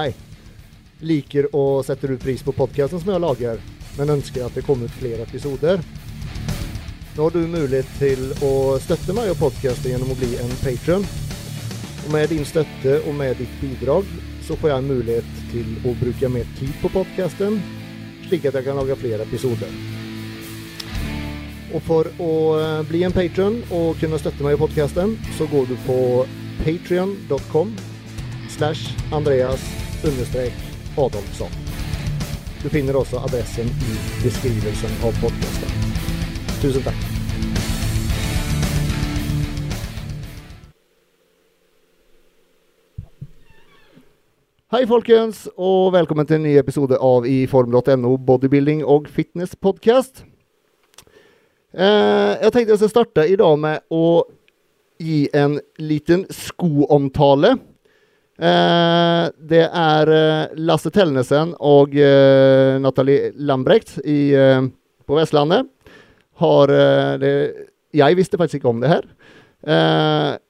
Hei. 0.00 0.14
Liker 1.04 1.50
og 1.52 1.82
setter 1.84 2.14
ut 2.14 2.22
pris 2.22 2.40
på 2.40 2.54
podkasten 2.56 3.02
som 3.02 3.10
jeg 3.12 3.20
lager, 3.20 3.58
men 3.98 4.12
ønsker 4.14 4.46
at 4.46 4.54
det 4.56 4.62
kommer 4.64 4.88
ut 4.88 4.94
flere 4.96 5.26
episoder. 5.26 5.82
Nå 7.16 7.26
har 7.26 7.34
du 7.34 7.40
mulighet 7.44 7.90
til 7.98 8.22
å 8.46 8.78
støtte 8.80 9.12
meg 9.12 9.28
og 9.28 9.36
podkasten 9.42 9.92
gjennom 9.92 10.14
å 10.14 10.16
bli 10.16 10.30
en 10.40 10.54
patron. 10.62 11.04
Og 12.06 12.06
med 12.14 12.32
din 12.32 12.48
støtte 12.48 12.94
og 13.02 13.12
med 13.18 13.36
ditt 13.42 13.52
bidrag 13.60 14.08
så 14.46 14.56
får 14.56 14.72
jeg 14.72 14.86
mulighet 14.86 15.42
til 15.50 15.68
å 15.84 15.92
bruke 16.00 16.30
mer 16.32 16.48
tid 16.56 16.72
på 16.80 16.92
podkasten, 16.94 17.58
slik 18.30 18.48
at 18.48 18.56
jeg 18.56 18.68
kan 18.70 18.80
lage 18.80 18.96
flere 19.02 19.26
episoder. 19.28 19.74
Og 21.76 21.84
for 21.84 22.08
å 22.16 22.32
eh, 22.56 22.80
bli 22.88 23.04
en 23.04 23.14
patron 23.14 23.60
og 23.68 24.00
kunne 24.00 24.22
støtte 24.22 24.48
meg 24.48 24.56
i 24.56 24.62
podkasten, 24.64 25.12
så 25.36 25.50
går 25.52 25.68
du 25.68 25.76
på 25.84 26.00
patrion.com 26.64 27.76
slash 28.48 28.96
Andreas 29.12 29.79
Adolfsson. 30.00 31.50
Du 32.62 32.68
finner 32.68 32.96
også 32.96 33.18
adressen 33.20 33.66
i 33.68 33.96
beskrivelsen 34.22 34.94
av 35.04 35.12
podkasten. 35.20 35.74
Tusen 36.62 36.84
takk. 36.86 37.02
Hei, 44.72 44.86
folkens, 44.88 45.48
og 45.58 45.92
velkommen 45.92 46.24
til 46.24 46.38
en 46.38 46.46
ny 46.48 46.56
episode 46.56 46.96
av 46.96 47.26
i 47.28 47.44
form.no 47.50 48.16
bodybuilding 48.16 48.84
og 48.86 49.08
fitness 49.12 49.52
podcast. 49.52 50.24
Eh, 51.76 52.40
jeg 52.40 52.52
tenkte 52.54 52.72
jeg 52.72 52.78
skulle 52.80 52.94
starte 52.94 53.28
i 53.28 53.36
dag 53.36 53.58
med 53.60 53.84
å 53.92 54.22
gi 54.96 55.26
en 55.36 55.60
liten 55.76 56.24
skoomtale. 56.32 57.58
Eh, 58.40 59.26
det 59.52 59.66
er 59.68 60.08
eh, 60.08 60.48
Lasse 60.64 60.88
Tellnesen 60.94 61.50
og 61.60 61.92
eh, 61.92 62.80
Nathalie 62.80 63.34
Lambrecht 63.36 63.98
i, 64.00 64.32
på 65.04 65.12
Vestlandet. 65.18 65.68
Har 66.40 66.72
det, 67.20 67.52
Jeg 67.92 68.16
visste 68.16 68.40
faktisk 68.40 68.62
ikke 68.62 68.70
om 68.70 68.80
det 68.80 68.88
her. 68.88 69.04
Har 69.60 70.40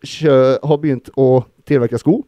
begynt 0.78 1.10
å 1.18 1.42
tilverke 1.66 1.98
sko. 1.98 2.22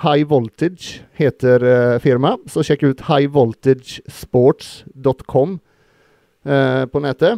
High 0.00 0.24
Voltage 0.30 1.02
heter 1.12 1.60
firmaet, 2.00 2.48
så 2.48 2.64
sjekk 2.64 2.88
ut 2.88 3.04
highvoltagesports.com 3.04 5.60
på 6.94 6.98
nettet. 7.04 7.36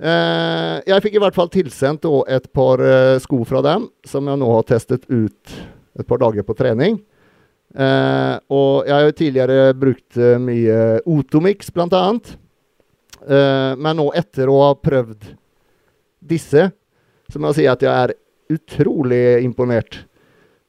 Jeg 0.00 1.04
fikk 1.04 1.20
i 1.20 1.24
hvert 1.26 1.36
fall 1.36 1.52
tilsendt 1.52 2.08
et 2.32 2.48
par 2.56 2.80
sko 3.20 3.44
fra 3.44 3.60
dem, 3.68 3.92
som 4.08 4.24
jeg 4.24 4.40
nå 4.40 4.48
har 4.56 4.64
testet 4.72 5.04
ut 5.12 5.52
et 5.98 6.06
par 6.08 6.20
dager 6.22 6.42
på 6.46 6.56
trening. 6.58 6.98
og 7.74 8.86
jeg 8.86 8.94
har 8.94 9.04
jo 9.04 9.14
tidligere 9.18 9.74
brukt 9.74 10.18
mye 10.42 11.00
Otomix, 11.10 11.70
blant 11.74 11.92
annet. 11.92 12.36
men 13.26 13.96
nå, 13.98 14.12
etter 14.14 14.48
å 14.48 14.60
ha 14.62 14.74
prøvd 14.74 15.32
disse, 16.22 16.70
så 17.30 17.40
må 17.40 17.50
jeg 17.50 17.62
si 17.62 17.66
at 17.70 17.82
jeg 17.82 17.92
er 17.92 18.14
utrolig 18.54 19.42
imponert. 19.44 20.04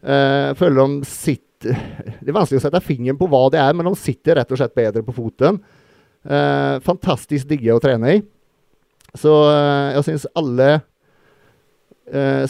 Eh, 0.05 0.51
føler 0.53 0.77
de 0.77 1.09
sitter 1.09 1.41
Det 1.65 2.29
er 2.29 2.35
vanskelig 2.35 2.59
å 2.59 2.63
sette 2.67 2.81
fingeren 2.83 3.17
på 3.17 3.25
hva 3.31 3.47
det 3.49 3.57
er, 3.57 3.71
men 3.73 3.87
de 3.87 3.95
sitter 3.97 4.37
rett 4.37 4.51
og 4.53 4.59
slett 4.59 4.75
bedre 4.77 5.01
på 5.05 5.15
foten. 5.15 5.57
Eh, 6.21 6.75
fantastisk 6.85 7.47
digge 7.49 7.73
å 7.73 7.81
trene 7.81 8.17
i. 8.17 8.19
Så 9.15 9.31
uh, 9.31 9.95
jeg 9.95 10.03
syns 10.09 10.25
alle 10.35 10.67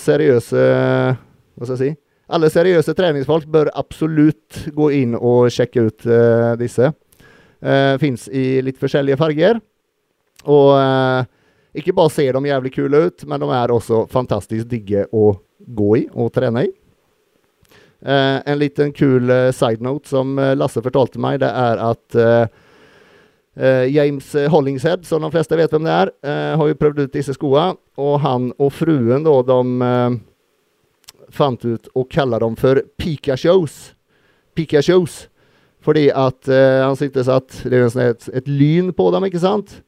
seriøse 0.01 0.57
Hva 0.57 1.67
skal 1.67 1.75
jeg 1.75 1.79
si? 1.83 1.89
Alle 2.25 2.49
seriøse 2.49 2.95
treningsfolk 2.97 3.45
bør 3.51 3.69
absolutt 3.77 4.63
gå 4.73 4.89
inn 4.97 5.13
og 5.17 5.51
sjekke 5.53 5.87
ut 5.89 6.07
disse. 6.57 6.89
Uh, 7.61 7.95
Fins 8.01 8.25
i 8.33 8.63
litt 8.65 8.81
forskjellige 8.81 9.19
farger. 9.21 9.59
Og 10.45 10.73
ikke 11.75 11.93
bare 11.95 12.13
ser 12.13 12.37
de 12.37 12.49
jævlig 12.49 12.71
kule 12.75 13.05
ut, 13.09 13.23
men 13.27 13.41
de 13.41 13.51
er 13.57 13.73
også 13.73 14.05
fantastisk 14.11 14.69
digge 14.71 15.05
å 15.11 15.33
gå 15.57 15.89
i 15.99 16.03
og 16.13 16.31
trene 16.35 16.67
i. 16.67 16.73
Uh, 18.05 18.37
en 18.45 18.59
liten 18.61 18.91
kul 18.93 19.31
uh, 19.31 19.49
side 19.55 19.95
som 20.05 20.35
uh, 20.37 20.53
Lasse 20.53 20.83
fortalte 20.85 21.17
meg, 21.21 21.39
det 21.41 21.49
er 21.49 21.81
at 21.91 22.21
James 23.55 24.33
Hollingshead, 24.51 25.05
som 25.07 25.23
de 25.23 25.29
fleste 25.31 25.55
vet 25.55 25.71
hvem 25.71 25.85
det 25.87 25.91
er, 25.95 26.09
har 26.59 26.67
jo 26.67 26.75
prøvd 26.75 26.97
ut 27.05 27.13
disse 27.13 27.31
skoene. 27.37 27.77
Og 27.95 28.17
han 28.19 28.49
og 28.59 28.73
fruen 28.75 29.23
da, 29.23 29.35
de 29.47 29.91
fant 31.35 31.65
ut 31.65 31.89
å 31.93 32.05
kalle 32.09 32.39
dem 32.41 32.57
for 32.59 32.81
Pika-shows. 33.01 33.77
Pika-shows. 34.57 35.25
Fordi 35.85 36.07
at 36.09 36.49
han 36.49 36.95
syntes 36.97 37.27
at 37.29 37.59
det 37.61 37.77
er 37.77 37.91
sånn 37.93 38.07
et, 38.07 38.23
et, 38.33 38.47
lyn 38.49 38.87
på 38.97 39.05
dem, 39.13 39.27
ikke 39.27 39.43
sant? 39.43 39.81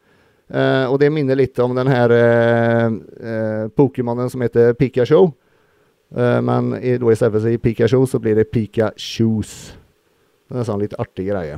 og 0.47 0.93
det 1.01 1.09
minner 1.11 1.35
litt 1.35 1.57
om 1.59 1.73
den 1.75 1.89
her 1.91 2.11
Pokémonen 3.75 4.29
som 4.31 4.45
heter 4.45 4.77
Pika-show. 4.77 5.31
Uh, 6.15 6.39
men 6.41 6.71
i, 6.79 6.95
da 6.99 7.11
istedenfor 7.11 7.41
å 7.41 7.43
si 7.43 7.59
Pikachu, 7.59 7.99
så 8.07 8.19
blir 8.23 8.37
det 8.39 8.47
Pika-shoes. 8.53 9.55
Det 10.47 10.55
er 10.55 10.61
en 10.61 10.69
sånn 10.69 10.83
litt 10.83 10.95
artig 10.99 11.27
greie. 11.27 11.57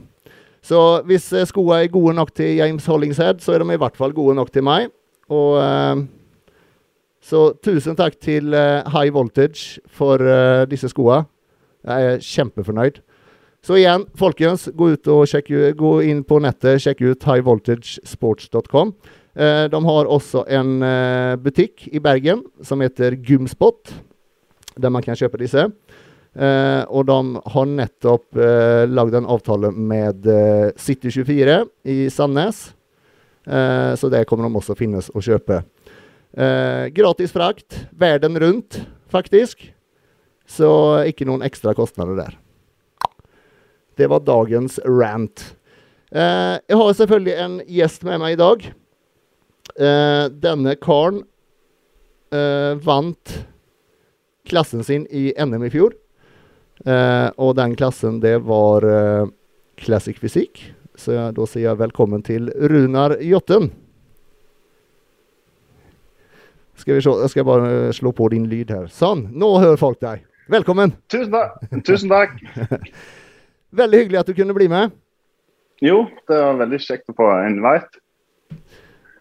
Så 0.66 0.80
hvis 1.08 1.28
uh, 1.36 1.46
skoene 1.48 1.84
er 1.86 1.94
gode 1.94 2.16
nok 2.18 2.34
til 2.36 2.58
James 2.58 2.88
Hollingshead, 2.90 3.44
så 3.46 3.56
er 3.56 3.64
de 3.64 3.76
i 3.76 3.82
hvert 3.82 4.00
fall 4.00 4.16
gode 4.18 4.38
nok 4.40 4.50
til 4.54 4.66
meg. 4.66 4.90
Og 5.30 5.60
Så 7.22 7.54
tusen 7.64 7.98
takk 8.00 8.16
til 8.24 8.54
High 8.56 9.12
Voltage 9.14 9.82
for 9.92 10.24
disse 10.72 10.88
skoene. 10.92 11.26
Jeg 11.84 12.08
er 12.14 12.24
kjempefornøyd. 12.24 13.02
Så 13.64 13.76
igjen, 13.76 14.06
folkens, 14.16 14.70
gå, 14.72 14.94
og 15.12 15.26
sjekk, 15.28 15.52
gå 15.76 15.92
inn 16.08 16.22
på 16.24 16.40
nettet, 16.40 16.80
sjekk 16.80 17.04
ut 17.04 17.26
highvoltagesports.com. 17.28 18.94
de 19.36 19.82
har 19.90 20.12
også 20.16 20.46
en 20.48 20.80
butikk 21.44 21.90
i 21.92 22.00
Bergen 22.00 22.46
som 22.64 22.80
heter 22.80 23.20
Gymspot 23.20 23.92
der 24.82 24.94
man 24.94 25.04
kan 25.06 25.18
kjøpe 25.18 25.40
disse. 25.42 25.66
Eh, 26.40 26.84
og 26.88 27.08
de 27.10 27.18
har 27.54 27.70
nettopp 27.70 28.38
uh, 28.38 28.86
lagd 28.88 29.18
en 29.18 29.30
avtale 29.34 29.72
med 29.74 30.28
eh, 30.30 30.70
City24 30.78 31.64
i 31.90 31.98
Sandnes. 32.14 32.70
Eh, 33.50 33.94
så 33.98 34.12
det 34.14 34.26
kommer 34.30 34.48
de 34.48 34.60
også 34.60 34.78
finnes 34.78 35.10
å 35.10 35.24
kjøpe. 35.26 35.64
Eh, 36.38 36.86
gratis 36.94 37.34
frakt 37.34 37.88
verden 37.98 38.38
rundt, 38.40 38.82
faktisk. 39.10 39.64
Så 40.50 40.70
ikke 41.10 41.28
noen 41.30 41.46
ekstra 41.46 41.76
kostnader 41.78 42.18
der. 42.20 42.38
Det 43.98 44.10
var 44.10 44.26
dagens 44.26 44.80
rant. 44.86 45.56
Eh, 46.12 46.58
jeg 46.60 46.80
har 46.82 46.94
selvfølgelig 46.98 47.38
en 47.46 47.58
gjest 47.68 48.06
med 48.08 48.22
meg 48.22 48.38
i 48.38 48.44
dag. 48.44 48.70
denne 49.80 50.74
karen 50.82 51.22
vant 52.84 53.34
klassen 54.50 54.84
sin 54.84 55.06
i 55.08 55.30
NM 55.38 55.64
i 55.64 55.70
fjor. 55.72 55.94
Eh, 56.88 57.30
og 57.38 57.56
den 57.60 57.76
klassen, 57.80 58.20
det 58.24 58.38
var 58.48 58.86
eh, 58.88 59.26
Classic 59.80 60.20
Fysikk. 60.20 60.62
Så 61.00 61.16
da 61.36 61.46
sier 61.48 61.70
jeg 61.70 61.80
velkommen 61.80 62.24
til 62.26 62.50
Runar 62.52 63.18
Jotten. 63.24 63.70
Skal 66.80 66.96
vi 66.96 67.02
se, 67.04 67.12
jeg 67.12 67.32
skal 67.34 67.48
bare 67.48 67.94
slå 67.94 68.14
på 68.16 68.30
din 68.32 68.46
lyd 68.48 68.72
her. 68.72 68.88
Sånn, 68.94 69.26
nå 69.36 69.50
hører 69.60 69.80
folk 69.80 70.00
deg. 70.00 70.22
Velkommen! 70.50 70.94
Tusen 71.12 71.34
takk. 71.34 71.58
Tusen 71.86 72.12
takk. 72.12 72.38
veldig 73.82 74.00
hyggelig 74.04 74.22
at 74.22 74.30
du 74.30 74.38
kunne 74.38 74.56
bli 74.56 74.70
med. 74.72 74.94
Jo, 75.84 76.06
det 76.28 76.38
var 76.40 76.62
veldig 76.62 76.80
kjekt 76.84 77.12
å 77.12 77.18
få 77.18 77.28
invite. 77.50 78.00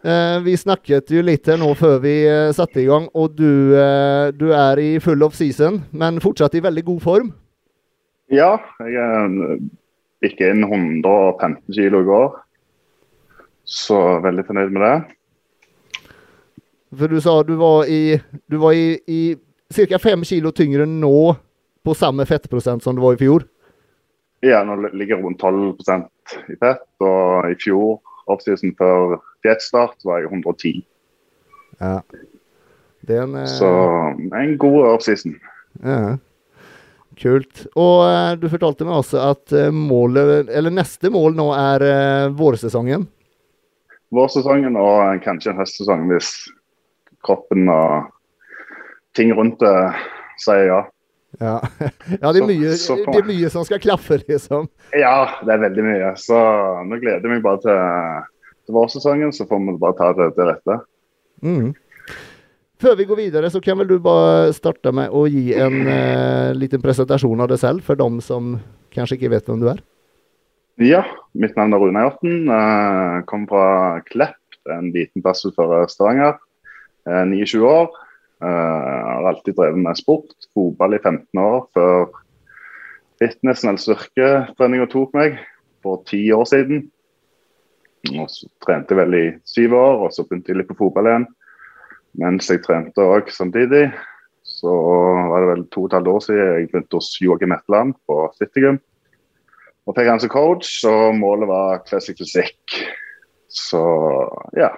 Eh, 0.06 0.38
vi 0.46 0.54
snakket 0.58 1.10
jo 1.10 1.24
litt 1.26 1.50
her 1.50 1.58
nå 1.58 1.72
før 1.78 1.98
vi 2.04 2.14
eh, 2.30 2.52
satte 2.54 2.78
i 2.84 2.86
gang, 2.86 3.10
og 3.18 3.34
du, 3.34 3.74
eh, 3.74 4.30
du, 4.38 4.52
er 4.54 4.78
i 4.78 4.88
full 5.02 5.26
off 5.26 5.34
season, 5.34 5.82
men 5.90 6.22
fortsatt 6.22 6.54
i 6.54 6.62
veldig 6.62 6.86
god 6.86 7.02
form? 7.02 7.32
Ja, 8.30 8.54
jeg 8.86 9.58
gikk 10.22 10.42
inn 10.46 10.62
115 10.62 11.58
kilo 11.74 12.04
i 12.04 12.08
går. 12.08 12.42
Så 13.66 13.98
veldig 14.22 14.46
fornøyd 14.46 14.74
med 14.76 14.84
det. 14.86 14.96
For 16.96 17.10
du 17.10 17.20
sa 17.20 17.42
du 17.44 17.54
var 17.60 17.88
i, 17.90 18.16
du 18.46 18.56
var 18.62 18.72
i, 18.72 18.96
i 19.06 19.36
cirka 19.72 19.98
5 20.00 20.24
kilo 20.24 20.52
tyngre 20.56 20.86
nå 20.88 21.36
på 21.84 21.94
samme 21.94 22.24
fettprosent 22.26 22.82
som 22.82 22.96
du 22.96 23.02
var 23.04 23.16
i 23.16 23.20
fjor? 23.20 23.44
Ja, 24.44 24.62
nå 24.64 24.76
ligger 24.94 25.20
rundt 25.22 25.42
12% 25.42 26.06
i 26.52 26.56
fett, 26.60 26.86
og 27.02 27.50
i 27.50 27.56
fjor 27.58 27.98
oppsiden 28.30 28.74
før 28.78 29.18
diettstart 29.44 30.04
var 30.06 30.22
jeg 30.22 30.30
110. 30.30 30.80
Ja. 31.80 31.98
Det 33.08 33.16
er 33.16 33.24
en, 33.24 33.36
eh... 33.40 33.50
Så 33.50 33.68
en 34.36 34.56
god 34.60 34.80
oppsiden. 34.94 35.38
Ja. 35.82 36.16
Kult. 37.18 37.64
Og 37.74 38.04
uh, 38.06 38.34
du 38.38 38.46
fortalte 38.52 38.86
meg 38.86 39.00
også 39.00 39.22
at 39.32 39.54
uh, 39.56 39.70
målet, 39.74 40.50
eller 40.54 40.74
neste 40.74 41.10
mål 41.10 41.34
nå 41.38 41.48
er 41.56 41.84
uh, 41.88 42.36
vårsesongen? 42.38 43.08
Vårsesongen 44.14 44.78
og 44.78 45.18
kanskje 45.24 45.52
en 45.52 45.58
høstsesong 45.58 46.06
hvis 46.12 46.30
kroppen 47.26 47.68
og 47.72 48.12
ting 49.16 49.32
rundt 49.34 49.60
det 49.62 49.74
sier 50.38 50.68
ja. 50.68 50.80
Ja, 51.38 51.58
ja 52.22 52.30
det, 52.32 52.40
er 52.40 52.48
mye, 52.48 52.70
så 52.78 52.96
så 52.96 53.10
det 53.10 53.20
er 53.20 53.28
mye 53.28 53.50
som 53.52 53.66
skal 53.66 53.82
klaffe, 53.82 54.20
liksom. 54.24 54.68
Ja, 54.96 55.40
det 55.44 55.52
er 55.54 55.64
veldig 55.66 55.84
mye. 55.84 56.12
Så 56.20 56.38
nå 56.88 56.98
gleder 57.02 57.26
jeg 57.26 57.34
meg 57.34 57.44
bare 57.44 57.60
til, 57.62 58.24
til 58.66 58.78
vårsesongen, 58.78 59.34
så 59.36 59.46
får 59.48 59.60
vi 59.66 59.76
bare 59.82 59.98
ta 59.98 60.08
det 60.16 60.30
til 60.38 60.48
rette. 60.48 60.78
Mm. 61.44 61.68
Før 62.78 62.94
vi 62.94 63.08
går 63.10 63.18
videre, 63.18 63.50
så 63.50 63.60
kan 63.62 63.78
vel 63.80 63.90
du 63.90 63.98
bare 64.02 64.52
starte 64.54 64.92
med 64.94 65.10
å 65.10 65.24
gi 65.30 65.50
en 65.58 65.78
eh, 65.90 66.50
liten 66.54 66.82
presentasjon 66.82 67.42
av 67.42 67.50
deg 67.50 67.60
selv, 67.60 67.84
for 67.86 67.98
dem 67.98 68.20
som 68.24 68.56
kanskje 68.94 69.18
ikke 69.18 69.32
vet 69.34 69.50
hvem 69.50 69.62
du 69.64 69.70
er. 69.74 69.82
Ja, 70.78 71.02
mitt 71.34 71.56
navn 71.58 71.74
er 71.74 71.82
Rune 71.82 72.04
Hjorten. 72.06 72.44
eh, 72.54 73.16
Kommer 73.26 73.50
fra 73.50 73.64
Klepp, 74.06 74.60
en 74.70 74.92
liten 74.94 75.24
plass 75.24 75.42
utenfor 75.42 75.90
Stavanger. 75.90 76.38
Eh, 77.08 77.24
29 77.24 77.64
år. 77.64 77.90
Eh, 78.42 78.48
Har 78.48 79.28
alltid 79.28 79.56
drevet 79.56 79.78
med 79.78 79.96
sport. 79.96 80.34
Fotball 80.54 80.94
i 80.94 80.98
15 80.98 81.40
år 81.40 81.66
før 81.74 82.10
fitness 83.18 83.64
eller 83.64 83.80
styrketreninga 83.82 84.86
tok 84.92 85.14
meg 85.16 85.40
for 85.82 86.04
ti 86.06 86.20
år 86.34 86.46
siden. 86.46 86.84
Og 88.14 88.28
så 88.30 88.46
trente 88.62 88.94
jeg 88.94 89.00
vel 89.00 89.16
i 89.18 89.26
syv 89.48 89.74
år, 89.74 90.04
og 90.04 90.12
så 90.14 90.24
begynte 90.24 90.52
jeg 90.52 90.60
litt 90.60 90.70
på 90.70 90.78
fotball 90.78 91.10
igjen. 91.10 91.26
Mens 92.18 92.50
jeg 92.50 92.62
trente 92.64 93.02
òg 93.02 93.32
samtidig. 93.34 93.88
Så 94.48 94.70
var 95.28 95.42
det 95.42 95.50
vel 95.50 95.64
to 95.68 95.82
og 95.84 95.90
et 95.90 95.96
halvt 95.98 96.12
år 96.12 96.22
siden 96.24 96.46
jeg 96.46 96.70
begynte 96.70 97.00
hos 97.00 97.10
Joakim 97.20 97.52
Etland 97.52 97.96
på 98.08 98.20
Citygym. 98.38 98.78
Og 99.88 99.96
fikk 99.96 100.08
han 100.08 100.20
som 100.20 100.32
coach, 100.32 100.70
og 100.88 101.16
målet 101.16 101.48
var 101.50 101.82
classic 101.88 102.18
fysikk. 102.20 102.78
Så 103.48 103.82
ja. 104.56 104.76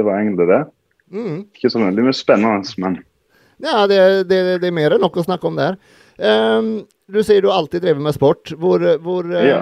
Det 0.00 0.06
var 0.06 0.22
egentlig 0.22 0.46
det. 0.48 0.60
Mm. 1.12 1.40
Ikke 1.52 1.68
så 1.68 1.82
veldig 1.82 2.06
mye 2.06 2.16
spennende, 2.16 2.74
men 2.80 3.00
Ja, 3.60 3.84
det, 3.90 3.98
det, 4.30 4.38
det 4.62 4.68
er 4.70 4.72
mer 4.72 4.94
enn 4.96 5.02
nok 5.04 5.18
å 5.20 5.26
snakke 5.26 5.44
om 5.50 5.58
der. 5.58 5.76
Um, 6.16 6.70
du 7.10 7.18
sier 7.26 7.44
du 7.44 7.50
alltid 7.52 7.84
drevet 7.84 8.00
med 8.00 8.16
sport. 8.16 8.54
Hvor, 8.56 8.84
hvor 9.04 9.28
eh, 9.28 9.50
Ja. 9.50 9.60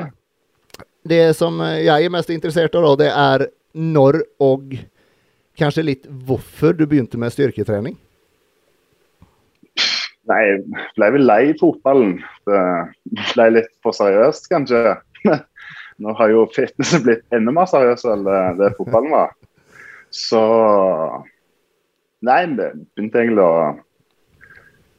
Det 1.08 1.32
som 1.38 1.58
jeg 1.62 2.05
er 2.05 2.12
mest 2.12 2.31
interessert 2.31 2.75
av, 2.76 2.87
det 3.00 3.08
er 3.08 3.46
når 3.73 4.20
og 4.44 4.75
kanskje 5.58 5.87
litt 5.87 6.06
hvorfor 6.29 6.76
du 6.76 6.84
begynte 6.87 7.19
med 7.19 7.32
styrketrening. 7.32 7.96
Nei, 10.29 10.41
jeg 10.44 10.62
ble 10.99 11.11
vel 11.14 11.26
lei 11.26 11.43
fotballen. 11.58 12.19
Det 12.46 12.62
ble 13.32 13.49
litt 13.56 13.70
for 13.82 13.96
seriøst, 13.96 14.50
kanskje. 14.52 14.99
Nå 16.05 16.14
har 16.19 16.31
jo 16.31 16.44
fitnessen 16.55 17.06
blitt 17.06 17.25
enda 17.34 17.55
mer 17.56 17.70
seriøs 17.70 18.05
enn 18.12 18.26
det, 18.29 18.43
det 18.61 18.75
fotballen 18.76 19.14
var. 19.17 19.32
Så 20.14 20.44
Nei, 22.26 22.40
begynte 22.50 23.20
egentlig 23.22 23.44
å 23.44 23.76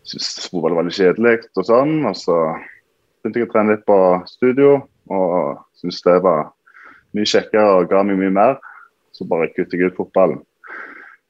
synes 0.10 0.50
fotball 0.50 0.78
var 0.78 0.88
litt 0.88 0.98
kjedelig 0.98 1.50
og 1.58 1.68
sånn. 1.68 1.94
Og 2.08 2.16
så 2.18 2.38
begynte 3.20 3.42
jeg 3.42 3.50
å 3.50 3.52
trene 3.54 3.76
litt 3.76 3.86
på 3.88 4.00
studio 4.30 4.78
og 5.10 5.60
syntes 5.80 6.04
det 6.06 6.18
var 6.26 6.52
mye 7.18 7.30
kjekkere 7.30 7.80
og 7.80 7.90
ga 7.92 8.04
meg 8.06 8.20
mye 8.22 8.34
mer. 8.34 8.60
Så 9.16 9.28
bare 9.30 9.50
kuttet 9.52 9.76
jeg 9.76 9.92
ut 9.92 9.98
fotballen. 9.98 10.42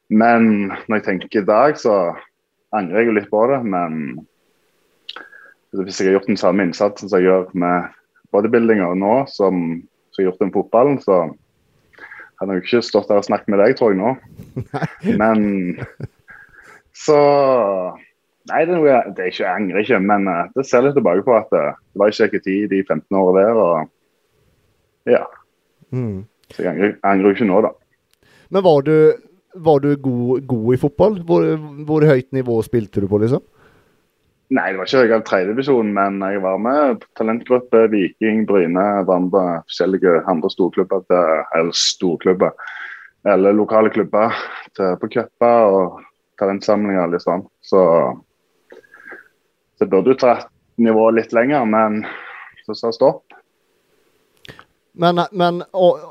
Men 0.10 0.70
når 0.90 1.00
jeg 1.00 1.06
tenker 1.06 1.42
i 1.42 1.48
dag, 1.48 1.78
så 1.80 2.16
angrer 2.76 3.04
jeg 3.04 3.10
jo 3.10 3.16
litt 3.18 3.30
på 3.32 3.44
det, 3.50 3.60
men 3.66 4.20
hvis 5.78 6.00
jeg 6.02 6.10
har 6.10 6.18
gjort 6.18 6.30
den 6.32 6.40
samme 6.42 6.66
innsatsen 6.66 7.10
som 7.10 7.20
jeg 7.20 7.30
gjør 7.30 7.52
med 7.62 7.92
bodybuildinga 8.34 8.90
nå, 8.98 9.14
som, 9.30 9.62
som 10.10 10.22
jeg 10.22 10.26
har 10.26 10.32
gjort 10.32 10.44
med 10.44 10.56
fotballen, 10.58 10.98
så 11.02 11.20
hadde 12.40 12.54
har 12.54 12.60
jo 12.60 12.66
ikke 12.66 12.84
stått 12.88 13.10
der 13.12 13.20
og 13.22 13.28
snakket 13.28 13.52
med 13.52 13.62
deg, 13.64 13.76
tror 13.80 13.94
jeg 13.94 14.00
nå. 14.00 14.14
Men 15.20 15.44
så 17.06 17.20
Nei, 18.50 18.64
det 18.66 18.72
er, 18.74 18.80
noe, 18.80 18.94
det 19.14 19.22
er 19.22 19.28
ikke, 19.30 19.44
jeg 19.44 19.52
angrer 19.52 19.84
ikke, 19.84 19.98
men 20.02 20.24
eh, 20.32 20.48
det 20.56 20.64
ser 20.66 20.82
litt 20.82 20.96
tilbake 20.98 21.22
på 21.28 21.36
at 21.38 21.52
eh, 21.54 21.76
det 21.78 22.02
var 22.02 22.10
ikke 22.10 22.24
kjekk 22.24 22.46
tid 22.48 22.72
de 22.72 22.80
15 22.82 23.18
årene 23.20 23.44
der. 23.44 23.60
og 23.62 25.12
ja, 25.12 25.20
Mm. 25.94 26.26
Så 26.54 26.64
jeg 26.64 26.74
angrer, 26.74 26.96
angrer 27.06 27.36
ikke 27.36 27.48
nå, 27.50 27.62
da. 27.66 27.74
Men 28.54 28.66
var 28.66 28.84
du, 28.86 28.96
var 29.56 29.82
du 29.84 29.90
god, 30.02 30.44
god 30.50 30.74
i 30.74 30.80
fotball? 30.82 31.20
Hvor, 31.26 31.46
hvor 31.86 32.06
høyt 32.10 32.30
nivå 32.36 32.60
spilte 32.66 33.04
du 33.04 33.08
på, 33.10 33.22
liksom? 33.22 33.44
Nei, 34.50 34.72
det 34.72 34.80
var 34.80 34.88
ikke 34.90 35.02
høyere 35.04 35.26
tredjedivisjon, 35.28 35.90
men 35.94 36.24
jeg 36.26 36.42
var 36.42 36.62
med 36.62 37.04
på 37.04 37.10
talentgruppe 37.20 37.84
Viking, 37.92 38.48
Bryne, 38.50 38.86
Vande, 39.06 39.44
forskjellige 39.70 40.24
andre 40.32 40.50
storklubber, 40.50 41.04
eller 41.54 41.76
storklubber, 41.78 42.56
eller 43.30 43.54
lokale 43.54 43.92
klubber 43.94 44.34
til, 44.74 44.96
på 44.98 45.12
cuper 45.14 45.76
og 45.76 46.02
talentsamlinger 46.42 47.04
og 47.04 47.14
litt 47.14 47.28
sånn. 47.28 47.46
Så 47.62 47.84
det 49.78 49.90
burde 49.92 50.16
jo 50.16 50.22
tatt 50.26 50.50
nivået 50.82 51.20
litt 51.20 51.36
lenger, 51.36 51.70
men 51.70 52.02
så 52.66 52.74
sa 52.74 52.94
stopp. 52.96 53.22
Men, 55.00 55.22
men 55.32 55.62
og, 55.78 56.02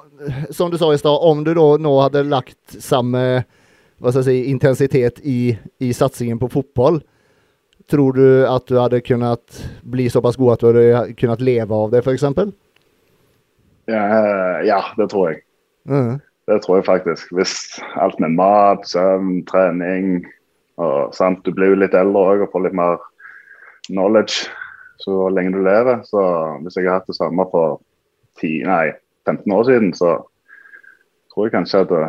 som 0.54 0.70
du 0.70 0.78
sa 0.78 0.92
i 0.94 1.00
stad, 1.00 1.26
om 1.26 1.42
du 1.42 1.56
da 1.58 1.68
nå 1.82 1.98
hadde 2.04 2.28
lagt 2.30 2.78
samme 2.78 3.24
jeg 3.98 4.22
si, 4.22 4.40
intensitet 4.46 5.18
i, 5.26 5.56
i 5.82 5.90
satsingen 5.90 6.38
på 6.38 6.52
fotball, 6.52 7.02
tror 7.90 8.16
du 8.16 8.46
at 8.48 8.66
du 8.68 8.78
hadde 8.78 9.00
kunnet 9.04 9.60
bli 9.82 10.08
såpass 10.12 10.36
god 10.36 10.56
at 10.56 10.64
du 10.64 10.78
hadde 10.78 11.16
kunnet 11.18 11.44
leve 11.44 11.74
av 11.74 11.92
det, 11.92 12.04
f.eks.? 12.04 12.24
Ja, 13.88 14.02
ja, 14.66 14.80
det 14.98 15.08
tror 15.12 15.30
jeg. 15.30 15.42
Mm. 15.88 16.18
Det 16.48 16.62
tror 16.64 16.78
jeg 16.78 16.88
faktisk. 16.88 17.32
Hvis 17.36 17.54
alt 18.00 18.20
med 18.20 18.36
mat, 18.36 18.84
søvn, 18.88 19.42
trening 19.48 20.26
og 20.78 21.14
sant, 21.16 21.44
Du 21.44 21.52
blir 21.52 21.72
jo 21.72 21.80
litt 21.80 21.96
eldre 21.96 22.20
òg 22.32 22.44
og 22.44 22.52
får 22.52 22.68
litt 22.68 22.76
mer 22.76 23.00
knowledge 23.88 24.46
så 25.02 25.28
lenge 25.32 25.56
du 25.56 25.62
lever. 25.64 26.02
Så 26.04 26.22
hvis 26.64 26.78
jeg 26.78 26.88
har 26.88 27.00
hatt 27.00 27.10
det 27.10 27.18
samme 27.18 27.46
for 27.52 27.80
10, 28.40 28.64
nei, 28.68 28.92
15 29.26 29.52
år 29.54 29.64
siden, 29.68 29.92
så 29.96 30.16
tror 31.32 31.48
jeg 31.48 31.54
kanskje 31.54 31.82
hadde 31.84 32.02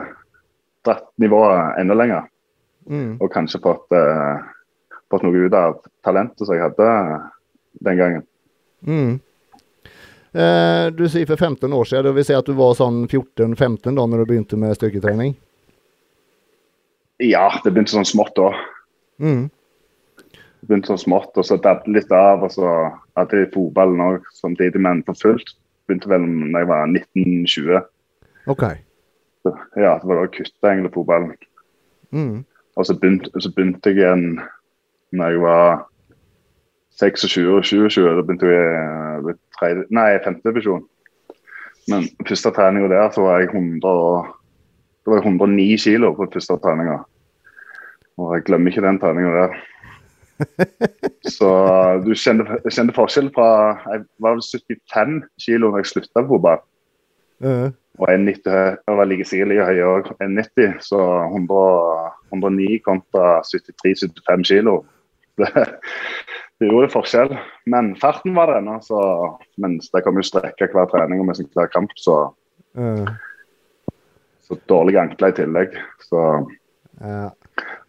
dratt 0.87 1.09
nivået 1.21 1.79
enda 1.81 1.97
lenger. 1.97 2.29
Mm. 2.89 3.17
Og 3.21 3.31
kanskje 3.33 3.61
fått, 3.63 3.91
eh, 3.93 4.39
fått 5.09 5.25
noe 5.25 5.45
ut 5.45 5.57
av 5.57 5.79
talentet 6.05 6.45
som 6.45 6.55
jeg 6.55 6.63
hadde 6.63 6.87
den 7.85 7.99
gangen. 7.99 8.25
Mm. 8.85 9.19
Eh, 10.31 10.85
du 10.93 11.07
sier 11.09 11.25
for 11.25 11.37
15 11.37 11.73
år 11.73 11.85
siden, 11.89 12.05
det 12.05 12.17
vil 12.17 12.25
si 12.27 12.35
at 12.37 12.49
du 12.49 12.53
var 12.57 12.75
sånn 12.77 13.05
14-15 13.07 13.95
da 13.97 14.05
når 14.05 14.23
du 14.23 14.29
begynte 14.29 14.59
med 14.61 14.77
styrketrening? 14.77 15.33
Ja, 17.19 17.47
det 17.63 17.73
begynte 17.73 17.97
sånn 17.97 18.07
smått 18.07 18.35
da. 18.37 18.51
Mm. 19.19 19.47
Det 20.29 20.67
begynte 20.67 20.91
sånn 20.91 21.01
smått, 21.01 21.33
og 21.39 21.47
så 21.47 21.57
det 21.59 21.73
litt 21.91 22.13
av. 22.15 22.45
Og 22.45 22.53
så 22.53 22.67
hadde 23.17 23.41
jeg 23.41 23.51
fotballen 23.55 24.03
òg 24.03 24.29
samtidig, 24.37 24.79
men 24.85 25.01
for 25.07 25.17
fullt. 25.19 25.55
Begynte 25.89 26.11
vel 26.11 26.27
da 26.53 26.61
jeg 26.61 26.69
var 26.69 26.85
1920. 26.93 27.81
OK. 28.53 28.63
Så, 29.43 29.55
ja, 29.79 29.97
det 29.97 30.07
var 30.07 30.19
da 30.19 30.27
jeg 30.27 30.35
kutta 30.37 30.71
egentlig 30.71 30.93
fotballen. 30.93 31.35
Mm. 32.15 32.37
Og 32.79 32.87
så 32.87 32.95
begynte, 32.95 33.33
så 33.41 33.51
begynte 33.55 33.91
jeg 33.91 34.03
igjen 34.03 34.25
når 35.11 35.29
jeg 35.33 35.41
var 35.41 35.85
26 36.99 37.55
og 37.57 37.63
27. 37.65 38.07
Da 38.17 38.21
begynte 38.21 38.49
jeg 38.49 39.21
i 39.33 39.35
tredje, 39.59 39.85
nei, 39.95 40.09
femte 40.25 40.49
divisjon. 40.49 40.83
Men 41.89 42.05
første 42.27 42.51
treninga 42.53 42.89
der 42.91 43.09
så 43.15 43.23
var 43.25 43.39
jeg 43.41 43.49
100, 43.53 43.85
og- 43.89 44.35
det 45.05 45.13
var 45.15 45.21
109 45.23 45.77
kilo 45.81 46.13
på 46.13 46.27
første 46.33 46.57
treninga. 46.61 46.99
Og 48.19 48.35
jeg 48.35 48.43
glemmer 48.45 48.69
ikke 48.71 48.83
den 48.85 48.99
treninga 48.99 49.31
der. 49.39 49.59
Så 51.35 51.47
du 52.05 52.13
kjente, 52.15 52.59
kjente 52.71 52.93
forskjell 52.95 53.27
fra 53.35 53.47
Jeg 53.91 54.05
var 54.23 54.37
vel 54.37 54.43
75 54.45 55.25
kilo 55.43 55.69
når 55.71 55.81
jeg 55.81 55.85
slutta 55.91 56.21
på 56.23 56.27
fotball. 56.35 56.61
Eh, 57.43 57.71
Og 57.99 58.07
1,90 58.07 58.47
høy- 58.47 58.77
jeg 58.87 58.95
var 58.97 59.05
like 59.05 59.25
sikkert 59.27 59.49
like 59.51 59.65
høy 59.65 59.79
òg. 59.83 60.11
1,90, 60.23 60.77
så 60.79 60.99
100, 61.27 62.11
109 62.31 62.79
kontra 62.85 63.41
73-75 63.43 64.43
kilo. 64.47 64.85
Det, 65.39 65.65
det 66.59 66.67
gjorde 66.67 66.91
forskjell. 66.91 67.33
Men 67.71 67.93
farten 67.95 68.35
var 68.35 68.51
det 68.51 68.59
ennå, 68.59 68.77
så 68.83 68.99
mens 69.63 69.87
det 69.93 70.03
kom 70.03 70.19
jo 70.19 70.25
strekker 70.27 70.73
hver 70.75 70.89
trening 70.91 71.21
og 71.23 71.29
med 71.29 71.39
sin 71.39 71.47
hver 71.55 71.69
kamp, 71.71 71.93
så, 71.95 72.17
eh, 72.75 73.11
så 74.43 74.57
dårlige 74.67 75.05
ankler 75.05 75.31
i 75.31 75.37
tillegg. 75.37 75.77
Så, 76.03 76.25
ja. 76.99 77.29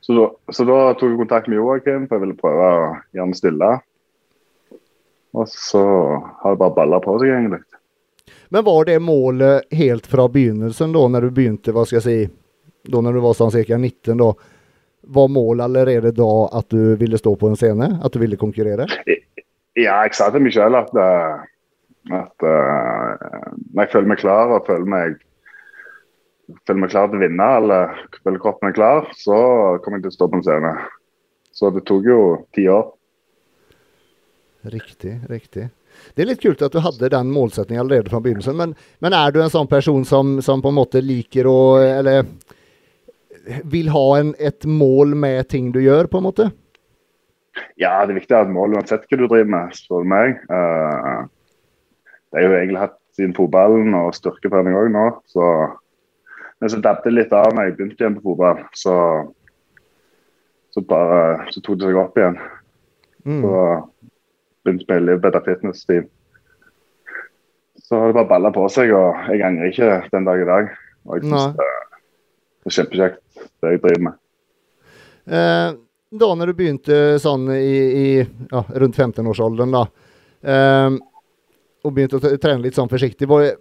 så, 0.01 0.15
da, 0.21 0.29
så 0.55 0.69
da 0.69 0.79
tok 0.95 1.09
jeg 1.09 1.23
kontakt 1.25 1.51
med 1.51 1.59
Joakim, 1.59 2.07
for 2.07 2.19
jeg 2.19 2.29
ville 2.29 2.39
prøve 2.39 2.69
å 2.69 2.85
gjøre 3.11 3.27
ham 3.27 3.35
stille. 3.41 3.73
Og 5.35 5.51
så 5.51 5.83
har 6.43 6.55
det 6.55 6.63
bare 6.63 6.77
balla 6.79 7.03
på 7.03 7.19
seg, 7.19 7.35
egentlig. 7.35 7.65
Men 8.51 8.65
var 8.67 8.87
det 8.87 8.99
målet 9.03 9.75
helt 9.75 10.07
fra 10.11 10.29
begynnelsen 10.29 10.95
da, 10.95 11.05
når 11.09 11.27
du 11.27 11.35
begynte, 11.35 11.75
hva 11.75 11.85
skal 11.87 12.01
jeg 12.01 12.07
si, 12.07 12.33
da 12.91 13.03
når 13.03 13.19
du 13.19 13.23
var 13.23 13.37
sånn 13.39 13.53
ca. 13.55 13.79
19 13.79 14.19
da, 14.19 14.31
var 15.03 15.29
målet 15.33 15.65
allerede 15.65 16.13
da 16.17 16.33
at 16.59 16.69
du 16.71 16.95
ville 17.01 17.19
stå 17.19 17.35
på 17.37 17.51
en 17.51 17.59
scene? 17.59 17.89
At 18.05 18.13
du 18.13 18.21
ville 18.23 18.39
konkurrere? 18.41 18.87
Ja, 19.79 20.03
jeg 20.05 20.15
sa 20.19 20.29
til 20.33 20.45
meg 20.45 20.55
selv 20.55 20.81
at, 20.81 20.93
eh, 20.99 22.15
at 22.19 22.47
eh, 22.47 23.51
når 23.73 23.85
jeg 23.85 23.93
føler 23.93 24.13
meg 24.13 24.23
klar 24.23 24.55
og 24.57 24.69
føler 24.69 24.89
meg, 24.91 25.19
føler 26.67 26.83
meg 26.85 26.95
klar 26.95 27.11
til 27.11 27.21
å 27.21 27.25
vinne, 27.25 27.51
eller 27.63 28.01
føler 28.25 28.43
kroppen 28.43 28.71
er 28.71 28.77
klar, 28.77 29.11
så 29.17 29.41
kommer 29.85 30.01
jeg 30.01 30.09
til 30.09 30.15
å 30.15 30.19
stå 30.19 30.31
på 30.31 30.41
en 30.41 30.47
scene. 30.49 30.73
Så 31.55 31.71
det 31.75 31.85
tok 31.89 32.07
jo 32.07 32.21
ti 32.57 32.67
år. 32.71 32.91
Riktig, 34.71 35.17
riktig. 35.31 35.71
Det 36.15 36.23
er 36.23 36.31
litt 36.31 36.43
kult 36.43 36.63
at 36.63 36.75
du 36.75 36.83
hadde 36.85 37.11
den 37.13 37.33
målsettingen 37.33 37.83
allerede 37.83 38.13
fra 38.13 38.21
begynnelsen, 38.23 38.57
men, 38.57 38.75
men, 39.03 39.17
er 39.17 39.33
du 39.33 39.41
en 39.43 39.53
sånn 39.53 39.69
person 39.71 40.05
som, 40.07 40.39
som, 40.45 40.63
på 40.63 40.71
en 40.71 40.79
måte 40.79 41.03
liker 41.03 41.49
å 41.51 41.59
Eller 41.81 42.27
vil 43.73 43.91
ha 43.93 44.07
en, 44.21 44.35
et 44.39 44.67
mål 44.67 45.17
med 45.19 45.49
ting 45.51 45.71
du 45.75 45.81
gjør, 45.83 46.09
på 46.11 46.21
en 46.21 46.27
måte? 46.29 46.51
Ja, 47.81 48.01
det 48.07 48.15
er 48.15 48.21
viktig 48.21 48.37
å 48.37 48.41
ha 48.41 48.47
et 48.47 48.55
mål 48.55 48.79
uansett 48.79 49.07
hva 49.09 49.19
du 49.19 49.27
driver 49.27 49.51
med, 49.51 49.77
spør 49.77 50.05
du 50.05 50.11
meg. 50.13 50.41
Uh, 50.51 51.27
det 52.31 52.41
har 52.41 52.47
jo 52.47 52.57
egentlig 52.59 52.83
hatt 52.85 52.97
siden 53.19 53.35
fotballen 53.37 53.95
og 53.99 54.15
styrketrening 54.17 54.77
òg 54.79 54.91
nå, 54.95 55.07
så 55.31 55.47
Men 56.61 56.69
så 56.69 56.77
dabbet 56.85 57.07
det 57.09 57.15
litt 57.15 57.31
av 57.33 57.55
når 57.57 57.71
jeg 57.71 57.75
begynte 57.79 58.03
igjen 58.03 58.17
på 58.19 58.35
fotball. 58.35 58.59
Så, 58.77 58.95
så 60.77 60.83
bare 60.85 61.47
så 61.55 61.63
tok 61.65 61.79
det 61.81 61.87
seg 61.89 61.97
opp 61.97 62.19
igjen. 62.21 62.37
Mm. 63.25 63.39
Så 63.41 63.63
begynte 64.61 64.89
med 64.91 65.07
Live 65.07 65.23
Better 65.25 65.41
Fitness-team. 65.47 66.11
Så 67.81 67.97
har 67.97 68.13
det 68.13 68.19
bare 68.19 68.29
balla 68.29 68.51
på 68.53 68.67
seg, 68.69 68.93
og 68.93 69.33
jeg 69.33 69.41
angrer 69.47 69.73
ikke 69.73 69.89
den 70.13 70.29
dag 70.29 70.43
i 70.43 70.51
dag. 70.51 70.69
Og 71.09 71.17
jeg 71.17 71.31
synes 71.31 71.57
det, 72.61 72.71
er 72.71 72.77
kjempekjekt, 72.77 73.23
det 73.63 73.73
jeg 73.75 73.83
driver 73.85 74.05
med. 74.09 74.19
Eh, 75.31 75.71
da 76.21 76.29
når 76.35 76.51
du 76.51 76.59
begynte 76.59 77.01
sånn 77.23 77.49
i, 77.55 77.75
i 77.81 78.07
ja, 78.21 78.63
rundt 78.83 78.99
15-årsalderen, 78.99 79.75
da, 79.75 79.85
eh, 80.43 81.01
og 81.81 81.97
begynte 81.97 82.21
å 82.21 82.37
trene 82.37 82.65
litt 82.65 82.77
sånn 82.77 82.91
forsiktig, 82.91 83.29
var 83.31 83.53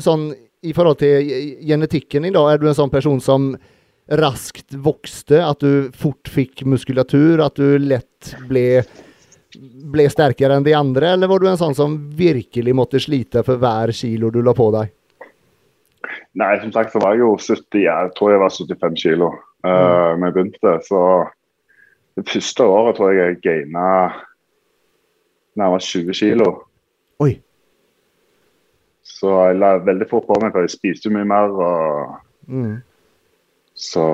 sånn 0.00 0.30
i 0.60 0.74
forhold 0.76 1.00
til 1.00 1.30
genetikken 1.64 2.26
i 2.28 2.32
dag, 2.34 2.50
er 2.50 2.60
du 2.60 2.66
en 2.68 2.76
sånn 2.76 2.92
person 2.92 3.20
som 3.24 3.54
raskt 4.20 4.74
vokste? 4.74 5.38
At 5.40 5.62
du 5.62 5.88
fort 5.96 6.28
fikk 6.28 6.66
muskulatur? 6.68 7.40
At 7.44 7.56
du 7.56 7.78
lett 7.80 8.34
ble 8.50 8.82
ble 9.90 10.06
sterkere 10.10 10.54
enn 10.56 10.66
de 10.66 10.74
andre, 10.78 11.14
eller 11.14 11.30
var 11.30 11.40
du 11.42 11.48
en 11.50 11.58
sånn 11.58 11.74
som 11.74 11.96
virkelig 12.14 12.74
måtte 12.76 13.00
slite 13.02 13.42
for 13.46 13.58
hver 13.58 13.90
kilo 13.96 14.30
du 14.30 14.42
la 14.46 14.54
på 14.54 14.68
deg? 14.74 14.92
Nei, 16.40 16.54
som 16.62 16.72
sagt 16.72 16.94
så 16.94 17.02
var 17.02 17.14
jeg 17.14 17.24
jo 17.24 17.34
70, 17.36 17.84
jeg 17.84 18.10
tror 18.16 18.32
jeg 18.32 18.40
var 18.40 18.54
75 18.54 19.02
kilo 19.02 19.28
uh, 19.66 20.16
mm. 20.16 20.24
jeg 20.24 20.34
begynte. 20.36 20.74
Så 20.86 21.02
det 22.18 22.26
første 22.28 22.66
året 22.66 22.96
tror 22.96 23.12
jeg 23.12 23.20
jeg 23.20 23.40
gaina 23.44 23.86
nærmere 25.58 25.80
20 25.84 26.16
kilo. 26.16 26.50
Oi. 27.20 27.34
Så 29.04 29.34
jeg 29.50 29.58
la 29.60 29.74
veldig 29.84 30.08
fort 30.08 30.28
på 30.28 30.38
meg, 30.40 30.54
for 30.54 30.64
jeg 30.64 30.72
spiste 30.72 31.12
mye 31.12 31.28
mer. 31.28 31.52
og 31.52 32.16
mm. 32.48 32.78
Så 33.74 34.04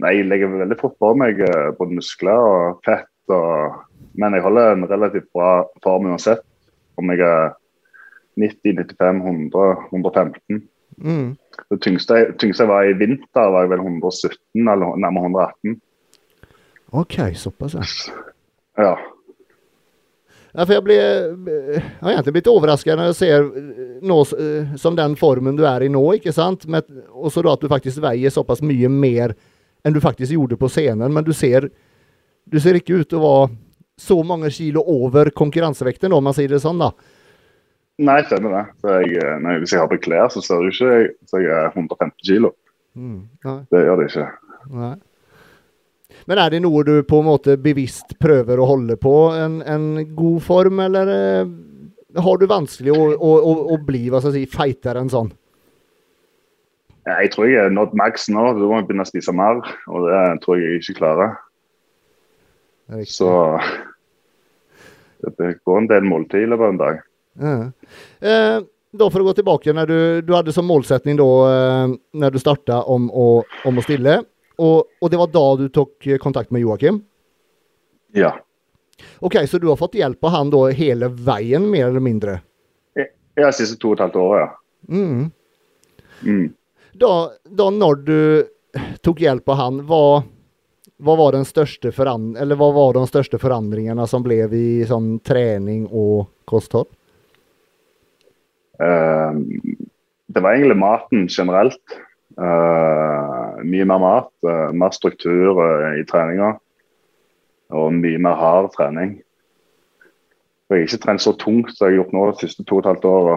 nei, 0.00 0.18
jeg 0.18 0.28
legger 0.28 0.52
veldig 0.52 0.78
fort 0.80 0.98
på 1.00 1.12
meg 1.20 1.40
eh, 1.44 1.72
både 1.78 1.98
muskler 1.98 2.40
og 2.50 2.84
fett 2.86 3.32
og 3.32 3.82
men 4.14 4.36
jeg 4.36 4.44
holder 4.44 4.72
en 4.72 4.86
relativt 4.86 5.26
bra 5.34 5.64
form 5.82 6.06
uansett. 6.10 6.44
Om 7.00 7.10
jeg 7.10 7.24
er 7.26 7.54
90, 8.38 8.76
95, 8.94 9.22
100, 9.50 9.88
115. 9.90 10.60
Mm. 10.98 11.34
Det 11.70 11.80
tyngste, 11.84 12.20
tyngste, 12.40 12.66
var 12.68 12.86
i 12.88 12.94
vinter, 12.98 13.50
var 13.54 13.64
jeg 13.64 13.72
vel 13.74 13.82
117 13.86 14.36
eller 14.60 14.98
nærmere 15.00 15.30
118. 15.30 15.80
OK, 16.94 17.18
såpass, 17.38 17.74
ja. 18.78 18.94
Ja, 20.54 20.62
for 20.62 20.70
jeg, 20.76 20.84
ble, 20.86 20.94
jeg 20.94 21.80
har 21.98 22.12
egentlig 22.12 22.36
blitt 22.36 22.48
overrasket 22.50 22.94
når 22.94 23.08
jeg 23.10 23.16
ser 23.18 23.46
nå 24.06 24.20
eh, 24.38 24.76
som 24.78 24.94
den 24.94 25.16
formen 25.18 25.56
du 25.58 25.64
er 25.66 25.82
i 25.82 25.90
nå. 25.90 26.02
ikke 26.14 26.34
sant? 26.34 26.62
Og 27.10 27.32
så 27.34 27.42
da 27.42 27.56
at 27.56 27.64
du 27.64 27.70
faktisk 27.70 27.98
veier 28.04 28.30
såpass 28.30 28.62
mye 28.62 28.90
mer 28.90 29.34
enn 29.84 29.96
du 29.96 29.98
faktisk 30.02 30.36
gjorde 30.36 30.58
på 30.60 30.70
scenen. 30.70 31.10
Men 31.10 31.26
du 31.26 31.32
ser, 31.34 31.66
du 32.46 32.60
ser 32.62 32.78
ikke 32.78 33.00
ut 33.00 33.10
til 33.10 33.18
å 33.18 33.24
være 33.24 33.50
så 33.98 34.20
mange 34.26 34.50
kilo 34.54 34.82
over 34.90 35.30
konkurransevekten, 35.34 36.14
om 36.14 36.24
man 36.26 36.34
sier 36.34 36.50
det 36.50 36.62
sånn, 36.62 36.80
da. 36.82 36.92
Nei, 38.02 38.18
stemmer 38.26 38.50
det. 38.56 38.62
Jeg, 38.90 39.18
eh, 39.22 39.34
nei, 39.42 39.58
hvis 39.62 39.74
jeg 39.74 39.82
har 39.84 39.90
på 39.90 40.00
klær, 40.02 40.26
så 40.32 40.42
ser 40.42 40.62
du 40.62 40.72
ikke 40.72 40.94
så 41.30 41.42
jeg 41.42 41.52
er 41.54 41.68
150 41.70 42.26
kilo. 42.26 42.50
Mm, 42.98 43.20
det 43.70 43.82
gjør 43.84 44.00
det 44.00 44.08
ikke. 44.10 44.26
Nei. 44.74 44.94
Men 46.30 46.40
er 46.40 46.50
det 46.54 46.62
noe 46.64 46.82
du 46.86 46.94
på 47.06 47.20
en 47.20 47.28
måte 47.28 47.56
bevisst 47.60 48.16
prøver 48.22 48.58
å 48.58 48.66
holde 48.70 48.96
på, 48.98 49.14
en, 49.38 49.60
en 49.62 49.86
god 50.16 50.42
form, 50.46 50.82
eller 50.82 51.14
eh, 51.14 51.54
har 52.24 52.38
du 52.38 52.46
vanskelig 52.50 52.94
å, 52.94 53.06
å, 53.14 53.32
å, 53.38 53.54
å 53.74 53.80
bli 53.82 54.06
hva 54.08 54.22
skal 54.22 54.34
jeg 54.34 54.48
si, 54.48 54.56
feitere 54.56 55.02
enn 55.02 55.12
sånn? 55.12 55.32
Jeg 57.04 57.34
tror 57.34 57.50
jeg 57.50 57.60
er 57.60 57.74
nådd 57.74 57.92
maks 58.00 58.30
nå. 58.32 58.44
Da 58.56 58.68
må 58.68 58.78
jeg 58.78 58.86
begynne 58.88 59.04
å 59.04 59.10
spise 59.10 59.34
mer, 59.36 59.60
og 59.92 60.06
det 60.08 60.20
tror 60.42 60.58
jeg 60.58 60.70
jeg 60.70 60.82
ikke 60.82 61.00
klarer. 61.02 61.34
Så 63.06 63.28
det 65.38 65.58
går 65.62 65.82
en 65.82 65.90
del 65.90 66.06
måltid 66.08 66.46
i 66.46 66.48
løpet 66.48 66.64
av 66.64 66.72
en 66.72 66.80
dag. 66.80 67.02
Eh, 67.40 68.60
da 68.94 69.08
For 69.10 69.22
å 69.22 69.26
gå 69.26 69.34
tilbake, 69.34 69.72
når 69.74 69.90
du, 69.90 69.98
du 70.22 70.32
hadde 70.36 70.54
som 70.54 70.68
målsetning 70.70 71.18
da, 71.18 71.28
eh, 71.50 71.94
når 72.14 72.34
du 72.34 72.40
starta 72.42 72.82
om, 72.90 73.08
om, 73.10 73.78
å 73.78 73.84
stille, 73.84 74.20
og, 74.54 74.90
og, 75.00 75.08
det 75.10 75.18
var 75.18 75.32
da 75.34 75.44
du 75.58 75.64
tok 75.74 76.08
kontakt 76.22 76.54
med 76.54 76.62
Joakim? 76.62 77.00
Ja. 78.14 78.36
Ok, 79.18 79.40
Så 79.50 79.58
du 79.58 79.66
har 79.66 79.80
fått 79.80 79.98
hjelp 79.98 80.22
av 80.24 80.36
han 80.36 80.52
da 80.54 80.68
hele 80.70 81.08
veien, 81.10 81.66
mer 81.70 81.88
eller 81.88 82.04
mindre? 82.04 82.38
Ja, 83.34 83.50
siste 83.50 83.74
to 83.82 83.90
og 83.90 83.98
et 83.98 84.04
halvt 84.04 84.20
år, 84.22 84.36
ja. 84.38 84.50
Mm. 84.94 85.32
Mm. 86.22 86.44
Da, 86.94 87.10
da 87.50 87.66
når 87.74 88.04
du 88.06 88.20
tok 89.02 89.24
hjelp 89.24 89.50
av 89.50 89.58
han, 89.58 89.82
hva 89.88 90.22
hva 91.04 91.16
var, 91.18 91.32
den 91.34 91.44
største 91.44 91.90
eller 91.90 92.56
hva 92.56 92.70
var 92.72 92.94
de 92.94 93.06
største 93.06 93.38
forandringene 93.38 94.06
som 94.06 94.22
ble 94.22 94.44
i 94.54 94.84
sånn 94.86 95.18
trening 95.20 95.88
og 95.90 96.30
kosthold? 96.46 96.86
Uh, 98.80 99.38
det 100.34 100.42
var 100.42 100.56
egentlig 100.56 100.78
maten 100.80 101.28
generelt. 101.30 101.98
Uh, 102.34 103.60
mye 103.62 103.86
mer 103.86 104.02
mat, 104.02 104.32
uh, 104.46 104.70
mer 104.74 104.94
struktur 104.96 105.60
i 105.94 106.04
treninga. 106.08 106.54
Og 107.74 107.94
mye 107.96 108.20
mer 108.22 108.38
hard 108.38 108.72
trening. 108.74 109.18
Jeg 110.70 110.80
har 110.80 110.86
ikke 110.88 111.02
trent 111.04 111.22
så 111.22 111.34
tungt 111.38 111.74
som 111.74 111.86
jeg 111.86 111.94
har 111.94 112.02
gjort 112.02 112.14
nå 112.16 112.28
de 112.30 112.46
siste 112.46 112.64
to 112.66 112.78
og 112.78 112.84
et 112.84 112.88
halvt 112.88 113.08
åra, 113.08 113.34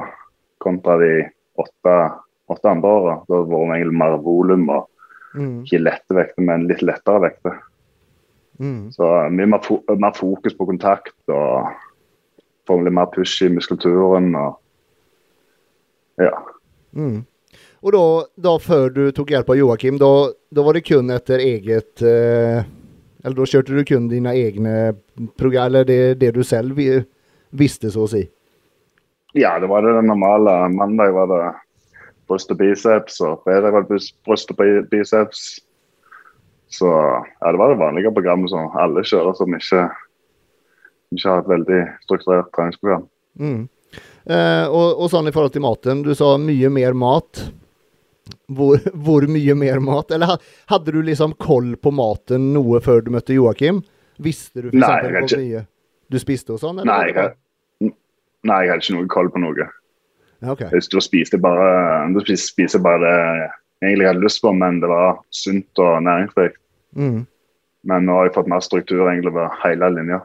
kontra 0.63 0.95
de 1.01 1.11
åtte, 1.59 1.95
åtte 2.49 2.71
andre 2.71 2.93
åra. 2.99 3.17
Da 3.27 3.41
har 3.41 3.49
vært 3.51 3.73
egentlig 3.77 3.99
mer 3.99 4.15
volum 4.23 4.69
og 4.73 4.87
Mm. 5.37 5.63
Ikke 5.65 5.81
lette 5.81 6.15
vekter, 6.17 6.45
men 6.45 6.67
litt 6.69 6.83
lettere 6.85 7.21
vekter. 7.27 7.57
Mm. 8.57 8.87
Så 8.93 9.09
mye 9.33 9.49
mer, 9.51 9.67
mer, 9.99 10.15
fokus 10.17 10.55
på 10.57 10.67
kontakt 10.69 11.33
og 11.33 11.67
få 12.67 12.79
litt 12.81 12.95
mer 12.95 13.09
push 13.13 13.45
i 13.45 13.51
muskulaturen. 13.53 14.33
og 14.35 14.57
ja. 16.21 16.33
Mm. 16.97 17.25
Og 17.85 17.93
da, 17.93 18.05
da, 18.41 18.55
før 18.61 18.89
du 18.93 19.03
tok 19.15 19.31
hjelp 19.31 19.51
av 19.53 19.59
Joakim, 19.59 19.99
da 20.01 20.63
var 20.65 20.77
det 20.77 20.85
kun 20.87 21.13
etter 21.13 21.43
eget 21.43 22.01
eh, 22.01 22.65
Eller 23.23 23.37
da 23.37 23.45
kjørte 23.49 23.75
du 23.75 23.83
kun 23.85 24.07
dine 24.09 24.33
egne 24.33 24.73
program, 25.37 25.69
eller 25.69 25.85
det, 25.87 26.17
det 26.21 26.33
du 26.35 26.43
selv 26.47 26.77
visste, 26.77 27.91
så 27.93 28.05
å 28.05 28.09
si? 28.11 28.23
Ja, 29.37 29.57
det 29.59 29.69
var 29.69 29.85
det 29.85 29.93
normale. 30.01 30.53
Mandag 30.73 31.13
var 31.13 31.29
det 31.29 31.41
bryst 32.27 32.51
og 32.51 32.59
biceps, 32.59 33.19
og 33.21 33.41
fredag 33.45 33.75
var 33.75 33.85
det 33.85 34.01
bryst 34.25 34.51
og 34.53 34.61
biceps. 34.91 35.45
Så 36.73 36.87
ja, 36.87 37.51
det 37.51 37.59
var 37.59 37.71
det 37.71 37.79
vanlige 37.79 38.11
programmet 38.15 38.51
som 38.51 38.73
alle 38.75 39.05
kjører 39.07 39.35
som 39.37 39.53
ikke, 39.55 39.85
ikke 41.15 41.29
har 41.29 41.43
et 41.43 41.51
veldig 41.51 41.81
strukturert 42.03 42.49
treningsprogram. 42.55 43.05
Mm. 43.39 43.67
Eh, 44.27 44.65
og, 44.67 44.99
og, 44.99 45.07
sånn 45.11 45.29
i 45.29 45.33
forhold 45.35 45.55
til 45.55 45.63
maten, 45.63 46.03
du 46.03 46.11
sa 46.17 46.33
mye 46.41 46.71
mer 46.73 46.97
mat. 46.97 47.45
Hvor, 48.51 48.81
hvor, 49.05 49.27
mye 49.31 49.55
mer 49.59 49.81
mat? 49.83 50.11
Eller 50.15 50.35
hadde 50.71 50.95
du 50.95 51.01
liksom 51.05 51.37
koll 51.39 51.75
på 51.79 51.93
maten 51.95 52.51
noe 52.55 52.81
før 52.83 53.05
du 53.05 53.13
møtte 53.15 53.37
Joakim? 53.37 53.83
Visste 54.23 54.65
du 54.65 54.71
for 54.71 54.79
eksempel 54.79 55.19
hvor 55.21 55.43
mye 55.43 55.65
du 56.07 56.17
spiste 56.21 56.55
og 56.55 56.61
sånn? 56.61 56.81
Nei, 56.87 57.01
jeg, 57.11 57.91
nei, 58.47 58.59
jeg 58.63 58.71
hadde 58.71 58.83
ikke 58.83 58.97
noe 58.97 59.09
koll 59.11 59.31
på 59.33 59.43
noe. 59.43 59.67
Okay. 60.47 60.69
Du 60.91 60.99
spiste 61.01 61.39
bare, 61.41 61.69
du 62.13 62.21
spiste 62.37 62.81
bare 62.83 63.01
det 63.01 63.15
jeg 63.77 63.91
egentlig 63.91 64.07
hadde 64.09 64.23
lyst 64.23 64.41
på, 64.41 64.51
men 64.57 64.79
det 64.81 64.89
var 64.89 65.19
sunt 65.33 65.81
og 65.81 65.99
næringsrikt. 66.05 66.57
Mm. 66.97 67.25
Men 67.87 68.07
nå 68.07 68.15
har 68.17 68.27
jeg 68.27 68.35
fått 68.37 68.49
mer 68.49 68.63
struktur 68.65 69.03
egentlig 69.05 69.33
over 69.33 69.53
hele 69.61 69.89
linja. 69.93 70.21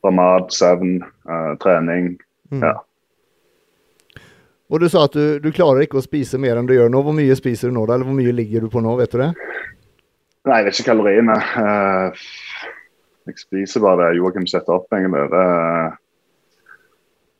Fra 0.00 0.12
mat, 0.12 0.52
søvn, 0.52 1.02
uh, 1.28 1.52
trening. 1.60 2.14
Mm. 2.54 2.66
Ja. 2.66 4.24
Og 4.72 4.80
du 4.80 4.88
sa 4.88 5.04
at 5.06 5.16
du, 5.16 5.38
du, 5.42 5.50
klarer 5.54 5.84
ikke 5.84 6.00
å 6.00 6.04
spise 6.04 6.40
mer 6.40 6.58
enn 6.58 6.68
du 6.68 6.74
gjør 6.74 6.88
nå. 6.92 7.02
Hvor 7.04 7.14
mye 7.16 7.36
spiser 7.38 7.70
du 7.70 7.76
nå, 7.76 7.84
da? 7.86 7.98
Eller 7.98 8.08
hvor 8.08 8.16
mye 8.16 8.32
ligger 8.34 8.64
du 8.64 8.72
på 8.72 8.82
nå, 8.82 8.94
vet 8.98 9.12
du 9.12 9.20
det? 9.20 9.32
Nei, 10.44 10.56
jeg 10.60 10.66
vet 10.66 10.78
ikke 10.78 10.90
kaloriene. 10.90 11.36
Uh, 11.56 12.24
jeg 13.28 13.40
spiser 13.40 13.84
bare 13.84 14.08
det 14.08 14.18
Joakim 14.18 14.48
setter 14.48 14.78
opp, 14.78 14.88
egentlig. 14.92 15.22
Det, 15.32 15.44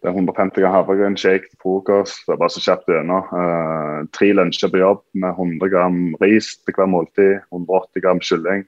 det 0.04 0.10
er 0.10 0.14
150 0.14 0.62
gram 0.62 0.76
havregryn, 0.76 1.16
shake 1.20 1.48
til 1.48 1.60
frokost. 1.64 2.22
Det 2.26 2.36
er 2.36 2.40
bare 2.40 2.54
så 2.54 2.64
kjapt 2.64 2.92
gjennom. 2.92 3.28
Uh, 3.32 4.04
tre 4.16 4.30
lunsjer 4.36 4.72
på 4.72 4.82
jobb 4.82 5.02
med 5.16 5.32
100 5.32 5.72
gram 5.72 6.00
ris 6.20 6.54
til 6.60 6.76
hver 6.76 6.92
måltid. 6.92 7.38
180 7.50 8.04
gram 8.04 8.20
kylling. 8.24 8.66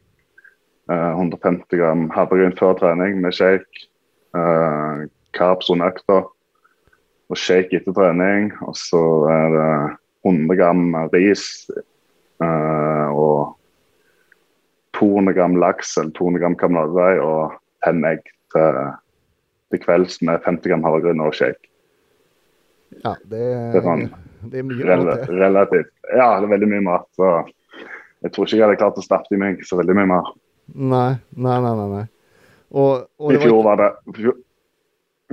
eh, 0.86 1.12
150 1.18 1.80
gram 1.80 2.08
havregryn 2.14 2.54
før 2.56 2.76
trening 2.78 3.20
med 3.20 3.34
shake. 3.34 3.88
Uh, 4.36 5.08
carbs 5.36 5.70
under 5.72 5.92
økta 5.92 6.22
og 7.30 7.40
shake 7.40 7.78
etter 7.78 7.94
trening. 7.96 8.50
Og 8.66 8.76
så 8.78 9.02
er 9.32 9.54
det 9.54 9.70
100 10.26 10.58
gram 10.58 10.84
ris 11.12 11.46
uh, 12.42 13.08
og 13.12 13.56
200 14.98 15.36
gram 15.36 15.56
laks 15.60 15.96
eller 16.00 16.14
200 16.16 16.42
gram 16.42 16.58
kamnadei 16.58 17.16
og 17.22 17.56
fem 17.84 18.04
egg 18.08 18.22
til, 18.54 18.80
til 19.70 19.82
kvelds 19.82 20.20
med 20.24 20.40
50 20.46 20.70
gram 20.70 20.86
havregryn 20.86 21.24
og 21.24 21.36
shake. 21.36 21.70
Ja, 23.02 23.16
det, 23.28 23.42
Det 23.74 23.82
er 23.82 23.84
sånn 23.84 24.08
det 24.46 24.60
er 24.60 24.66
mye 24.66 24.86
Rel 24.86 25.04
mat, 25.06 25.28
relativt. 25.30 25.92
Ja, 26.12 26.36
det 26.38 26.46
er 26.46 26.52
veldig 26.54 26.68
mye 26.70 26.84
mat. 26.86 27.06
Så 27.18 27.30
jeg 28.24 28.32
tror 28.34 28.46
ikke 28.46 28.58
jeg 28.58 28.64
hadde 28.66 28.80
klart 28.80 29.00
å 29.00 29.04
stappe 29.04 29.34
i 29.34 29.40
meg 29.40 29.62
så 29.66 29.78
veldig 29.80 29.96
mye 29.98 30.10
mer. 30.12 30.28
Nei, 30.74 31.10
nei. 31.34 31.56
nei, 31.64 31.72
nei. 31.90 32.04
Og, 32.76 33.06
og 33.22 33.34
I 33.34 33.40
fjor 33.42 33.62
var 33.66 33.80
det 33.80 33.90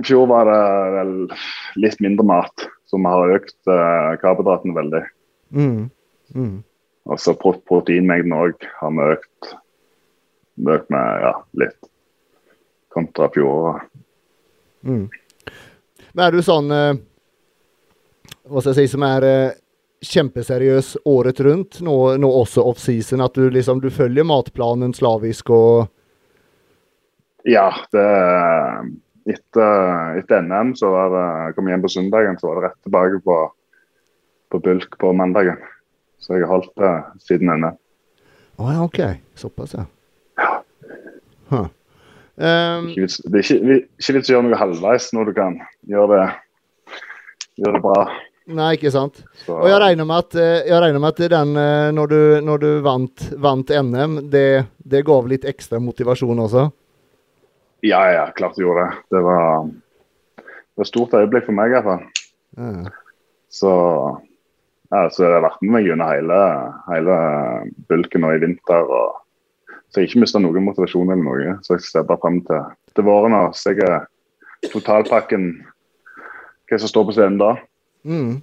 i 0.00 0.04
fjor, 0.06 0.26
var 0.26 0.48
det 0.48 0.60
vel 0.98 1.12
litt 1.84 2.00
mindre 2.02 2.26
mat, 2.26 2.68
vi 2.94 3.02
har 3.10 3.34
økt 3.34 3.56
uh, 3.66 4.14
karbohydratene 4.22 4.74
veldig. 4.76 5.02
mm, 5.50 5.90
mm. 6.34 6.54
Og 7.04 7.20
så 7.20 7.34
proteinmengden 7.36 8.32
òg 8.32 8.64
har 8.78 8.92
vi 8.96 9.08
økt, 9.12 9.50
økt 10.76 10.94
med 10.94 11.24
ja, 11.26 11.32
litt 11.60 11.90
kontra 12.94 13.28
fjoråret. 13.34 13.84
Mm. 14.86 15.08
Men 16.14 16.24
er 16.24 16.32
du 16.32 16.42
sånn 16.44 16.68
eh, 16.70 16.96
Hva 18.44 18.60
skal 18.60 18.74
jeg 18.74 18.84
si 18.84 18.92
Som 18.92 19.04
er 19.06 19.24
eh, 19.24 19.54
kjempeseriøs 20.04 20.90
året 21.08 21.40
rundt, 21.40 21.78
nå, 21.80 21.94
nå 22.20 22.30
også 22.42 22.64
off-season? 22.68 23.24
At 23.24 23.36
du 23.36 23.48
liksom 23.52 23.80
du 23.80 23.88
følger 23.92 24.28
matplanen 24.28 24.92
slavisk 24.96 25.52
og 25.56 25.88
Ja, 27.48 27.70
det 27.92 28.04
etter, 29.26 30.18
etter 30.20 30.42
NM 30.44 30.74
så 30.76 30.90
var 30.92 31.12
det 31.14 31.24
jeg 31.46 31.54
kom 31.56 31.68
hjem 31.72 31.84
på 31.84 31.92
søndagen, 31.94 32.36
så 32.40 32.48
var 32.50 32.58
det 32.60 32.66
rett 32.68 32.80
tilbake 32.84 33.20
på, 33.24 33.38
på 34.52 34.60
bulk 34.66 34.98
på 35.00 35.12
mandagen. 35.16 35.56
Så 36.20 36.36
jeg 36.38 36.46
har 36.46 36.52
holdt 36.56 36.74
det 36.80 36.92
siden 37.24 37.50
NM. 37.54 37.78
Å 38.60 38.72
ja, 38.72 38.82
OK. 38.84 39.00
Såpass, 39.40 39.74
ja. 39.74 39.86
Huh. 41.50 41.66
Um, 42.34 42.88
Ikke 42.90 43.04
vits, 43.04 43.20
det 43.30 43.38
er 43.38 43.44
ikke, 43.44 43.66
vi- 43.68 43.82
ikke 44.00 44.14
vits 44.16 44.30
å 44.30 44.34
gjøre 44.34 44.46
noe 44.48 44.58
halvveis 44.58 45.10
når 45.14 45.28
du 45.28 45.32
kan 45.36 45.58
gjøre 45.86 46.16
det, 46.16 46.24
gjøre 47.62 47.74
det 47.76 47.82
bra. 47.84 48.00
nei, 48.46 48.70
ikke 48.76 48.90
sant. 48.92 49.20
Så, 49.44 49.54
Og 49.54 49.68
jeg 49.70 49.78
regner 49.80 50.04
med 50.08 50.16
at, 50.24 50.34
eh, 50.34 50.72
regner 50.82 50.98
med 51.00 51.12
at 51.14 51.30
den, 51.30 51.56
eh, 51.56 51.90
når 51.94 52.08
du, 52.10 52.40
når 52.42 52.58
du 52.64 52.70
vant, 52.82 53.28
vant 53.38 53.70
NM, 53.70 54.16
det, 54.30 54.66
det 54.84 55.04
gav 55.06 55.28
litt 55.30 55.44
ekstra 55.44 55.78
motivasjon 55.80 56.42
også? 56.46 56.66
Ja, 57.84 58.00
ja, 58.12 58.28
klart 58.32 58.56
du 58.56 58.62
gjorde 58.64 58.86
det. 58.86 59.02
Det 59.12 59.20
var, 59.20 59.66
det 60.36 60.76
var 60.80 60.86
et 60.86 60.88
stort 60.88 61.16
øyeblikk 61.18 61.44
for 61.50 61.56
meg 61.56 61.68
i 61.68 61.74
hvert 61.74 61.88
fall. 61.88 62.06
Så, 63.52 63.72
ja, 64.88 65.02
så 65.12 65.26
jeg 65.26 65.34
har 65.34 65.44
vært 65.44 65.60
med 65.60 65.74
meg 65.76 65.90
gjennom 65.90 66.08
hele, 66.08 66.38
hele 66.88 67.18
bulken 67.90 68.24
nå 68.24 68.32
i 68.32 68.40
vinter. 68.40 68.88
Og, 68.88 69.20
så 69.92 70.00
jeg 70.00 70.06
har 70.06 70.10
ikke 70.10 70.24
mista 70.24 70.40
noen 70.40 70.64
motivasjon 70.64 71.12
eller 71.12 71.26
noe. 71.26 71.58
Så 71.66 71.76
jeg 71.76 71.84
ser 71.90 72.08
bare 72.08 72.22
fram 72.24 72.40
til, 72.48 72.64
til 72.96 73.06
våren 73.06 73.36
Og 73.36 73.52
Så 73.58 73.74
jeg 73.74 73.84
er 73.84 74.08
totalpakken 74.72 75.46
Hva 76.64 76.80
som 76.80 76.88
står 76.88 77.08
på 77.10 77.18
scenen 77.18 77.36
da. 77.42 77.52
Mm. 78.08 78.40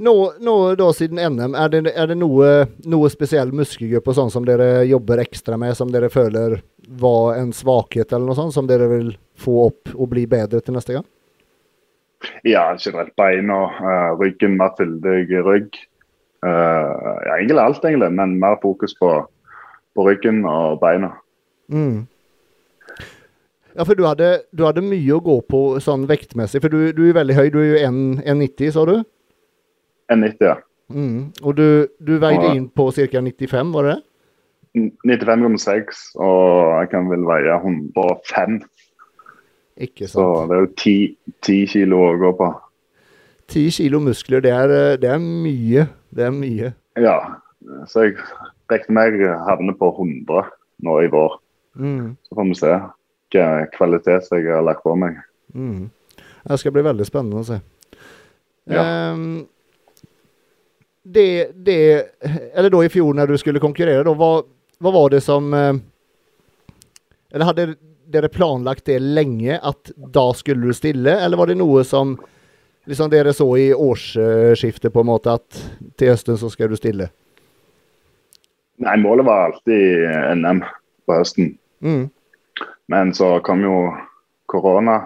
Nå, 0.00 0.32
nå 0.40 0.74
da 0.80 0.86
siden 0.96 1.18
NM, 1.20 1.54
er 1.60 1.68
det, 1.68 1.80
er 1.92 2.06
det 2.08 2.14
noe, 2.16 2.46
noe 2.88 3.08
spesiell 3.12 3.50
muskelgruppe 3.52 4.14
sånn 4.16 4.30
som 4.32 4.46
dere 4.48 4.86
jobber 4.88 5.20
ekstra 5.20 5.58
med, 5.60 5.74
som 5.76 5.92
dere 5.92 6.08
føler 6.08 6.62
var 6.88 7.34
en 7.36 7.50
svakhet 7.52 8.14
eller 8.16 8.30
noe 8.30 8.38
sånt, 8.38 8.54
som 8.56 8.70
dere 8.70 8.88
vil 8.88 9.10
få 9.36 9.66
opp 9.66 9.92
og 9.92 10.08
bli 10.14 10.24
bedre 10.30 10.62
til 10.64 10.78
neste 10.78 10.96
gang? 10.96 11.04
Ja, 12.48 12.64
generelt 12.80 13.12
beina, 13.20 13.60
uh, 13.76 14.16
ryggen, 14.16 14.56
mer 14.56 14.72
fyldig 14.80 15.44
rygg. 15.44 15.76
Uh, 16.40 17.20
ja, 17.28 17.36
egentlig 17.36 17.60
alt, 17.60 17.84
egentlig, 17.84 18.08
men 18.16 18.38
mer 18.40 18.56
fokus 18.64 18.96
på, 18.96 19.12
på 19.92 20.08
ryggen 20.08 20.46
og 20.48 20.80
beina. 20.80 21.12
Mm. 21.68 22.06
Ja, 23.76 23.84
for 23.84 23.92
du 23.92 24.06
hadde, 24.08 24.46
du 24.56 24.64
hadde 24.64 24.88
mye 24.88 25.16
å 25.16 25.22
gå 25.28 25.42
på 25.44 25.64
sånn 25.84 26.08
vektmessig, 26.08 26.64
for 26.64 26.72
du, 26.72 26.88
du 26.96 27.10
er 27.10 27.20
veldig 27.20 27.36
høy, 27.36 27.48
du 27.52 27.60
er 27.60 27.72
jo 27.74 27.80
1 27.92 28.04
1,90, 28.24 28.78
sa 28.80 28.88
du? 28.88 29.02
1,90, 30.10 30.44
ja. 30.44 30.56
Mm. 30.90 31.30
Og 31.46 31.56
du, 31.56 31.66
du 32.02 32.16
veide 32.22 32.54
inn 32.56 32.66
på 32.74 32.88
ca. 32.94 33.06
95, 33.22 33.74
var 33.74 33.86
det 33.86 33.96
det? 33.96 34.04
95,6, 35.02 36.00
og 36.22 36.78
jeg 36.78 36.90
kan 36.92 37.08
vel 37.10 37.26
veie 37.26 37.56
105. 37.58 38.60
Ikke 39.80 40.06
sant. 40.06 40.14
Så 40.14 40.26
det 40.50 40.56
er 40.56 40.64
jo 40.64 40.70
10, 40.76 40.96
10 41.46 41.60
kilo 41.72 42.02
å 42.06 42.16
gå 42.20 42.32
på. 42.38 42.50
10 43.50 43.70
kilo 43.80 44.00
muskler, 44.04 44.42
det 44.44 44.52
er, 44.54 44.74
eh, 44.76 44.96
det 45.02 45.10
er 45.10 45.18
mye. 45.18 45.86
Det 46.14 46.26
er 46.26 46.34
mye. 46.34 46.72
Ja, 46.98 47.16
så 47.90 48.06
jeg 48.06 48.18
regner 48.70 48.94
med 48.94 49.20
jeg 49.20 49.38
havner 49.46 49.76
på 49.78 49.90
100 49.90 50.50
nå 50.86 50.98
i 51.02 51.10
vår. 51.10 51.38
Mm. 51.78 52.16
Så 52.26 52.36
får 52.36 52.48
vi 52.48 52.58
se 52.58 52.74
hvilken 53.30 53.70
kvalitet 53.74 54.30
jeg 54.30 54.50
har 54.50 54.62
lagt 54.66 54.82
på 54.82 54.94
meg. 54.98 55.18
Mm. 55.54 55.90
Det 56.46 56.58
skal 56.58 56.74
bli 56.74 56.82
veldig 56.86 57.06
spennende 57.06 57.42
å 57.42 57.46
se. 57.46 57.60
Ja. 58.70 58.82
Ehm, 58.82 59.46
det, 61.02 61.50
det 61.54 62.06
Eller 62.54 62.70
då 62.70 62.84
i 62.84 62.88
fjor 62.88 63.14
når 63.14 63.26
du 63.26 63.38
skulle 63.38 63.60
konkurrere, 63.60 64.02
då, 64.04 64.14
hva, 64.14 64.42
vad 64.78 64.92
var 64.92 65.10
det 65.10 65.20
som 65.20 65.54
eh, 65.54 65.74
Eller 67.32 67.44
hadde 67.44 67.74
dere 68.10 68.28
planlagt 68.28 68.84
det 68.84 68.98
lenge, 68.98 69.60
at 69.62 69.92
da 69.94 70.32
skulle 70.34 70.66
du 70.66 70.74
stille, 70.74 71.12
eller 71.14 71.38
var 71.38 71.46
det 71.46 71.54
noe 71.60 71.84
som 71.86 72.16
liksom 72.90 73.10
dere 73.10 73.30
så 73.32 73.46
i 73.54 73.68
årsskiftet, 73.70 74.90
på 74.92 75.04
en 75.04 75.06
måte, 75.06 75.36
at 75.38 75.60
til 75.94 76.10
høsten 76.10 76.38
så 76.40 76.50
skal 76.50 76.72
du 76.72 76.74
stille? 76.74 77.06
Nei, 78.82 78.96
målet 78.98 79.28
var 79.28 79.44
alltid 79.44 80.10
NM 80.40 80.64
på 81.06 81.20
høsten. 81.20 81.52
Mm. 81.86 82.08
Men 82.90 83.14
så 83.14 83.36
kom 83.46 83.62
jo 83.62 83.76
korona. 84.50 84.96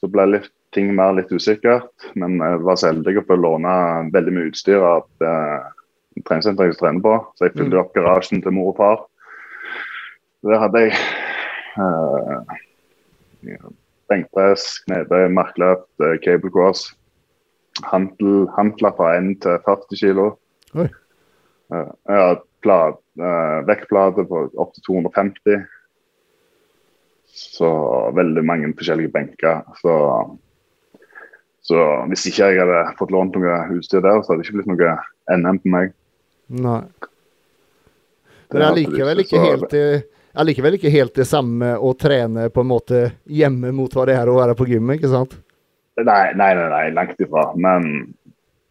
Så 0.00 0.08
ble 0.08 0.24
litt, 0.30 0.48
ting 0.72 0.94
mer 0.96 1.12
litt 1.16 1.32
usikkert. 1.32 1.90
Men 2.18 2.38
jeg 2.40 2.62
var 2.64 2.76
så 2.80 2.90
heldig 2.92 3.18
å 3.20 3.26
få 3.28 3.36
låne 3.40 3.74
veldig 4.14 4.32
mye 4.36 4.50
utstyr 4.50 4.82
av 4.84 5.06
eh, 5.20 5.70
treningssenteret 6.26 6.72
jeg 6.74 6.80
trener 6.80 7.04
på. 7.04 7.14
Så 7.36 7.46
jeg 7.48 7.56
fylte 7.56 7.76
Mm. 7.76 7.80
opp 7.82 7.92
garasjen 7.96 8.42
til 8.42 8.52
mor 8.56 8.72
og 8.72 8.76
far. 8.80 9.04
Der 10.42 10.58
hadde 10.58 10.80
jeg 10.86 10.92
eh, 11.78 13.58
benkpress, 14.10 14.80
knebøy, 14.86 15.28
markløp, 15.32 15.86
eh, 16.02 16.16
cable 16.24 16.50
cross. 16.50 16.88
Hantel, 17.88 18.48
hantler 18.56 18.92
fra 18.96 19.14
1 19.16 19.40
til 19.40 19.58
40 19.64 19.96
kilo. 19.96 20.26
Oi. 20.76 20.88
Eh, 21.72 21.92
ja, 22.08 22.26
plat, 22.62 22.98
eh, 23.18 23.60
vektplate 23.66 24.26
på 24.28 24.42
opp 24.60 24.74
til 24.76 24.82
250. 24.88 25.62
Så 27.32 27.68
veldig 28.14 28.44
mange 28.44 28.74
forskjellige 28.76 29.12
benker. 29.14 29.62
Så, 29.80 29.94
så 31.62 31.78
hvis 32.10 32.26
ikke 32.30 32.50
jeg 32.50 32.62
hadde 32.62 32.82
fått 32.98 33.12
lånt 33.14 33.36
noe 33.38 33.58
utstyr 33.76 34.02
der, 34.02 34.22
så 34.22 34.32
hadde 34.32 34.42
det 34.42 34.48
ikke 34.48 34.58
blitt 34.60 34.70
noe 34.72 34.96
NM 35.38 35.60
på 35.62 35.72
meg. 35.72 35.92
Nei. 36.52 36.80
Men 38.52 38.58
det 38.60 38.66
er 38.66 38.78
likevel 38.80 39.22
ikke 39.22 39.44
helt 39.46 39.78
er 40.32 40.76
ikke 40.76 40.92
helt 40.92 41.14
det 41.16 41.26
samme 41.28 41.74
å 41.76 41.92
trene 41.98 42.48
på 42.52 42.64
en 42.64 42.70
måte 42.70 43.00
hjemme 43.28 43.72
mot 43.76 43.92
hva 43.92 44.06
det 44.08 44.16
er 44.16 44.28
å 44.28 44.36
være 44.38 44.56
på 44.56 44.66
gymmet, 44.70 45.00
ikke 45.00 45.12
sant? 45.12 45.36
Nei, 46.00 46.32
nei, 46.34 46.52
nei, 46.56 46.68
nei 46.72 46.84
langt 46.96 47.20
ifra. 47.20 47.50
Men 47.56 48.14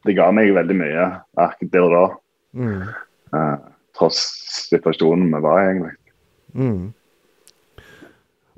det 0.06 0.18
ga 0.18 0.32
meg 0.34 0.54
veldig 0.56 0.78
mye 0.78 1.06
akkurat 1.38 1.74
der 1.74 1.86
og 1.86 1.94
da. 1.94 2.06
Mm. 2.58 2.82
Eh, 3.38 3.58
tross 3.98 4.24
situasjonen 4.72 5.30
vi 5.30 5.44
var 5.46 5.62
i, 5.62 5.68
egentlig. 5.70 5.94
Mm. 6.58 6.82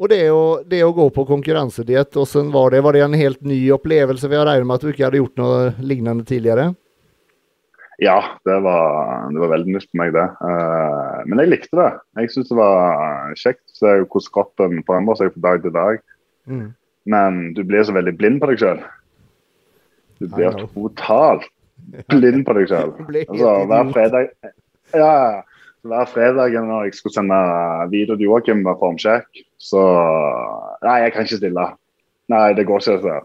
Og 0.01 0.09
det 0.09 0.23
å, 0.33 0.45
det 0.65 0.81
å 0.85 0.93
gå 0.95 1.05
på 1.13 1.25
konkurransediett, 1.29 2.15
var 2.53 2.73
det? 2.73 2.81
Var 2.81 2.95
det 2.95 3.03
en 3.05 3.17
helt 3.17 3.41
ny 3.45 3.59
opplevelse? 3.75 4.25
For 4.25 4.35
jeg 4.35 4.47
regner 4.47 4.65
med 4.65 4.79
at 4.79 4.85
du 4.85 4.89
ikke 4.93 5.05
hadde 5.05 5.21
gjort 5.21 5.41
noe 5.41 5.59
lignende 5.85 6.25
tidligere? 6.25 6.71
Ja, 8.01 8.17
det 8.47 8.55
var, 8.65 9.29
det 9.29 9.41
var 9.43 9.51
veldig 9.53 9.75
nytt 9.75 9.85
for 9.85 10.01
meg, 10.01 10.15
det. 10.15 10.25
Uh, 10.41 11.21
men 11.29 11.43
jeg 11.43 11.51
likte 11.51 11.77
det. 11.77 11.89
Jeg 12.23 12.33
syns 12.33 12.49
det 12.49 12.57
var 12.57 13.35
kjekt 13.37 13.61
å 13.61 13.77
se 13.77 13.93
hvordan 14.01 14.33
kroppen 14.33 14.81
forandrer 14.87 15.19
seg 15.19 15.35
fra 15.35 15.45
dag 15.45 15.63
til 15.67 15.75
dag. 15.77 16.01
Mm. 16.49 16.65
Men 17.13 17.39
du 17.53 17.61
blir 17.67 17.85
så 17.85 17.93
veldig 17.95 18.15
blind 18.17 18.41
på 18.41 18.49
deg 18.49 18.63
sjøl. 18.63 18.81
Du 20.23 20.27
blir 20.31 20.57
totalt 20.73 21.45
blind 22.09 22.45
på 22.47 22.57
deg 22.57 22.69
sjøl. 22.71 22.93
Altså, 23.23 23.55
hver 23.69 23.93
fredag 23.93 24.29
ja, 24.93 25.43
hver 25.83 26.07
fredag 26.07 26.55
når 26.63 26.87
jeg 26.87 26.97
skulle 26.97 27.15
sende 27.15 27.39
video 27.91 28.15
til 28.15 28.27
Joakim 28.27 28.63
med 28.63 28.79
formsjekk, 28.79 29.43
så 29.59 29.83
Nei, 30.83 30.99
jeg 31.03 31.13
kan 31.13 31.27
ikke 31.27 31.39
stille. 31.39 31.65
Nei, 32.31 32.47
det 32.57 32.65
går 32.67 32.81
ikke. 32.83 32.97
Så. 33.03 33.19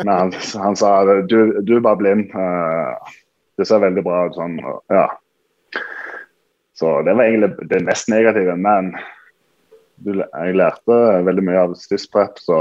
Men 0.00 0.10
han, 0.10 0.32
han 0.62 0.78
sa 0.78 0.90
du, 1.30 1.36
du 1.62 1.76
er 1.76 1.84
bare 1.84 1.98
blind. 2.00 2.32
Eh, 2.34 3.12
det 3.58 3.68
ser 3.68 3.82
veldig 3.84 4.02
bra 4.02 4.24
ut 4.26 4.38
sånn. 4.38 4.56
Ja. 4.90 5.04
Så 6.74 6.96
det 7.06 7.14
var 7.14 7.28
egentlig 7.28 7.68
det 7.70 7.84
mest 7.86 8.10
negative. 8.10 8.56
Men 8.58 8.90
jeg 10.02 10.58
lærte 10.58 10.98
veldig 11.28 11.46
mye 11.46 11.64
av 11.68 11.78
stissprep, 11.78 12.42
så 12.42 12.58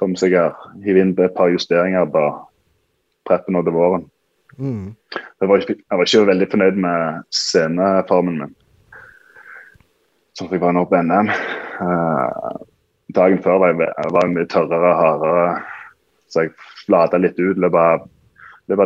får 0.00 0.12
vi 0.12 0.20
sikkert 0.24 0.68
hive 0.86 1.04
inn 1.04 1.12
et 1.20 1.36
par 1.36 1.52
justeringer 1.52 2.08
på 2.12 2.24
preppen 3.28 3.60
til 3.60 3.76
våren. 3.76 4.08
Mm. 4.58 4.94
Jeg 5.40 5.48
var, 5.48 5.60
ikke, 5.60 5.76
jeg 5.76 5.98
var 5.98 6.08
ikke 6.08 6.28
veldig 6.30 6.48
fornøyd 6.52 6.78
med 6.80 7.26
sceneformen 7.34 8.38
min. 8.40 8.54
Sånn 10.36 10.48
at 10.48 10.56
jeg 10.56 10.62
var 10.62 10.74
nå 10.76 10.84
på 10.88 11.00
NM. 11.00 11.30
Uh, 11.80 12.56
dagen 13.16 13.42
før 13.44 13.60
var 13.62 13.72
jeg, 13.72 13.90
var 14.12 14.26
jeg 14.26 14.34
mye 14.34 14.48
tørrere 14.52 14.92
og 14.92 15.00
hardere, 15.00 15.46
så 16.32 16.46
jeg 16.46 16.54
flata 16.84 17.20
litt 17.20 17.38
ut 17.40 17.56
i 17.56 17.62
løpet 17.64 17.80
av, 17.80 18.08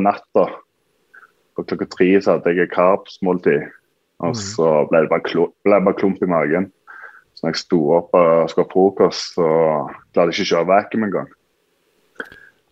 natta. 0.05 0.47
Og 1.59 1.67
klokka 1.67 1.89
tre 1.91 2.11
så 2.21 2.37
hadde 2.37 2.55
jeg 2.57 2.73
karpsmåltid. 2.75 3.69
og 4.21 4.35
Mm. 4.35 4.35
så 4.35 4.69
ble 4.91 5.01
det 5.01 5.09
bare, 5.09 5.25
klo, 5.25 5.49
ble 5.65 5.81
bare 5.81 5.97
klump 5.97 6.23
i 6.23 6.27
magen. 6.29 6.71
Så 7.35 7.47
når 7.47 7.55
jeg 7.55 7.63
sto 7.63 7.79
opp 7.97 8.11
og 8.13 8.51
skulle 8.51 8.67
ha 8.67 8.73
frokost, 8.73 9.35
så 9.35 9.47
klarte 10.13 10.35
jeg 10.35 10.45
ikke 10.45 10.49
å 10.49 10.51
kjøre 10.51 10.69
vakuum 10.69 11.05
engang. 11.07 11.31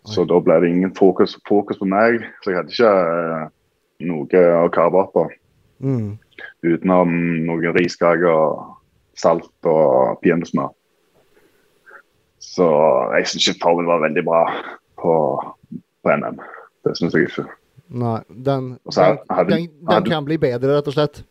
Så 0.09 0.25
da 0.29 0.39
ble 0.41 0.55
det 0.63 0.69
ingen 0.73 0.91
fokus, 0.97 1.35
fokus 1.47 1.77
på 1.79 1.85
meg, 1.89 2.23
så 2.43 2.51
jeg 2.51 2.57
hadde 2.59 2.73
ikke 2.73 2.89
eh, 2.89 3.45
noe 4.09 4.43
å 4.63 4.69
karve 4.73 5.03
opp 5.03 5.13
på. 5.13 5.25
Mm. 5.83 6.17
Utenom 6.65 7.11
noen 7.47 7.73
riskaker, 7.75 8.57
salt 9.19 9.49
og 9.69 10.19
peanøttsmør. 10.23 10.71
Så 12.39 12.65
jeg 13.17 13.27
syns 13.29 13.47
ikke 13.51 13.63
formen 13.65 13.87
var 13.89 14.01
veldig 14.05 14.23
bra 14.27 14.43
på, 14.99 15.13
på 16.03 16.15
NM. 16.15 16.39
Det 16.87 16.95
syns 16.97 17.15
jeg 17.17 17.27
ikke. 17.29 17.45
Nei, 17.89 18.19
den, 18.29 18.71
så 18.93 19.09
den, 19.11 19.19
hadde- 19.33 19.51
den, 19.55 19.67
den 19.81 19.91
hadde- 19.93 20.13
kan 20.13 20.25
bli 20.27 20.37
bedre, 20.41 20.77
rett 20.77 20.87
og 20.91 20.95
slett. 20.95 21.23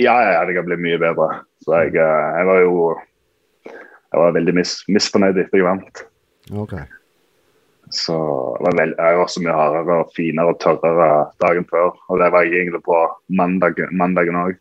Ja, 0.00 0.14
ja, 0.24 0.44
det 0.48 0.54
kan 0.56 0.64
bli 0.68 0.78
mye 0.80 0.98
bedre. 1.02 1.28
Så 1.64 1.74
jeg, 1.82 1.96
eh, 2.00 2.28
jeg 2.38 2.46
var 2.48 2.60
jo 2.64 2.76
jeg 4.12 4.20
var 4.20 4.34
veldig 4.36 4.52
mis, 4.58 4.72
misfornøyd 4.92 5.38
etter 5.40 5.58
jeg 5.62 5.64
vant. 5.66 6.02
Ok. 6.52 6.74
Så 7.92 8.14
jeg 8.16 8.64
var, 8.64 8.76
veld, 8.78 8.94
jeg 8.96 9.16
var 9.20 9.28
så 9.28 9.40
mye 9.44 9.54
hardere 9.56 9.96
og 10.00 10.12
finere 10.16 10.52
og 10.54 10.60
tørrere 10.64 11.08
dagen 11.44 11.66
før. 11.68 11.90
Og 12.08 12.20
det 12.22 12.30
var 12.32 12.46
jeg 12.48 12.62
egentlig 12.62 12.80
på 12.86 13.00
mandag, 13.36 13.80
mandagen 13.92 14.38
òg. 14.40 14.54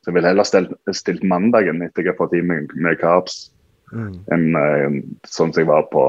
Så 0.00 0.08
jeg 0.10 0.14
ville 0.16 0.30
heller 0.30 0.46
stilt, 0.48 0.70
stilt 0.96 1.24
mandagen 1.26 1.82
etter 1.82 2.06
jeg 2.06 2.14
har 2.14 2.18
fått 2.20 2.36
i 2.38 2.42
meg 2.46 2.70
med 2.74 3.00
carbs, 3.02 3.48
Mm. 3.90 4.12
enn 4.30 4.44
eh, 4.54 4.92
sånn 5.26 5.50
som 5.50 5.64
jeg 5.64 5.66
var 5.66 5.82
på, 5.90 6.02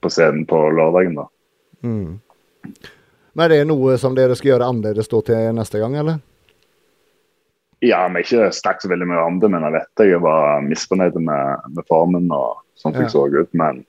på 0.00 0.10
scenen 0.14 0.44
på 0.46 0.60
lørdagen. 0.70 1.16
da. 1.18 1.24
Mm. 1.82 2.20
Men 3.34 3.44
er 3.44 3.48
det 3.50 3.64
noe 3.66 3.96
som 3.98 4.14
dere 4.14 4.36
skal 4.38 4.52
gjøre 4.52 4.68
annerledes 4.70 5.08
til 5.10 5.40
neste 5.58 5.80
gang, 5.82 5.96
eller? 5.98 6.20
Ja, 7.82 8.04
men 8.06 8.22
ikke 8.22 8.46
snakket 8.54 8.86
så 8.86 8.92
veldig 8.92 9.08
mye 9.10 9.24
om 9.26 9.40
det, 9.42 9.50
men 9.50 9.66
jeg 9.66 9.74
vet 9.74 10.04
jeg 10.06 10.20
var 10.22 10.62
misfornøyd 10.62 11.18
med, 11.18 11.66
med 11.74 11.84
formen 11.90 12.30
og 12.30 12.62
sånn 12.78 12.94
som 12.94 13.00
Ja. 13.02 13.08
jeg 13.08 13.10
så 13.10 13.26
ut. 13.42 13.50
Men 13.58 13.84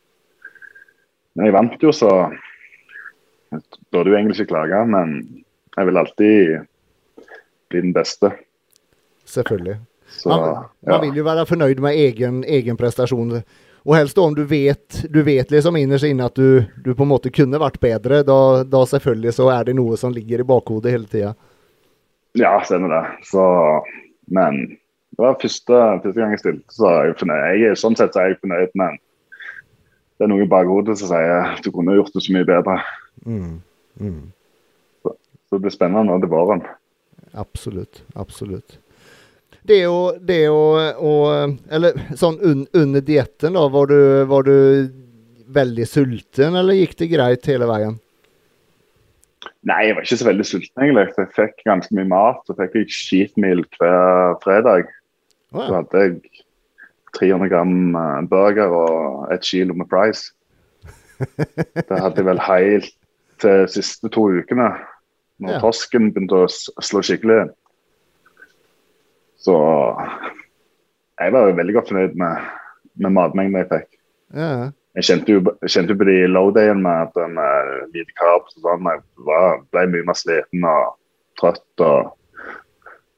jeg 1.44 1.54
vant 1.54 1.82
jo, 1.84 1.92
så 1.92 2.10
jeg 3.52 3.62
burde 3.92 4.12
jo 4.12 4.16
egentlig 4.18 4.40
ikke 4.40 4.52
klage. 4.54 4.80
Men 4.88 5.16
jeg 5.76 5.90
vil 5.90 5.98
alltid 6.00 6.56
bli 7.70 7.82
den 7.82 7.94
beste. 7.96 8.32
Selvfølgelig. 9.26 9.78
Så 10.16 10.30
Man, 10.30 10.40
ja. 10.86 10.92
man 10.92 11.02
vil 11.02 11.18
jo 11.20 11.24
være 11.28 11.46
fornøyd 11.50 11.80
med 11.84 11.98
egen, 11.98 12.44
egen 12.48 12.78
prestasjon. 12.80 13.40
Og 13.86 13.94
helst 13.98 14.18
om 14.18 14.34
du 14.34 14.44
vet, 14.50 15.02
du 15.14 15.20
vet 15.28 15.52
liksom 15.54 15.76
innerst 15.78 16.08
inne 16.08 16.26
at 16.30 16.38
du, 16.40 16.64
du 16.86 16.94
på 16.98 17.04
en 17.06 17.12
måte 17.12 17.30
kunne 17.34 17.60
vært 17.62 17.78
bedre, 17.84 18.24
da, 18.26 18.38
da 18.66 18.82
selvfølgelig 18.90 19.34
så 19.38 19.50
er 19.54 19.68
det 19.68 19.76
noe 19.78 19.98
som 20.00 20.14
ligger 20.16 20.42
i 20.42 20.48
bakhodet 20.48 20.94
hele 20.96 21.10
tida. 21.12 21.36
ja, 22.36 22.56
stemmer 22.66 22.90
det. 22.96 23.04
Så, 23.30 23.44
men 24.34 24.58
det 25.16 25.22
var 25.22 25.38
første, 25.42 25.82
første 26.04 26.20
gang 26.20 26.34
jeg 26.34 26.42
stilte, 26.42 26.74
så 26.76 26.90
er 26.90 27.12
jeg 27.12 27.20
fornøyd. 27.22 27.44
Jeg, 27.46 27.70
er- 27.70 27.78
sånn 27.84 27.96
sett 28.00 28.14
så 28.16 28.24
er 28.24 28.32
jeg 28.34 28.40
fornøyd, 28.42 28.74
men 28.82 28.98
det 30.16 30.26
er 30.26 30.32
noe 30.32 30.46
i 30.46 30.50
bakhodet 30.50 30.96
som 31.00 31.12
sier 31.12 31.60
du 31.64 31.70
kunne 31.76 31.98
gjort 31.98 32.14
det 32.16 32.24
så 32.24 32.36
mye 32.36 32.48
bedre. 32.48 32.80
Mm. 33.26 33.60
Mm. 34.00 34.24
Så 35.04 35.58
det 35.58 35.62
blir 35.66 35.76
spennende 35.76 36.18
til 36.24 36.32
våren. 36.32 36.64
Absolutt. 37.36 38.04
Absolutt. 38.16 38.80
Det 39.66 39.82
å, 39.90 40.14
det 40.22 40.44
å, 40.54 40.64
å 40.78 41.14
Eller 41.74 41.98
sånn 42.18 42.38
un, 42.46 42.66
under 42.78 43.02
dietten, 43.02 43.58
da. 43.58 43.66
Var 43.74 43.92
du, 43.92 44.00
var 44.30 44.46
du 44.46 44.58
veldig 45.56 45.88
sulten, 45.90 46.58
eller 46.58 46.78
gikk 46.78 46.98
det 47.02 47.12
greit 47.12 47.50
hele 47.50 47.70
veien? 47.70 47.98
Nei, 49.66 49.88
jeg 49.88 49.98
var 49.98 50.06
ikke 50.06 50.20
så 50.22 50.28
veldig 50.28 50.46
sulten 50.46 50.86
egentlig. 50.86 51.06
Jeg 51.18 51.34
fikk 51.34 51.66
ganske 51.66 51.98
mye 51.98 52.10
mat. 52.12 52.44
Så 52.46 52.56
fikk 52.58 52.78
jeg 52.78 52.94
skitmil 52.94 53.66
hver 53.78 54.38
fredag. 54.44 54.92
Å 55.56 55.64
Så 55.64 55.78
hadde 55.80 56.04
jeg 56.04 56.35
300 57.18 57.50
gram 57.52 57.96
eh, 57.96 58.22
burger 58.32 58.74
og 58.76 59.32
et 59.34 59.44
kilo 59.48 59.74
med 59.78 59.88
Price. 59.92 60.32
Det 61.88 62.00
hadde 62.02 62.20
jeg 62.20 62.28
vel 62.28 62.42
helt 62.44 62.90
til 63.42 63.62
de 63.66 63.72
siste 63.72 64.10
to 64.12 64.28
ukene. 64.40 64.70
Når 65.40 65.52
Ja. 65.58 65.60
torsken 65.60 66.14
begynte 66.16 66.44
å 66.46 66.48
slå 66.84 67.02
skikkelig. 67.04 67.50
Så 69.44 69.56
jeg 71.20 71.34
var 71.36 71.48
jo 71.50 71.58
veldig 71.58 71.76
godt 71.76 71.92
fornøyd 71.92 72.16
med, 72.20 72.46
med 73.04 73.14
matmengden 73.16 73.62
jeg 73.64 73.72
fikk. 73.74 73.90
ja. 74.36 74.72
Jeg 74.96 75.04
kjente 75.10 75.34
jo, 75.34 75.40
kjente 75.68 75.92
på 76.00 76.06
de 76.08 76.14
low-dayene 76.32 76.80
med 76.80 77.02
at 77.10 77.18
den 77.20 77.34
uh, 77.36 77.82
lite 77.92 78.14
carbs 78.16 78.54
og 78.56 78.64
sånn. 78.64 78.86
Jeg 78.88 79.02
var, 79.28 79.58
ble 79.76 79.82
mye 79.92 80.06
mer 80.08 80.16
sliten 80.16 80.64
og 80.64 80.94
trøtt. 81.36 81.84
og 81.84 82.14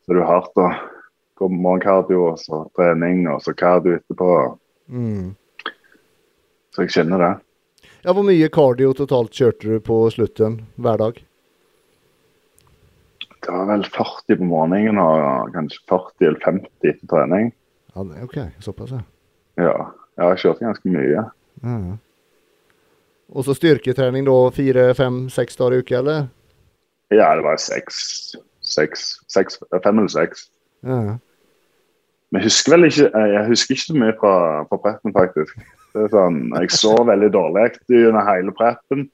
Så 0.02 0.16
det 0.18 0.24
er 0.24 0.26
hardt 0.26 0.58
å 0.58 0.72
morgenkardio 1.46 2.24
og 2.32 2.40
så 2.42 2.64
trening 2.76 3.28
og 3.30 3.42
så 3.46 3.54
kardio 3.58 4.00
etterpå. 4.00 4.30
Mm. 4.90 5.36
Så 6.74 6.86
jeg 6.86 6.94
kjenner 6.96 7.22
det. 7.24 7.34
Ja, 8.06 8.14
Hvor 8.14 8.26
mye 8.26 8.50
kardio 8.54 8.94
totalt 8.98 9.32
kjørte 9.36 9.68
du 9.68 9.80
på 9.84 10.00
slutten 10.14 10.62
hver 10.82 10.98
dag? 11.02 11.22
Det 13.48 13.54
var 13.54 13.66
vel 13.70 13.86
40 13.86 14.38
på 14.42 14.48
morgenen 14.50 14.98
og 15.00 15.54
kanskje 15.54 15.80
40 15.88 16.28
eller 16.32 16.42
50 16.44 16.90
etter 16.92 17.08
trening. 17.14 17.54
Ja, 17.96 18.04
det- 18.04 18.24
OK, 18.24 18.38
såpass, 18.60 18.92
ja. 18.92 19.02
Ja, 19.58 19.92
ja 20.18 20.30
jeg 20.34 20.38
kjørte 20.44 20.66
ganske 20.66 20.90
mye. 20.90 21.30
ja. 21.64 21.98
Og 23.30 23.44
så 23.44 23.54
styrketrening 23.58 24.24
da 24.26 24.50
fire, 24.56 24.94
fem, 24.96 25.30
seks 25.30 25.56
dager 25.60 25.74
i 25.74 25.80
uka, 25.84 25.98
eller? 26.00 26.28
Ja, 27.12 27.36
det 27.36 27.44
var 27.44 27.58
seks, 27.60 28.36
seks, 28.62 29.20
seks 29.28 29.60
fem 29.84 29.98
eller 30.00 30.08
seks. 30.08 30.50
Ja. 30.84 31.18
Men 32.32 32.42
jeg 32.42 32.50
husker 32.50 32.74
vel 32.76 32.88
ikke 32.90 33.08
jeg 33.34 33.44
husker 33.48 33.76
ikke 33.76 33.86
så 33.88 33.98
mye 33.98 34.16
fra, 34.20 34.34
fra 34.68 34.80
preppen, 34.84 35.14
faktisk. 35.16 35.54
Det 35.96 36.10
sånn, 36.12 36.42
jeg 36.54 36.74
sov 36.76 37.06
veldig 37.08 37.30
dårlig 37.34 37.70
under 38.10 38.26
hele 38.28 38.54
preppen. 38.56 39.06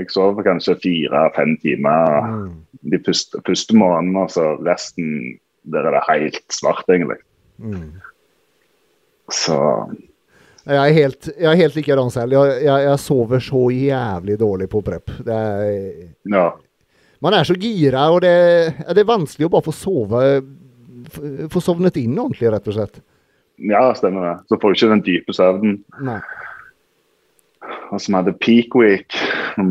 Jeg 0.00 0.08
sov 0.10 0.34
for 0.38 0.46
kanskje 0.46 0.78
fire-fem 0.82 1.56
timer 1.62 2.30
Mm. 2.32 2.52
de 2.90 2.98
første, 3.06 3.38
første 3.46 3.76
månedene, 3.76 4.24
og 4.24 4.30
så 4.32 4.56
resten 4.64 5.38
der 5.70 5.86
er 5.86 5.94
det 5.94 6.06
helt 6.08 6.42
svart, 6.50 6.88
egentlig. 6.90 7.20
Mm. 7.58 7.92
Så 9.30 9.58
Jeg 10.66 10.78
er 10.78 10.92
helt, 10.94 11.28
jeg 11.38 11.50
er 11.50 11.58
helt 11.58 11.74
likedan 11.74 12.10
selv. 12.10 12.32
Jeg, 12.32 12.62
jeg, 12.64 12.82
jeg 12.86 12.98
sover 13.02 13.40
så 13.42 13.62
jævlig 13.74 14.38
dårlig 14.38 14.68
på 14.70 14.80
prep. 14.86 15.10
Det 15.26 15.34
er, 15.34 16.08
ja. 16.30 16.50
man 17.20 17.34
er 17.34 17.44
så 17.44 17.54
gira, 17.58 18.10
og 18.14 18.22
det, 18.22 18.34
det 18.94 19.02
er 19.02 19.08
vanskelig 19.08 19.48
å 19.48 19.52
bare 19.56 19.66
få 19.66 19.74
sove 19.74 20.20
Få 21.52 21.60
sovnet 21.62 21.96
inn 22.00 22.16
ordentlig, 22.18 22.50
rett 22.52 22.68
og 22.68 22.74
slett. 22.76 23.00
ja, 23.58 23.82
stemmer 23.94 24.24
det. 24.26 24.34
Så 24.48 24.58
får 24.60 24.72
du 24.72 24.78
ikke 24.78 24.90
den 24.92 25.04
dype 25.06 25.34
søvnen. 25.36 25.76
Nei. 26.02 26.20
Og 27.92 28.00
som 28.00 28.14
hadde 28.18 28.32
peak 28.40 28.74
week 28.74 29.12
vi- 29.56 29.66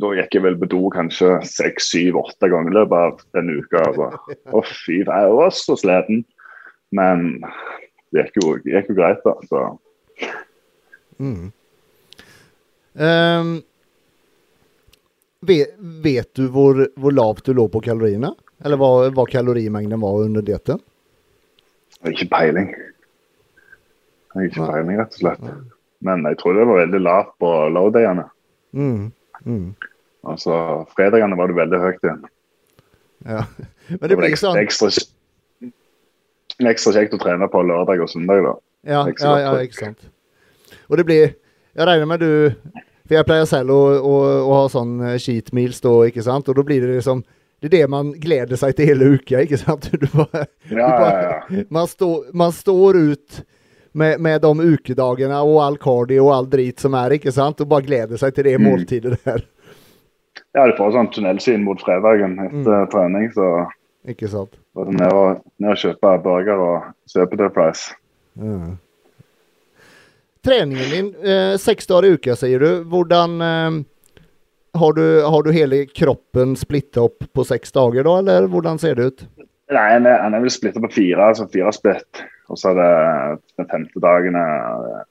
Da 0.00 0.08
gikk 0.18 0.34
jeg 0.34 0.42
vel 0.42 0.56
på 0.60 0.68
do 0.68 0.80
kanskje 0.90 1.28
seks, 1.46 1.90
syv, 1.92 2.14
åtte 2.20 2.48
ganger 2.50 2.70
i 2.70 2.74
løpet 2.74 2.92
av 2.98 3.20
den 3.34 3.50
uka. 3.60 3.82
Altså. 3.86 4.08
Å 4.52 4.64
fy, 4.66 4.98
jeg 5.04 5.06
var 5.06 5.50
så 5.54 5.76
sliten. 5.78 6.24
Men 6.92 7.40
det 8.12 8.26
gikk 8.26 8.42
jo, 8.42 8.56
gikk 8.66 8.88
jo 8.90 8.94
greit, 8.98 9.22
da. 9.24 9.34
Så 9.50 9.78
Mm. 11.18 11.52
Um, 12.98 13.62
vet, 15.46 15.72
vet 15.80 16.28
du 16.34 16.48
hvor, 16.52 16.82
hvor 16.98 17.12
lavt 17.14 17.44
du 17.44 17.54
lå 17.54 17.66
på 17.72 17.80
kaloriene? 17.84 18.34
Eller 18.64 18.80
hva, 18.80 18.90
hva 19.12 19.26
kalorimengden 19.28 20.00
var 20.00 20.22
under 20.24 20.44
dietten? 20.44 20.80
ikke 22.06 22.28
peiling. 22.30 22.70
Ikke 24.36 24.62
peiling, 24.62 24.96
rett 25.00 25.16
og 25.16 25.20
slett. 25.20 25.44
Men 26.04 26.24
jeg 26.28 26.38
tror 26.40 26.56
det 26.56 26.66
var 26.68 26.82
veldig 26.84 27.02
lavt 27.02 27.34
på 27.42 27.50
low-dayene. 27.72 28.26
Mm. 28.76 29.12
Mm. 29.44 29.68
Altså, 30.26 30.56
fredagene 30.96 31.38
var 31.38 31.50
det 31.50 31.58
veldig 31.58 31.80
høyt 31.82 32.04
igjen. 32.04 32.24
Ja. 33.26 33.42
Men 33.88 34.04
det 34.10 34.18
var 34.18 34.26
blir 34.26 34.38
sånn 34.38 34.60
ekstra, 34.60 34.90
ekstra 36.68 36.92
kjekt 36.98 37.16
å 37.16 37.20
trene 37.22 37.48
på 37.50 37.62
lørdag 37.64 38.02
og 38.04 38.10
søndag, 38.12 38.44
da. 38.44 38.54
Ja, 38.86 39.02
ja, 39.08 39.32
ja, 39.42 39.54
ikke 39.66 39.80
sant. 39.80 40.04
Og 40.86 41.00
det 41.00 41.06
blir 41.08 41.24
Jeg 41.26 41.86
regner 41.88 42.06
med 42.06 42.20
du 42.22 42.30
For 43.06 43.16
jeg 43.16 43.26
pleier 43.26 43.48
selv 43.50 43.72
å, 43.74 43.80
å, 43.98 44.12
å 44.46 44.52
ha 44.54 44.68
sånn 44.70 44.92
cheat 45.22 45.50
meals 45.56 45.80
da, 45.82 45.90
ikke 46.06 46.22
sant? 46.26 46.46
Og 46.50 46.58
da 46.58 46.64
blir 46.66 46.84
det 46.84 46.98
liksom 46.98 47.24
det 47.60 47.68
er 47.70 47.72
det 47.78 47.86
man 47.90 48.12
gleder 48.20 48.56
seg 48.60 48.74
til 48.76 48.86
hele 48.90 49.14
uka, 49.16 49.40
ikke 49.46 49.58
sant? 49.58 49.88
Du 50.02 50.06
bare, 50.12 50.46
Ja, 50.70 50.88
ja, 50.88 51.10
ja. 51.50 51.62
man, 51.72 51.86
står, 51.88 52.26
man 52.36 52.52
står 52.52 52.96
ut 53.12 53.42
med, 53.96 54.20
med 54.20 54.42
de 54.44 54.50
ukedagene 54.74 55.38
og 55.40 55.60
all 55.64 55.78
cardio 55.80 56.26
og 56.28 56.34
all 56.36 56.46
drit 56.52 56.80
som 56.84 56.94
er, 56.94 57.14
ikke 57.16 57.32
sant? 57.32 57.60
Og 57.64 57.68
bare 57.70 57.86
gleder 57.86 58.16
seg 58.20 58.34
til 58.36 58.44
det 58.50 58.58
Mm. 58.60 58.66
måltidet 58.68 59.16
der. 59.24 59.44
Ja, 60.56 60.66
du 60.68 60.72
får 60.76 60.92
sånn 60.92 61.08
tunnelsyn 61.12 61.64
mot 61.64 61.80
fredagen 61.80 62.36
etter 62.44 62.84
Mm. 62.84 62.90
trening, 62.92 63.30
så 63.32 63.66
Ikke 64.06 64.28
sant? 64.28 64.52
Bare 64.76 64.86
det 64.92 65.00
ned 65.00 65.12
og, 65.12 65.40
ned 65.58 65.70
og 65.72 65.76
kjøpe 65.80 66.10
burger 66.22 66.60
og 66.60 66.82
kjøpe 67.10 67.36
det 67.40 67.48
price. 67.56 67.94
Ja. 68.36 68.76
Treningen 70.46 70.90
din, 70.92 71.08
eh, 71.24 71.56
seks 71.58 71.86
dager 71.90 72.04
i 72.06 72.12
uka, 72.14 72.36
sier 72.38 72.60
du. 72.62 72.84
Hvordan 72.84 73.40
eh, 73.42 73.78
har, 74.80 74.96
du, 74.96 75.04
har 75.24 75.42
du 75.42 75.50
hele 75.54 75.84
kroppen 75.90 76.54
splitta 76.58 77.06
opp 77.06 77.26
på 77.34 77.44
seks 77.46 77.74
dager, 77.74 78.06
da, 78.06 78.18
eller 78.22 78.48
hvordan 78.52 78.80
ser 78.82 78.98
det 78.98 79.10
ut? 79.10 79.26
Nei, 79.72 79.86
han 79.96 80.06
er, 80.06 80.20
han 80.22 80.36
er 80.36 80.44
vel 80.44 80.52
splitta 80.54 80.82
på 80.82 80.92
fire, 80.94 81.30
altså 81.32 81.48
fire 81.50 81.72
splitt. 81.74 82.22
Og 82.46 82.60
så 82.60 82.70
er 82.70 82.78
det 82.78 82.90
den 83.58 83.68
femte 83.72 84.02
dagen 84.02 84.38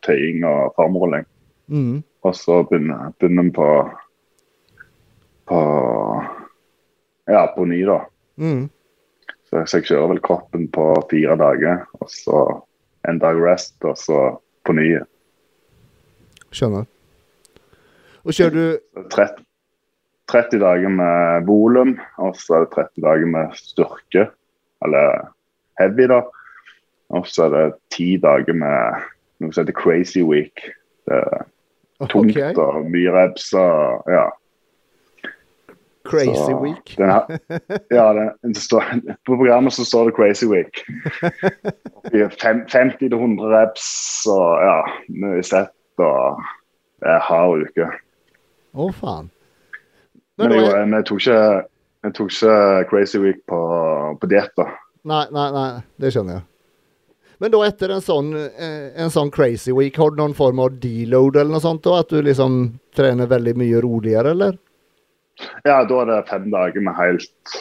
tøying 0.05 0.45
og 0.47 0.75
formrulling. 0.77 1.25
Mm. 1.67 2.03
Og 2.25 2.35
så 2.37 2.61
begynner 2.69 3.11
begynner 3.19 3.49
vi 3.49 3.55
på 3.57 3.69
på 5.45 5.59
ja, 7.27 7.53
på 7.55 7.65
ny, 7.65 7.81
da. 7.85 7.99
Mm. 8.41 8.69
Så, 9.49 9.61
så 9.65 9.77
jeg 9.77 9.89
kjører 9.89 10.13
vel 10.13 10.23
kroppen 10.25 10.67
på 10.73 10.87
fire 11.09 11.37
dager, 11.37 11.85
og 11.99 12.09
så 12.09 12.41
en 13.09 13.21
dag 13.21 13.37
rest, 13.41 13.77
og 13.85 13.97
så 13.97 14.21
på 14.65 14.73
ny. 14.77 14.87
Skjønner. 16.55 16.87
Og 18.25 18.33
kjører 18.33 18.55
du 18.55 19.05
30, 19.13 19.44
30 20.31 20.59
dager 20.59 20.89
med 20.89 21.45
volum, 21.47 21.95
og 22.17 22.37
så 22.39 22.57
er 22.57 22.65
det 22.65 22.73
30 22.75 23.03
dager 23.05 23.29
med 23.29 23.57
styrke, 23.57 24.29
eller 24.85 25.27
heavy, 25.79 26.07
da. 26.09 26.21
Og 27.13 27.27
så 27.29 27.45
er 27.45 27.53
det 27.53 27.65
ti 27.93 28.15
dager 28.17 28.57
med 28.57 29.05
noe 29.43 29.53
som 29.53 29.65
heter 29.65 29.77
crazy 29.77 30.23
week. 30.25 30.65
Det 31.05 31.19
er 31.21 31.45
tungt 32.09 32.33
okay. 32.33 32.55
og 32.57 32.89
mye 32.89 33.13
reps 33.13 33.51
og 33.53 34.09
ja. 34.09 34.25
Crazy 36.05 36.35
Så 36.35 36.59
week. 36.61 36.97
Den 36.97 37.09
her, 37.09 37.25
ja, 37.89 38.31
det 38.41 38.57
står, 38.61 38.83
på 39.25 39.35
programmet 39.35 39.73
så 39.73 39.85
står 39.85 40.05
det 40.05 40.15
Crazy 40.15 40.45
Week. 40.45 40.83
50-100 42.13 43.47
reps 43.49 43.87
og 44.29 44.61
ja, 44.61 44.75
mye 45.09 45.41
sett 45.43 45.73
og 45.97 46.43
det 47.01 47.09
er 47.09 47.23
hard 47.25 47.65
uke. 47.65 47.89
Å, 48.75 48.91
faen. 48.93 49.31
Men 50.37 50.51
er, 50.51 50.85
men 50.85 50.97
jeg, 50.99 51.05
tok 51.07 51.21
ikke, 51.21 51.37
jeg 52.03 52.13
tok 52.17 52.33
ikke 52.33 52.55
Crazy 52.89 53.19
Week 53.23 53.39
på, 53.47 53.59
på 54.19 54.27
diett, 54.31 54.51
da. 54.59 54.65
nei, 55.07 55.23
nei, 55.31 55.45
nei, 55.55 55.69
det 56.01 56.11
skjønner 56.15 56.39
jeg. 56.39 56.45
Men 57.43 57.51
da 57.51 57.59
etter 57.67 57.91
en 57.91 58.03
sånn, 58.03 58.29
eh, 58.39 58.91
en 59.03 59.09
sånn 59.11 59.29
crazy 59.35 59.73
week, 59.75 59.97
har 59.99 60.11
du 60.15 60.21
noen 60.21 60.33
form 60.37 60.59
av 60.63 60.77
deload 60.79 61.35
eller 61.35 61.51
noe 61.57 61.63
sånt? 61.63 61.81
da? 61.83 61.97
At 61.99 62.09
du 62.13 62.21
liksom 62.23 62.55
trener 62.95 63.27
veldig 63.27 63.53
mye 63.59 63.81
roligere, 63.83 64.31
eller? 64.31 64.55
Ja, 65.67 65.81
da 65.83 65.97
er 66.01 66.05
det 66.13 66.19
fem 66.29 66.45
dager 66.53 66.79
med 66.85 66.95
helt, 66.95 67.57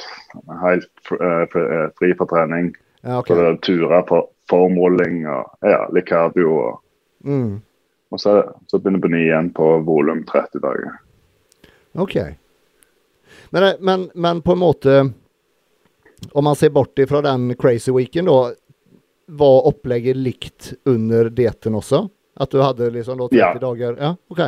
helt 0.62 0.86
eh, 1.18 1.42
fr- 1.50 1.66
eh, 1.66 1.88
fri 1.98 2.12
for 2.14 2.30
trening. 2.30 2.70
Ja, 3.02 3.18
okay. 3.18 3.34
Så 3.34 3.40
det 3.40 3.48
er 3.50 3.58
turer 3.66 4.04
på 4.06 4.20
formåling 4.50 5.24
og 5.26 5.66
ja, 5.66 5.84
litt 5.94 6.06
cardio. 6.10 6.54
Og, 6.68 6.80
Mm. 7.24 7.62
og 8.12 8.20
så, 8.20 8.34
så 8.68 8.76
begynner 8.78 8.98
jeg 9.00 9.04
på 9.06 9.10
ny 9.14 9.20
igjen 9.24 9.46
på 9.56 9.66
volum 9.86 10.18
30 10.28 10.60
dager. 10.60 10.98
Ok. 11.96 12.14
Men, 13.54 13.62
eh, 13.68 13.74
men, 13.80 14.08
men 14.14 14.40
på 14.42 14.52
en 14.52 14.58
måte 14.58 14.94
Om 16.32 16.44
man 16.44 16.56
ser 16.58 16.70
bort 16.74 16.98
ifra 16.98 17.20
den 17.22 17.52
crazy 17.60 17.92
weeken, 17.92 18.24
da, 18.26 18.52
var 19.26 19.66
opplegget 19.68 20.16
likt 20.16 20.70
under 20.88 21.28
dietten 21.30 21.74
også? 21.78 22.00
At 22.40 22.50
du 22.50 22.62
hadde 22.64 22.88
liksom 22.94 23.18
da 23.20 23.28
30 23.28 23.38
Ja. 23.38 23.50
dager? 23.60 23.96
Ja, 24.00 24.14
OK. 24.32 24.40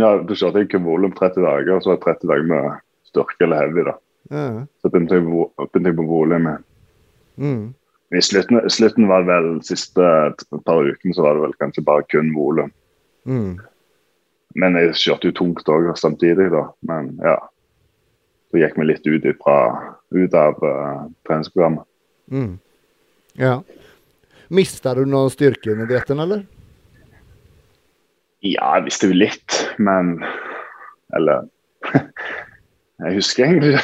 Ja, 0.00 0.10
du 0.22 0.32
kjørte 0.34 0.62
ikke 0.64 0.80
volum 0.82 1.12
30 1.12 1.44
dager, 1.44 1.74
og 1.76 1.82
så 1.84 1.90
var 1.92 1.98
det 1.98 2.06
30 2.06 2.30
dager 2.32 2.48
med 2.48 2.78
styrke 3.10 3.44
eller 3.44 3.60
heavy. 3.66 3.84
da. 3.84 3.94
Ja. 4.30 4.46
Så 4.80 4.90
begynte 4.90 5.18
jeg, 5.18 5.26
begynte 5.58 5.90
jeg 5.92 5.98
på 6.00 6.06
volum. 6.08 6.48
Mm. 7.36 7.62
I 8.16 8.22
slutten, 8.24 8.62
slutten 8.72 9.08
var 9.10 9.22
det 9.26 9.28
vel 9.34 9.50
siste 9.68 10.08
par 10.64 10.88
ukene 10.88 11.14
så 11.14 11.22
var 11.26 11.36
det 11.36 11.42
vel 11.46 11.56
kanskje 11.60 11.84
bare 11.84 12.06
kun 12.08 12.32
volum. 12.34 12.72
Mm. 13.28 13.58
Men 14.56 14.80
jeg 14.80 14.96
kjørte 15.04 15.28
jo 15.30 15.36
tungt 15.36 15.68
òg 15.68 15.92
samtidig, 16.00 16.48
da. 16.54 16.64
Men 16.88 17.12
ja. 17.22 17.36
Så 18.48 18.60
gikk 18.62 18.78
vi 18.80 18.86
litt 18.88 19.04
ut, 19.06 19.24
ifra, 19.28 19.56
ut 20.16 20.34
av 20.36 20.62
uh, 20.64 21.08
treningsprogrammet. 21.28 21.84
Mm. 22.32 22.54
Ja. 23.40 23.58
Mista 24.48 24.94
du 24.96 25.04
noe 25.08 25.28
styrke 25.32 25.74
under 25.74 25.88
dietten, 25.90 26.20
eller? 26.24 26.46
Ja, 28.44 28.78
jeg 28.78 28.86
visste 28.86 29.10
jo 29.10 29.16
litt, 29.18 29.56
men 29.82 30.20
Eller 31.16 31.48
Jeg 33.02 33.14
husker 33.16 33.48
egentlig 33.48 33.78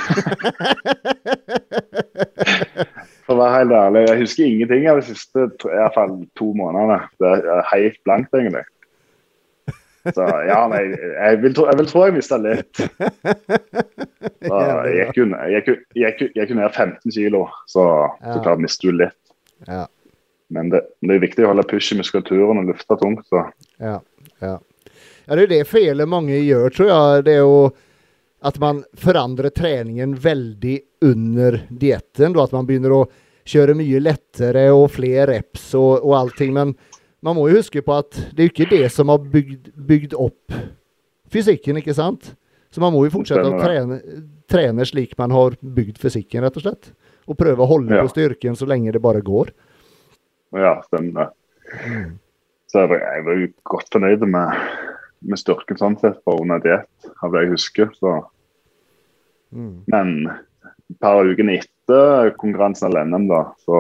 For 3.25 3.35
å 3.35 3.41
være 3.41 3.57
helt 3.57 3.75
ærlig, 3.79 4.03
jeg 4.09 4.21
husker 4.21 4.45
ingenting 4.47 4.87
av 4.91 5.01
de 5.01 5.07
siste 5.09 5.47
i 5.49 5.49
hvert 5.65 5.95
fall 5.97 6.13
to 6.37 6.51
månedene. 6.59 6.99
Det 7.23 7.31
er 7.55 7.71
helt 7.71 7.97
blankt, 8.05 8.35
egentlig. 8.37 8.61
Så 10.13 10.25
ja, 10.49 10.61
men 10.69 10.93
jeg, 10.93 11.39
vil, 11.41 11.55
tro, 11.57 11.65
jeg 11.71 11.79
vil 11.81 11.89
tro 11.89 12.03
jeg 12.05 12.17
mista 12.19 12.37
litt. 12.41 12.81
Så 14.45 14.59
jeg 14.93 15.07
gikk 15.09 16.51
jo 16.53 16.57
ned 16.59 16.75
15 16.75 17.13
kilo, 17.15 17.47
så, 17.71 17.85
så 18.21 18.35
klart 18.45 18.61
mister 18.61 18.91
du 18.91 18.99
litt. 19.01 19.17
Ja. 19.65 19.87
Men 20.53 20.69
det, 20.73 20.83
det 21.01 21.17
er 21.17 21.23
viktig 21.23 21.47
å 21.47 21.51
holde 21.53 21.65
push 21.69 21.95
i 21.95 21.99
muskulaturen 21.99 22.61
og 22.61 22.69
lufte 22.69 22.99
tungt. 23.01 23.25
så 23.31 23.47
Ja, 23.81 23.97
ja. 24.45 24.55
ja, 24.59 25.31
det 25.33 25.47
er 25.47 25.53
det 25.55 25.63
feilet 25.71 26.11
mange 26.11 26.37
gjør, 26.37 26.75
tror 26.77 26.91
jeg. 26.91 27.25
Det 27.29 27.37
er 27.39 27.43
jo 27.43 27.59
at 28.45 28.59
man 28.61 28.83
forandrer 29.01 29.55
treningen 29.57 30.13
veldig 30.21 30.79
under 31.09 31.63
dietten. 31.71 32.37
At 32.37 32.53
man 32.53 32.69
begynner 32.69 32.99
å 32.99 33.05
kjøre 33.49 33.77
mye 33.79 34.03
lettere 34.05 34.67
og 34.73 34.91
flere 34.93 35.31
reps 35.33 35.71
og, 35.81 36.05
og 36.05 36.19
allting. 36.19 36.53
Men 36.57 36.75
man 37.25 37.37
må 37.39 37.47
jo 37.49 37.59
huske 37.59 37.81
på 37.85 37.95
at 37.97 38.11
det 38.35 38.43
er 38.45 38.49
jo 38.49 38.53
ikke 38.53 38.71
det 38.71 38.89
som 38.93 39.11
har 39.13 39.19
bygd, 39.33 39.71
bygd 39.89 40.17
opp 40.21 40.53
fysikken, 41.33 41.79
ikke 41.81 41.95
sant? 41.97 42.35
Så 42.75 42.83
man 42.83 42.93
må 42.95 43.05
jo 43.07 43.13
fortsette 43.15 43.47
å 43.49 43.61
trene, 43.63 44.01
trene 44.51 44.85
slik 44.89 45.15
man 45.19 45.33
har 45.35 45.55
bygd 45.63 45.99
fysikken, 46.03 46.43
rett 46.45 46.59
og 46.59 46.65
slett. 46.67 46.91
Og 47.31 47.39
prøve 47.41 47.63
å 47.65 47.69
holde 47.71 47.95
Ja. 47.97 48.03
på 48.05 48.11
styrken 48.13 48.57
så 48.59 48.67
lenge 48.69 48.93
det 48.93 49.01
bare 49.03 49.23
går. 49.25 49.53
Ja, 50.53 50.77
stemmer 50.87 51.25
det. 51.25 51.31
Så 52.69 52.83
jeg 52.83 52.89
var, 52.91 52.99
jeg 52.99 53.25
var 53.25 53.39
jo 53.41 53.49
godt 53.71 53.89
fornøyd 53.95 54.27
med, 54.29 54.65
med 55.23 55.39
styrken 55.41 55.79
sånn 55.81 55.97
sett 56.03 56.19
på 56.27 56.35
under 56.43 56.59
diett, 56.61 57.09
av 57.23 57.33
det 57.33 57.45
jeg 57.45 57.53
husker. 57.55 57.91
Så. 57.97 58.15
Mm. 59.55 59.85
Men 59.87 60.13
et 60.91 60.99
par 61.01 61.25
uker 61.25 61.49
etter 61.55 61.71
konkurransen 62.41 62.89
eller 62.89 63.05
NM, 63.05 63.29
da, 63.29 63.43
så 63.65 63.77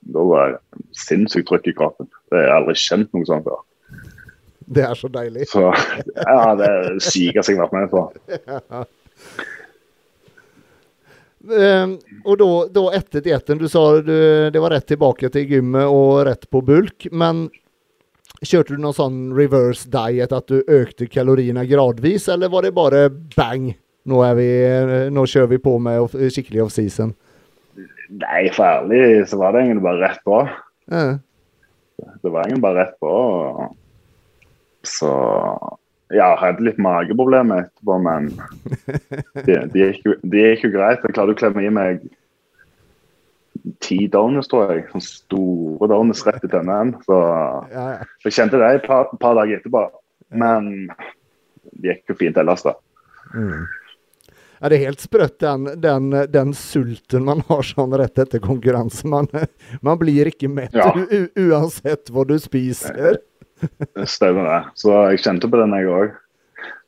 da 0.00 0.26
var 0.26 0.52
det 0.56 0.84
sinnssykt 0.98 1.48
trykk 1.48 1.70
i 1.70 1.74
kroppen. 1.78 2.10
Det 2.30 2.40
har 2.40 2.46
jeg 2.48 2.56
aldri 2.56 2.76
kjent 2.82 3.12
noe 3.14 3.28
sånt 3.28 3.46
før. 3.46 3.62
Det 4.66 4.82
er 4.82 4.98
så 4.98 5.08
deilig. 5.14 5.46
Så 5.50 5.62
ja, 5.70 6.54
det 6.58 6.66
er 6.66 6.96
jeg 6.98 7.34
har 7.36 7.60
vært 7.62 7.76
med 7.76 7.92
på. 7.92 8.02
Ehm, 11.46 11.92
og 12.26 12.38
da, 12.40 12.48
da 12.74 12.82
etter 12.98 13.22
dietten, 13.22 13.60
du 13.60 13.68
sa 13.70 13.84
du, 14.02 14.16
det 14.50 14.62
var 14.62 14.74
rett 14.74 14.88
tilbake 14.90 15.30
til 15.32 15.46
gymmet 15.54 15.86
og 15.86 16.24
rett 16.26 16.48
på 16.50 16.62
bulk, 16.66 17.06
men 17.14 17.46
kjørte 18.42 18.74
du 18.74 18.82
noen 18.82 18.96
sånn 18.96 19.20
reverse 19.36 19.88
diet, 19.92 20.34
at 20.34 20.50
du 20.50 20.64
økte 20.66 21.08
kaloriene 21.10 21.66
gradvis, 21.68 22.26
eller 22.32 22.50
var 22.52 22.66
det 22.66 22.74
bare 22.76 23.06
bang? 23.36 23.70
Nå, 24.06 24.20
vi, 24.38 24.50
nå 25.10 25.24
kjører 25.26 25.54
vi 25.54 25.62
på 25.62 25.78
med 25.82 26.12
skikkelig 26.34 26.66
off-season. 26.66 27.14
Nei, 28.08 28.42
for 28.54 28.66
ærlig 28.66 29.26
så 29.30 29.38
var 29.40 29.54
det 29.54 29.64
egentlig 29.64 29.86
bare 29.86 30.02
rett 30.04 30.22
på. 30.26 30.42
Ja. 30.92 31.06
Det 32.22 32.30
var 32.30 32.44
egentlig 32.44 32.62
bare 32.62 32.84
rett 32.84 32.94
på. 33.02 33.12
Så 34.86 35.10
ja, 36.14 36.28
jeg 36.28 36.38
hadde 36.38 36.66
litt 36.68 36.78
mageproblemer 36.82 37.64
etterpå, 37.64 37.96
men 38.04 38.28
det, 39.46 39.58
de 39.72 39.82
gikk, 39.82 40.04
jo, 40.06 40.14
gikk 40.30 40.68
jo 40.68 40.72
greit. 40.76 41.02
Jeg 41.02 41.16
klarte 41.16 41.34
å 41.34 41.40
klemme 41.40 41.64
i 41.66 41.72
meg 41.72 42.04
ti 43.82 44.04
donuts, 44.12 44.50
tror 44.50 44.70
jeg. 44.70 44.86
Sånne 44.92 45.08
store 45.08 45.90
donuts 45.90 46.22
rett 46.28 46.44
i 46.46 46.52
tennene. 46.52 47.00
Så 47.08 47.18
ja. 47.72 47.86
jeg 48.26 48.36
kjente 48.38 48.60
det 48.62 48.70
et 48.76 48.86
par, 48.86 49.10
par 49.22 49.38
dager 49.40 49.58
etterpå. 49.58 49.88
Men 50.36 50.86
det 51.72 51.96
gikk 51.96 52.14
jo 52.14 52.20
fint 52.22 52.38
ellers, 52.38 52.62
da. 52.66 52.76
Mm. 53.34 53.66
Ja, 54.60 54.68
det 54.72 54.78
er 54.78 54.86
helt 54.86 55.02
sprøtt, 55.04 55.36
den, 55.42 55.66
den, 55.82 56.10
den 56.32 56.52
sulten 56.56 57.26
man 57.28 57.42
har 57.50 57.64
sånn 57.66 57.92
rett 58.00 58.18
etter 58.22 58.40
konkurranse. 58.40 59.04
Man, 59.12 59.28
man 59.84 59.98
blir 60.00 60.30
ikke 60.30 60.48
mett 60.48 60.76
Ja. 60.76 60.90
uansett 61.36 62.08
hva 62.12 62.24
du 62.28 62.38
spiser. 62.40 63.18
Det 63.60 64.06
stemmer 64.08 64.48
det. 64.48 64.60
Så 64.80 64.92
jeg 65.10 65.20
kjente 65.24 65.48
på 65.52 65.60
den, 65.60 65.76
jeg 65.76 65.88
òg. 65.92 66.16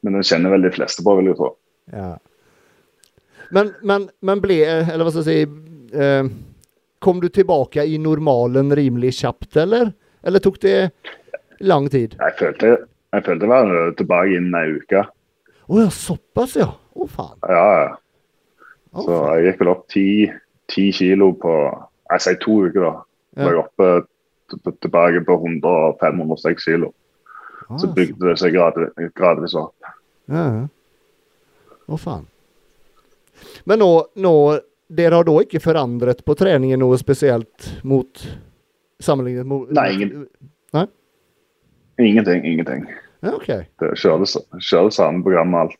Men 0.04 0.16
den 0.18 0.24
kjenner 0.26 0.52
vel 0.54 0.64
de 0.64 0.72
fleste 0.72 1.04
på, 1.04 1.14
vil 1.18 1.30
jeg 1.32 1.38
tro. 1.40 1.52
Ja. 1.92 2.14
Men, 3.50 3.70
men, 3.80 4.10
men 4.20 4.42
ble 4.44 4.58
Eller 4.68 5.06
hva 5.06 5.12
skal 5.14 5.24
jeg 5.24 5.46
si 5.48 5.96
eh, 5.96 6.26
Kom 7.00 7.22
du 7.22 7.30
tilbake 7.32 7.80
i 7.88 7.96
normalen 8.02 8.74
rimelig 8.76 9.14
kjapt, 9.22 9.56
eller? 9.62 9.92
Eller 10.26 10.42
tok 10.44 10.58
det 10.60 10.74
lang 11.64 11.86
tid? 11.92 12.16
Jeg 12.18 12.34
følte, 12.40 12.72
jeg 13.14 13.24
følte 13.24 13.46
jeg 13.46 13.52
var 13.54 13.92
tilbake 13.96 14.34
innen 14.36 14.56
ei 14.58 14.74
uke. 14.82 15.04
Å 15.68 15.78
ja, 15.80 15.88
såpass, 15.94 16.56
ja. 16.58 16.66
Å, 16.98 17.06
faen. 17.08 17.36
Ja, 17.48 17.64
ja. 17.78 17.88
Oh, 18.92 19.02
Så 19.04 19.08
faen. 19.12 19.26
jeg 19.38 19.46
gikk 19.52 19.60
vel 19.62 19.70
opp 19.74 19.84
ti, 19.92 20.06
ti 20.72 20.88
kilo 20.96 21.32
på 21.38 21.52
Jeg 22.10 22.24
sier 22.24 22.38
to 22.40 22.54
uker, 22.64 22.80
da. 22.86 22.94
Ja. 23.36 23.44
var 23.44 23.52
jeg 23.52 23.64
oppe 23.66 23.88
tilbake 24.80 25.20
på 25.26 25.34
100-506 25.44 26.64
kilo. 26.64 26.92
Ah, 27.68 27.76
Så 27.78 27.90
bygde 27.92 28.30
det 28.30 28.38
seg 28.40 28.54
gradvis, 28.56 29.12
gradvis 29.14 29.54
opp. 29.60 29.74
Ja. 30.32 30.66
Å, 31.88 31.98
faen. 32.00 32.24
Men 33.68 33.78
nå, 33.84 33.90
nå 34.16 34.34
Dere 34.88 35.18
har 35.20 35.26
da 35.28 35.34
ikke 35.44 35.60
forandret 35.60 36.22
på 36.24 36.32
treningen 36.34 36.80
noe 36.80 36.96
spesielt 36.98 37.66
mot 37.84 38.22
Sammenlignet 39.04 39.46
mot 39.46 39.68
Nei, 39.76 39.90
ingen. 39.94 40.26
Ingenting, 41.98 42.44
ingenting. 42.46 42.86
Ja, 43.20 43.32
okay. 43.34 43.64
Det 43.82 43.92
kjører 43.98 44.22
det 44.22 44.94
samme 44.94 45.22
programmet 45.26 45.60
alt. 45.66 45.76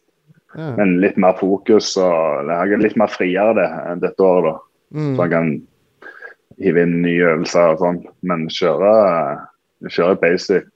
Ja. 0.57 0.71
Men 0.79 0.97
litt 1.03 1.19
mer 1.21 1.37
fokus 1.37 1.93
og 2.01 2.49
litt 2.81 2.97
mer 2.97 3.13
friere 3.13 3.53
det 3.59 3.67
enn 3.91 4.01
dette 4.01 4.25
året, 4.25 4.55
da. 4.55 4.65
Mm. 4.97 5.13
Så 5.13 5.25
jeg 5.27 5.33
kan 5.35 5.51
hive 6.59 6.85
inn 6.87 6.97
nye 7.05 7.35
øvelser 7.35 7.75
og 7.75 7.83
sånn. 7.83 8.01
Men 8.27 8.49
kjøre, 8.53 8.93
kjøre 9.87 10.21
basic 10.23 10.69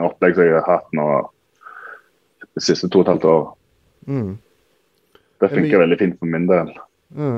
opplegg 0.00 0.38
som 0.38 0.46
jeg 0.46 0.56
har 0.60 0.68
hatt 0.68 0.96
nå 0.96 1.08
de 2.54 2.62
siste 2.62 2.88
to 2.88 3.02
og 3.02 3.06
et 3.08 3.12
halvt 3.14 3.28
år. 3.32 3.44
Mm. 4.06 4.32
Det 5.42 5.50
funker 5.50 5.82
veldig 5.82 6.00
fint 6.00 6.18
for 6.20 6.30
min 6.30 6.48
del. 6.48 6.70
Ja. 7.18 7.34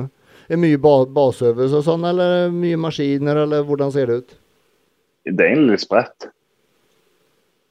Er 0.46 0.60
mye 0.62 0.78
ba 0.78 0.98
baseøvelser 1.10 1.80
og 1.80 1.86
sånn, 1.88 2.04
eller 2.06 2.52
mye 2.54 2.78
maskiner, 2.78 3.40
eller 3.46 3.64
hvordan 3.66 3.90
ser 3.94 4.10
det 4.10 4.18
ut? 4.20 4.34
Det 5.26 5.40
er 5.40 5.54
egentlig 5.56 5.74
litt 5.74 5.82
spredt. 5.82 6.28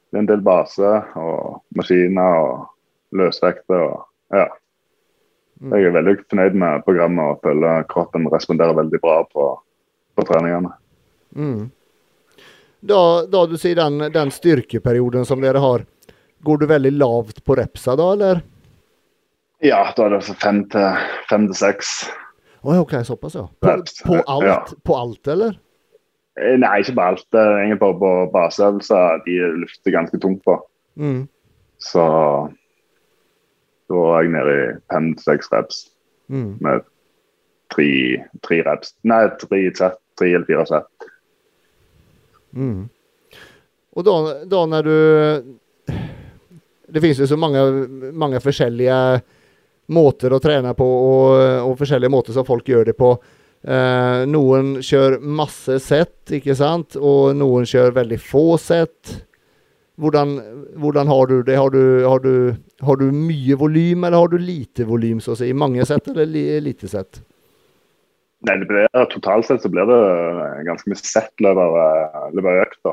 Det 0.09 0.17
er 0.17 0.25
en 0.25 0.31
del 0.31 0.43
base 0.43 0.89
og 1.19 1.61
maskiner 1.77 2.41
og 2.41 2.65
løsvekter. 3.15 3.81
og 3.81 4.37
ja. 4.37 4.47
Jeg 5.71 5.87
er 5.87 5.95
veldig 5.95 6.15
fornøyd 6.29 6.57
med 6.59 6.83
programmet 6.87 7.31
og 7.31 7.45
føler 7.45 7.85
kroppen 7.91 8.27
responderer 8.31 8.75
veldig 8.75 8.99
bra 9.03 9.21
på, 9.29 9.51
på 10.15 10.25
treningene. 10.27 10.73
Mm. 11.35 11.69
Da, 12.85 13.01
da 13.31 13.45
du 13.49 13.55
sier 13.57 13.79
den, 13.79 14.09
den 14.13 14.33
styrkeperioden 14.33 15.25
som 15.25 15.41
dere 15.41 15.63
har, 15.63 15.85
går 16.45 16.59
du 16.61 16.67
veldig 16.69 16.91
lavt 16.99 17.41
på 17.45 17.55
repsa 17.57 17.95
da, 17.97 18.11
eller? 18.17 18.43
Ja, 19.63 19.79
da 19.95 20.05
er 20.05 20.13
det 20.13 20.19
altså 20.19 20.35
fem 20.37 20.61
til, 20.69 21.07
fem 21.29 21.47
til 21.49 21.57
seks. 21.57 21.95
Oi, 22.65 22.77
OK, 22.81 22.97
såpass, 23.07 23.37
ja. 23.39 23.45
På, 23.61 23.77
på 24.05 24.19
alt, 24.19 24.49
ja. 24.49 24.59
på 24.83 24.97
alt, 24.97 25.31
eller? 25.31 25.55
Eh, 26.41 26.57
Nei, 26.59 26.79
ikke 26.81 26.97
på 26.97 27.07
alt. 27.07 27.27
Egentlig 27.31 27.79
bare 27.81 27.97
på 28.01 28.11
baseøvelser 28.33 29.23
de 29.25 29.39
løfter 29.63 29.95
ganske 29.95 30.19
tungt 30.21 30.43
på. 30.45 30.59
Mm. 30.99 31.23
Så 31.81 32.05
da 33.89 33.99
var 34.01 34.23
jeg 34.25 34.31
nede 34.33 34.55
i 34.55 34.71
fem-seks 34.93 35.51
reps 35.53 35.83
Mm. 36.25 36.55
med 36.57 36.81
tre, 37.69 37.85
tre 38.41 38.57
reps. 38.65 38.95
Nei, 39.05 39.27
tre 39.37 39.59
sett. 39.77 39.99
Tre 40.17 40.31
eller 40.33 40.47
fire 40.47 40.63
sett. 40.65 41.05
Mm. 42.55 42.87
Og 43.93 44.05
da, 44.07 44.15
da 44.49 44.63
når 44.71 44.87
du... 44.89 45.95
Det 46.87 47.01
finnes 47.03 47.19
jo 47.19 47.27
så 47.29 47.37
mange, 47.37 47.61
mange 48.15 48.39
forskjellige 48.41 48.97
måter 49.93 50.33
å 50.33 50.41
trene 50.41 50.73
på, 50.77 50.85
og, 50.85 51.29
og 51.67 51.77
forskjellige 51.77 52.13
måter 52.13 52.33
som 52.33 52.45
folk 52.47 52.65
gjør 52.69 52.89
det 52.89 52.95
på. 52.97 53.11
Eh, 53.65 54.21
noen 54.29 54.75
kjører 54.85 55.21
masse 55.21 55.77
sett, 55.83 56.23
ikke 56.39 56.55
sant? 56.57 56.97
Og 56.97 57.35
noen 57.37 57.69
kjører 57.69 57.99
veldig 58.01 58.19
få 58.21 58.45
sett. 58.61 59.17
Hvordan, 59.95 60.33
hvordan 60.75 61.07
har 61.07 61.29
du 61.31 61.37
det? 61.47 61.55
Har 61.55 61.69
du, 61.71 62.03
har 62.03 62.19
du, 62.19 62.55
har 62.83 62.97
du 62.99 63.05
mye 63.15 63.55
volym, 63.55 64.03
eller 64.03 64.17
har 64.17 64.27
du 64.33 64.37
lite 64.41 64.83
volym, 64.89 65.21
så 65.23 65.31
å 65.31 65.39
si? 65.39 65.53
Mange 65.55 65.85
sett 65.87 66.09
eller 66.11 66.27
li, 66.27 66.43
lite 66.59 66.89
sett? 66.91 67.21
Nei, 68.45 68.57
det 68.61 68.67
blir, 68.69 68.89
Totalt 69.13 69.47
sett 69.47 69.63
så 69.63 69.71
blir 69.71 69.87
det 69.87 69.99
ganske 70.67 70.91
mye 70.91 70.99
settløp 70.99 71.61
av 71.63 72.49
økt. 72.51 72.91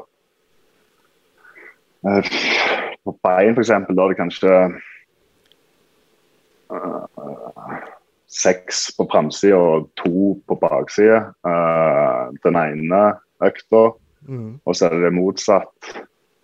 Eh, 2.06 2.30
På 3.02 3.16
bein 3.26 3.56
f.eks. 3.56 3.72
da 3.74 4.04
er 4.06 4.12
det 4.14 4.20
kanskje 4.20 4.52
eh, 6.70 7.82
seks 8.32 8.84
på 8.96 9.08
framsida 9.10 9.58
og 9.58 9.90
to 9.98 10.36
på 10.48 10.56
baksida. 10.62 11.18
Uh, 11.44 12.30
den 12.46 12.56
ene 12.62 13.02
økta, 13.44 13.90
Mm. 14.22 14.60
og 14.62 14.76
så 14.78 14.86
er 14.86 15.00
det 15.02 15.08
motsatt 15.16 15.86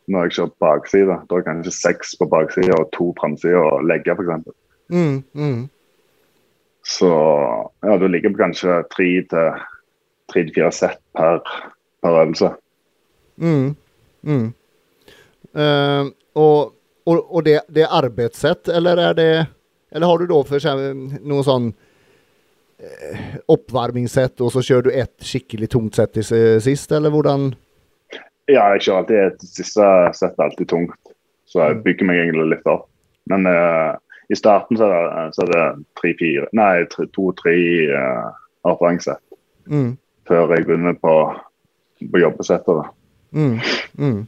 når 0.09 0.29
jeg 0.29 0.37
kjører 0.37 0.55
bakside. 0.65 1.17
Da 1.29 1.35
er 1.37 1.43
det 1.43 1.49
kanskje 1.49 1.75
seks 1.77 2.15
på 2.19 2.29
baksida 2.31 2.79
og 2.79 2.93
to 2.97 3.11
framsida 3.21 3.65
og 3.73 3.85
legge, 3.89 4.15
f.eks. 4.15 4.55
Mm, 4.89 5.19
mm, 5.35 5.69
Så 6.89 7.11
ja, 7.85 7.99
du 8.01 8.07
ligger 8.09 8.33
på 8.33 8.43
kanskje 8.45 8.81
tre 8.95 9.11
til 9.29 9.51
tre 10.29 10.45
til 10.45 10.55
fire 10.55 10.73
sett 10.73 11.01
per, 11.17 11.43
per 12.03 12.23
øvelse. 12.23 12.51
Mm. 13.37 13.77
Mm. 14.23 14.49
Uh, 15.57 16.11
og 16.35 16.75
og, 17.09 17.21
og 17.33 17.45
det, 17.47 17.61
det 17.73 17.87
er 17.87 17.95
arbeidssett, 18.03 18.69
eller 18.69 19.01
er 19.01 19.15
det 19.17 19.31
Eller 19.89 20.07
har 20.07 20.19
du 20.19 20.27
da 20.29 20.41
for 20.45 20.59
eksempel 20.59 21.23
noe 21.25 21.45
sånn 21.47 21.71
eh, 22.77 23.23
oppvarmingssett, 23.49 24.43
og 24.45 24.53
så 24.53 24.61
kjører 24.61 24.85
du 24.85 24.99
ett 25.01 25.25
skikkelig 25.25 25.71
tungt 25.73 25.97
sett 25.97 26.13
til 26.19 26.27
sist, 26.61 26.93
eller 26.93 27.15
hvordan? 27.15 27.55
Ja, 28.49 28.71
jeg 28.75 28.87
kjører 28.87 28.99
alltid 29.03 29.19
et 29.27 29.43
siste 29.45 29.87
sett 30.17 30.39
alltid 30.41 30.69
tungt, 30.71 31.15
så 31.49 31.67
jeg 31.67 31.77
Mm. 31.79 31.83
bygger 31.85 32.07
meg 32.09 32.21
egentlig 32.23 32.47
litt 32.55 32.67
opp. 32.67 32.87
Men 33.29 33.45
uh, 33.47 33.97
i 34.33 34.37
starten 34.37 34.77
så 34.81 34.89
er 34.89 35.33
det, 35.37 35.49
det 35.53 35.65
tre-fire 36.01 36.49
Nei, 36.57 36.85
to-tre 37.13 37.55
uh, 37.93 38.31
avfangssett 38.65 39.21
Mm. 39.69 39.99
før 40.27 40.55
jeg 40.57 40.65
begynner 40.65 40.97
på, 40.97 41.15
på 42.13 42.21
jobbesettet. 42.23 42.89
Mm. 43.37 43.61
Mm. 43.99 44.27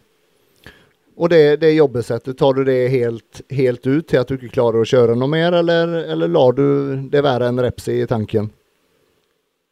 Og 1.17 1.29
det, 1.33 1.61
det 1.61 1.75
jobbesettet, 1.75 2.37
tar 2.37 2.53
du 2.57 2.65
det 2.65 2.91
helt, 2.93 3.41
helt 3.51 3.87
ut 3.87 4.07
til 4.09 4.21
at 4.21 4.29
du 4.29 4.37
ikke 4.37 4.53
klarer 4.53 4.81
å 4.85 4.89
kjøre 4.89 5.17
noe 5.17 5.29
mer, 5.33 5.53
eller, 5.53 5.97
eller 6.13 6.29
lar 6.29 6.53
du 6.57 7.09
det 7.13 7.25
være 7.25 7.49
en 7.49 7.61
reps 7.61 7.89
i 7.89 8.05
tanken? 8.09 8.51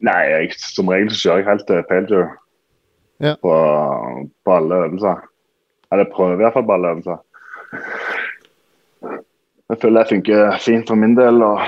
Nei, 0.05 0.21
jeg, 0.31 0.57
som 0.57 0.89
regel 0.89 1.13
så 1.13 1.21
kjører 1.27 1.41
jeg 1.43 1.49
helt 1.49 1.67
til 1.69 1.85
failure 1.89 2.29
Ja. 3.21 3.35
på, 3.43 3.53
på 4.47 4.53
alle 4.55 4.77
øvelser. 4.87 5.25
Eller 5.93 6.11
prøver 6.13 6.37
i 6.37 6.43
hvert 6.45 6.55
fall 6.55 6.67
på 6.69 6.75
alle 6.77 6.93
øvelser. 6.95 7.19
Jeg 9.69 9.81
føler 9.83 10.01
jeg 10.05 10.11
funker 10.15 10.59
fint 10.65 10.89
for 10.89 10.97
min 11.01 11.17
del. 11.19 11.43
og 11.45 11.59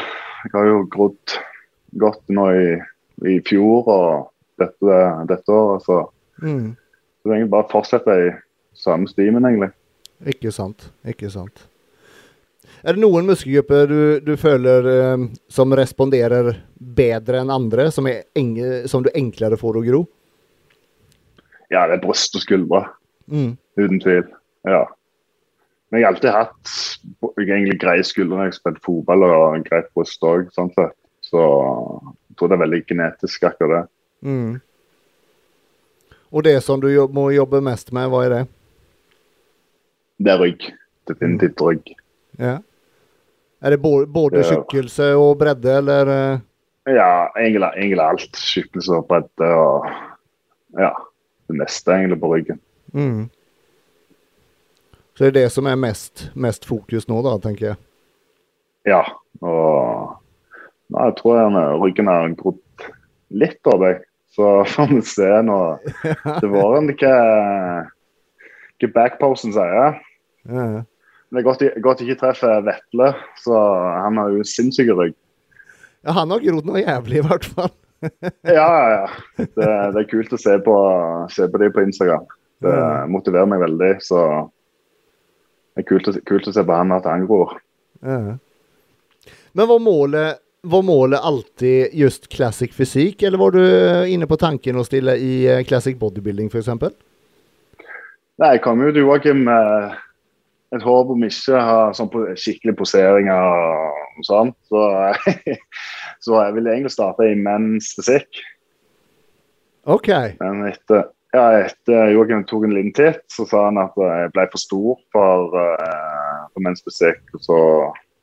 Jeg 0.44 0.54
har 0.54 0.68
jo 0.70 0.84
grodd 0.92 1.34
godt 2.00 2.22
nå 2.32 2.46
i, 2.56 2.68
i 3.28 3.40
fjor 3.48 3.88
og 3.92 4.30
dette, 4.60 5.00
dette 5.28 5.52
året. 5.52 5.84
Så 5.88 6.00
Mm. 6.40 6.70
det 7.20 7.28
er 7.28 7.34
egentlig 7.34 7.50
bare 7.52 7.66
å 7.66 7.72
fortsette 7.74 8.14
i 8.16 8.30
samme 8.80 9.04
stimen, 9.10 9.44
egentlig. 9.44 9.72
Ikke 10.32 10.48
sant. 10.52 10.86
Ikke 11.04 11.28
sant. 11.28 11.66
Er 12.80 12.94
det 12.96 13.02
noen 13.02 13.26
muskelgrupper 13.28 13.90
du, 13.90 14.20
du 14.24 14.36
føler 14.40 14.86
eh, 14.88 15.26
som 15.52 15.74
responderer 15.76 16.54
bedre 16.80 17.42
enn 17.42 17.52
andre, 17.52 17.90
som, 17.92 18.08
enge, 18.08 18.88
som 18.88 19.04
du 19.04 19.10
enklere 19.12 19.58
får 19.60 19.76
å 19.76 19.84
gro? 19.84 20.00
Ja, 21.70 21.86
det 21.86 21.98
er 21.98 22.02
bryst 22.04 22.34
og 22.34 22.42
skuldre. 22.42 22.84
Mm. 23.30 23.52
Uten 23.78 24.00
tvil. 24.02 24.24
Ja. 24.66 24.84
Men 25.90 26.00
jeg 26.00 26.06
har 26.06 26.14
alltid 26.14 26.34
hatt 26.34 26.72
egentlig 27.40 27.78
greie 27.82 28.06
skuldre 28.06 28.36
når 28.36 28.44
jeg 28.48 28.52
har 28.52 28.58
spilt 28.58 28.82
fotball, 28.86 29.26
og 29.26 29.56
en 29.56 29.66
greit 29.66 29.90
bryst 29.94 30.22
òg, 30.26 30.50
sånn 30.54 30.72
sett. 30.76 30.96
Så 31.26 31.40
jeg 31.40 32.38
tror 32.38 32.50
det 32.50 32.56
er 32.56 32.64
veldig 32.64 32.82
genetisk, 32.88 33.46
akkurat 33.46 33.72
det. 33.74 33.84
Mm. 34.26 34.58
Og 36.30 36.44
det 36.46 36.56
som 36.62 36.82
du 36.82 36.88
jobb, 36.90 37.14
må 37.14 37.30
jobbe 37.34 37.62
mest 37.64 37.90
med, 37.94 38.10
hva 38.10 38.24
er 38.26 38.34
det? 38.34 38.42
Det 40.20 40.34
er 40.34 40.42
rygg. 40.42 40.66
Definitivt 41.10 41.62
rygg. 41.64 41.94
Ja. 42.38 42.58
Er 43.60 43.74
det 43.74 43.80
både, 43.82 44.06
både 44.06 44.44
og 45.18 45.38
bredde, 45.38 45.72
eller? 45.82 46.06
eh? 46.06 46.38
Ja, 46.94 47.28
egentlig, 47.36 47.70
egentlig 47.76 48.04
alt. 48.04 48.38
Tjukkelse 48.38 49.00
og 49.00 49.08
bredde 49.10 49.50
og 49.58 49.90
ja, 50.78 50.92
det 51.50 51.58
meste 51.60 51.94
egentlig 51.94 52.20
på 52.22 52.32
ryggen. 52.32 52.60
Mm. 52.94 53.28
Så 55.14 55.26
det 55.26 55.30
er 55.30 55.36
det 55.42 55.52
som 55.52 55.68
er 55.68 55.76
mest, 55.76 56.28
mest 56.32 56.64
fokus 56.68 57.08
nå, 57.10 57.20
da, 57.26 57.36
tenker 57.42 57.72
jeg. 57.72 57.80
Ja, 58.88 59.02
og 59.44 60.14
nei, 60.88 61.10
jeg 61.10 61.16
tror 61.18 61.36
jeg 61.36 61.64
ryggen 61.82 62.08
har 62.08 62.30
grodd 62.38 62.86
litt 63.42 63.70
av 63.70 63.82
deg. 63.84 64.06
Så 64.30 64.46
får 64.72 64.94
vi 64.94 65.00
se 65.04 65.28
nå 65.44 65.58
til 66.38 66.52
våren 66.54 66.88
hva, 67.02 67.16
hva 68.80 68.92
backposen 68.94 69.54
sier. 69.56 69.98
Ja. 70.48 70.86
Det 71.30 71.38
er 71.38 71.46
godt, 71.46 71.62
godt 71.84 72.00
ikke 72.02 72.18
treffer 72.24 72.64
Vetle, 72.66 73.12
så 73.38 73.58
han 74.06 74.18
har 74.18 74.32
jo 74.34 74.46
sinnssyk 74.46 74.88
rygg. 74.98 75.14
Ja, 76.02 76.16
han 76.16 76.32
har 76.32 76.42
grodd 76.42 76.66
noe 76.66 76.80
jævlig, 76.80 77.20
i 77.20 77.26
hvert 77.26 77.46
fall. 77.46 77.74
Ja, 78.42 78.66
ja, 78.66 78.90
ja. 78.90 79.08
Det, 79.36 79.70
det 79.94 80.02
er 80.02 80.10
kult 80.10 80.32
å 80.32 80.40
se 80.40 80.56
på, 80.64 80.76
se 81.32 81.48
på 81.50 81.60
de 81.60 81.70
på 81.74 81.84
Instagram. 81.84 82.28
Det 82.60 82.76
motiverer 83.12 83.48
meg 83.48 83.62
veldig. 83.62 83.90
Så 84.04 84.20
det 85.74 85.84
er 85.84 85.88
kult 85.88 86.08
å, 86.10 86.14
kult 86.28 86.48
å 86.48 86.54
se 86.54 86.64
på 86.64 86.76
han 86.76 86.96
at 86.96 87.08
han 87.08 87.26
gror. 87.28 87.58
Ja. 88.04 88.36
Men 89.52 89.68
var 89.68 89.82
målet, 89.82 90.40
var 90.62 90.82
målet 90.86 91.20
alltid 91.20 91.94
just 91.96 92.28
classic 92.32 92.74
fysikk, 92.76 93.22
eller 93.22 93.38
var 93.40 93.56
du 93.56 93.62
inne 94.12 94.28
på 94.30 94.38
tanken 94.40 94.78
å 94.80 94.84
stille 94.86 95.16
i 95.20 95.32
eh, 95.48 95.64
classic 95.66 95.98
bodybuilding 96.00 96.50
f.eks.? 96.52 96.70
Nei, 98.40 98.54
jeg 98.54 98.62
kom 98.64 98.80
jo 98.80 98.92
til 98.94 99.04
Joakim 99.04 99.42
med 99.48 99.96
et 100.76 100.84
håp 100.86 101.10
om 101.12 101.24
ikke 101.26 101.60
ha 101.60 101.80
sånn 101.96 102.08
på, 102.12 102.22
skikkelig 102.38 102.76
poseringer 102.78 103.48
og 103.50 104.26
sånn. 104.26 104.52
Så, 104.70 104.84
så 106.20 106.36
jeg 106.44 106.56
ville 106.56 106.72
egentlig 106.74 106.92
starte 106.92 107.28
i 107.28 107.38
menns 107.38 107.94
fysikk. 107.96 108.42
OK. 109.88 110.10
Men 110.40 110.66
etter, 110.68 111.08
ja, 111.32 111.44
etter 111.64 112.12
Joakim 112.12 112.44
tok 112.48 112.66
en 112.68 112.76
liten 112.76 112.94
titt, 112.96 113.24
så 113.32 113.46
sa 113.48 113.66
han 113.68 113.80
at 113.80 113.96
jeg 113.96 114.32
ble 114.34 114.46
for 114.52 114.60
stor 114.62 115.00
for, 115.14 115.56
uh, 115.56 116.44
for 116.52 116.66
menns 116.66 116.84
fysikk. 116.84 117.22
Og 117.38 117.44
så 117.46 117.58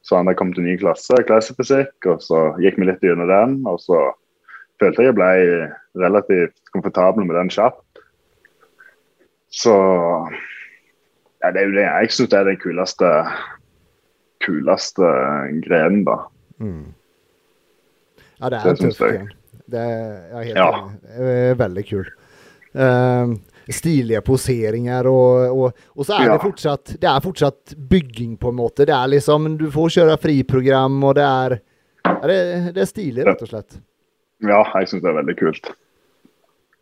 sa 0.06 0.20
han 0.20 0.30
at 0.30 0.36
jeg 0.36 0.42
kom 0.44 0.54
til 0.56 0.68
ny 0.68 0.78
klasse, 0.80 1.18
klassefysikk, 1.28 1.96
og 2.12 2.22
så 2.24 2.44
gikk 2.64 2.78
vi 2.80 2.90
litt 2.90 3.04
gjennom 3.04 3.32
den. 3.32 3.58
Og 3.70 3.82
så 3.84 4.04
følte 4.82 5.04
jeg 5.04 5.12
jeg 5.12 5.18
ble 5.18 5.32
relativt 6.04 6.74
komfortabel 6.76 7.26
med 7.26 7.40
den 7.40 7.52
kjapt. 7.54 8.04
Så 9.50 9.74
ja, 11.42 11.52
det 11.52 11.62
er 11.62 11.66
jo 11.70 11.76
det. 11.78 11.88
Jeg 11.88 12.14
syns 12.14 12.36
er 12.36 12.48
den 12.48 12.62
kuleste, 12.62 13.10
kuleste 14.44 15.10
grenen, 15.66 16.04
da. 16.06 16.20
Mm. 16.62 16.94
Ja, 18.42 18.50
det 18.54 18.60
er 18.60 18.64
Det 18.64 18.74
en 18.74 18.90
tøff 18.92 19.00
jeg. 19.08 19.28
Det 19.68 19.80
er 19.84 20.44
helt 20.44 20.56
Ja. 20.58 20.68
enig. 20.78 21.20
Er 21.20 21.56
veldig 21.60 21.86
kul. 21.90 22.06
Um, 22.78 23.32
stilige 23.74 24.22
poseringer 24.22 25.08
og, 25.10 25.58
og, 25.58 25.74
og 25.98 26.06
så 26.06 26.14
er 26.20 26.26
Ja. 26.28 26.34
det 26.38 26.44
fortsatt 26.46 26.86
Det 27.02 27.10
er 27.10 27.20
fortsatt 27.24 27.74
bygging, 27.90 28.38
på 28.40 28.50
en 28.50 28.56
måte. 28.56 28.86
Det 28.86 28.94
er 28.96 29.08
liksom 29.12 29.58
Du 29.58 29.70
får 29.72 29.90
kjøre 29.98 30.18
friprogram, 30.22 31.04
og 31.04 31.16
det 31.16 31.24
er 31.26 31.58
det, 32.24 32.74
det 32.74 32.82
er 32.82 32.88
stilig, 32.88 33.26
rett 33.28 33.42
og 33.44 33.50
slett. 33.50 33.80
Ja, 34.42 34.62
jeg 34.80 34.88
syns 34.88 35.02
det 35.04 35.10
er 35.12 35.18
veldig 35.18 35.36
kult. 35.40 35.72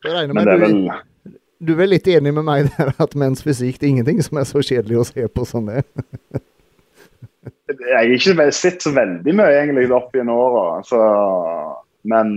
Jeg 0.06 0.14
regner 0.14 0.34
Men 0.36 0.46
det 0.46 0.54
er 0.54 0.58
du, 0.58 0.66
vel 0.66 1.02
du 1.66 1.72
er 1.74 1.78
vel 1.80 1.90
litt 1.96 2.08
enig 2.08 2.34
med 2.36 2.44
meg 2.46 2.70
der 2.78 2.92
at 3.00 3.16
menns 3.16 3.42
fysikk 3.42 3.80
det 3.80 3.88
er 3.88 3.94
ingenting 3.96 4.22
som 4.22 4.38
er 4.38 4.44
så 4.46 4.60
kjedelig 4.62 5.00
å 5.02 5.06
se 5.08 5.26
på 5.32 5.46
som 5.48 5.66
det. 5.72 5.82
Jeg 7.70 7.96
har 7.96 8.14
ikke 8.14 8.48
sett 8.56 8.86
så 8.86 8.94
veldig 8.96 9.34
mye 9.38 9.58
egentlig 9.58 9.90
opp 9.94 10.16
gjennom 10.16 10.40
åra. 10.46 10.66
Men 12.06 12.32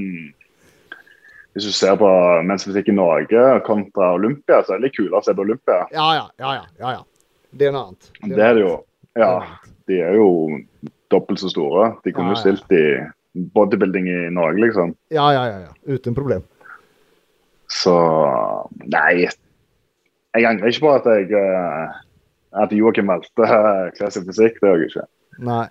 hvis 1.53 1.69
du 1.69 1.75
ser 1.75 1.97
på 2.01 2.09
mensmusikk 2.49 2.91
i 2.93 2.97
Norge 2.97 3.45
kontra 3.67 4.13
Olympia, 4.17 4.61
så 4.63 4.75
er 4.75 4.81
det 4.81 4.89
litt 4.89 4.99
kulere 4.99 5.21
å 5.21 5.25
se 5.27 5.35
på 5.35 5.45
Olympia. 5.45 5.81
Ja, 5.95 6.09
ja, 6.17 6.27
ja, 6.39 6.53
ja. 6.61 6.67
ja, 6.79 6.93
ja. 6.99 7.03
Det 7.51 7.69
er 7.69 7.75
noe 7.75 7.89
annet. 7.89 8.11
Det 8.23 8.45
er 8.45 8.59
det 8.59 8.63
jo. 8.63 8.75
Det 9.17 9.25
Ja, 9.25 9.33
de 9.89 10.01
er 10.05 10.19
jo 10.21 10.29
dobbelt 11.11 11.41
så 11.41 11.51
store. 11.51 11.89
De 12.05 12.13
kunne 12.13 12.35
jo 12.35 12.37
ja. 12.37 12.43
stilt 12.45 12.75
i 12.77 12.85
bodybuilding 13.57 14.09
i 14.13 14.21
Norge, 14.35 14.61
liksom. 14.63 14.95
Ja, 15.15 15.31
ja, 15.35 15.45
ja, 15.49 15.59
ja. 15.67 15.73
Uten 15.89 16.15
problem. 16.15 16.45
Så 17.73 17.95
nei. 18.87 19.29
Jeg 20.37 20.47
angrer 20.47 20.71
ikke 20.71 20.85
på 20.85 20.95
at 20.95 21.09
jeg 21.11 21.33
eh, 21.35 21.99
at 22.57 22.73
Joakim 22.73 23.11
valgte 23.13 23.45
uh, 23.45 23.91
klassisk 23.99 24.27
fysikk. 24.31 24.61
Det 24.63 24.71
gjør 24.71 24.81
jeg 24.85 24.91
ikke. 24.93 25.07
Nei. 25.49 25.67